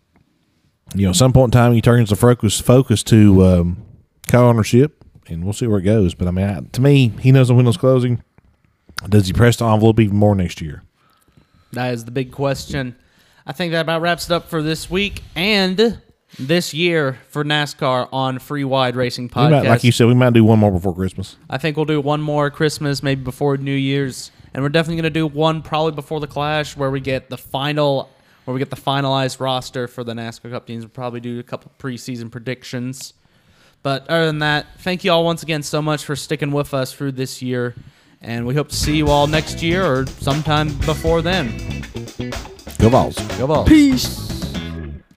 you 0.95 1.05
know, 1.05 1.13
some 1.13 1.33
point 1.33 1.53
in 1.53 1.59
time, 1.59 1.73
he 1.73 1.81
turns 1.81 2.09
the 2.09 2.15
focus 2.15 2.59
focus 2.59 3.03
to 3.03 3.45
um, 3.45 3.85
car 4.27 4.45
ownership, 4.45 5.03
and 5.27 5.43
we'll 5.43 5.53
see 5.53 5.67
where 5.67 5.79
it 5.79 5.83
goes. 5.83 6.13
But 6.13 6.27
I 6.27 6.31
mean, 6.31 6.47
I, 6.47 6.61
to 6.71 6.81
me, 6.81 7.09
he 7.19 7.31
knows 7.31 7.49
the 7.49 7.55
window's 7.55 7.77
closing. 7.77 8.23
Does 9.09 9.27
he 9.27 9.33
press 9.33 9.57
the 9.57 9.65
envelope 9.65 9.99
even 9.99 10.15
more 10.15 10.35
next 10.35 10.61
year? 10.61 10.83
That 11.73 11.93
is 11.93 12.05
the 12.05 12.11
big 12.11 12.31
question. 12.31 12.95
I 13.45 13.53
think 13.53 13.71
that 13.71 13.81
about 13.81 14.01
wraps 14.01 14.29
it 14.29 14.33
up 14.33 14.49
for 14.49 14.61
this 14.61 14.89
week 14.89 15.23
and 15.35 16.01
this 16.39 16.73
year 16.73 17.17
for 17.29 17.43
NASCAR 17.43 18.07
on 18.11 18.39
Free 18.39 18.63
Wide 18.63 18.95
Racing 18.95 19.29
We 19.35 19.41
might, 19.41 19.51
Podcast. 19.51 19.67
like 19.67 19.83
you 19.83 19.91
said, 19.91 20.07
we 20.07 20.13
might 20.13 20.33
do 20.33 20.43
one 20.43 20.59
more 20.59 20.71
before 20.71 20.93
Christmas. 20.93 21.37
I 21.49 21.57
think 21.57 21.75
we'll 21.75 21.85
do 21.85 21.99
one 21.99 22.21
more 22.21 22.49
Christmas, 22.49 23.03
maybe 23.03 23.23
before 23.23 23.57
New 23.57 23.75
Year's, 23.75 24.31
and 24.53 24.63
we're 24.63 24.69
definitely 24.69 25.01
going 25.01 25.13
to 25.13 25.19
do 25.19 25.27
one 25.27 25.61
probably 25.61 25.91
before 25.91 26.19
the 26.19 26.27
Clash, 26.27 26.77
where 26.77 26.91
we 26.91 26.99
get 26.99 27.29
the 27.29 27.37
final, 27.37 28.09
where 28.45 28.53
we 28.53 28.59
get 28.59 28.69
the 28.69 28.75
finalized 28.75 29.39
roster 29.39 29.87
for 29.87 30.03
the 30.03 30.13
NASCAR 30.13 30.51
Cup 30.51 30.67
teams. 30.67 30.83
We'll 30.83 30.89
probably 30.89 31.19
do 31.19 31.39
a 31.39 31.43
couple 31.43 31.71
preseason 31.79 32.31
predictions. 32.31 33.13
But 33.83 34.07
other 34.09 34.27
than 34.27 34.39
that, 34.39 34.67
thank 34.79 35.03
you 35.03 35.11
all 35.11 35.25
once 35.25 35.41
again 35.41 35.63
so 35.63 35.81
much 35.81 36.05
for 36.05 36.15
sticking 36.15 36.51
with 36.51 36.73
us 36.73 36.93
through 36.93 37.13
this 37.13 37.41
year, 37.41 37.75
and 38.21 38.45
we 38.45 38.53
hope 38.53 38.69
to 38.69 38.75
see 38.75 38.95
you 38.95 39.07
all 39.09 39.25
next 39.25 39.63
year 39.63 39.83
or 39.83 40.05
sometime 40.05 40.67
before 40.79 41.21
then. 41.21 41.81
Go 42.81 42.89
Vols. 42.89 43.15
Go 43.37 43.45
Vols. 43.45 43.69
Peace. 43.69 44.40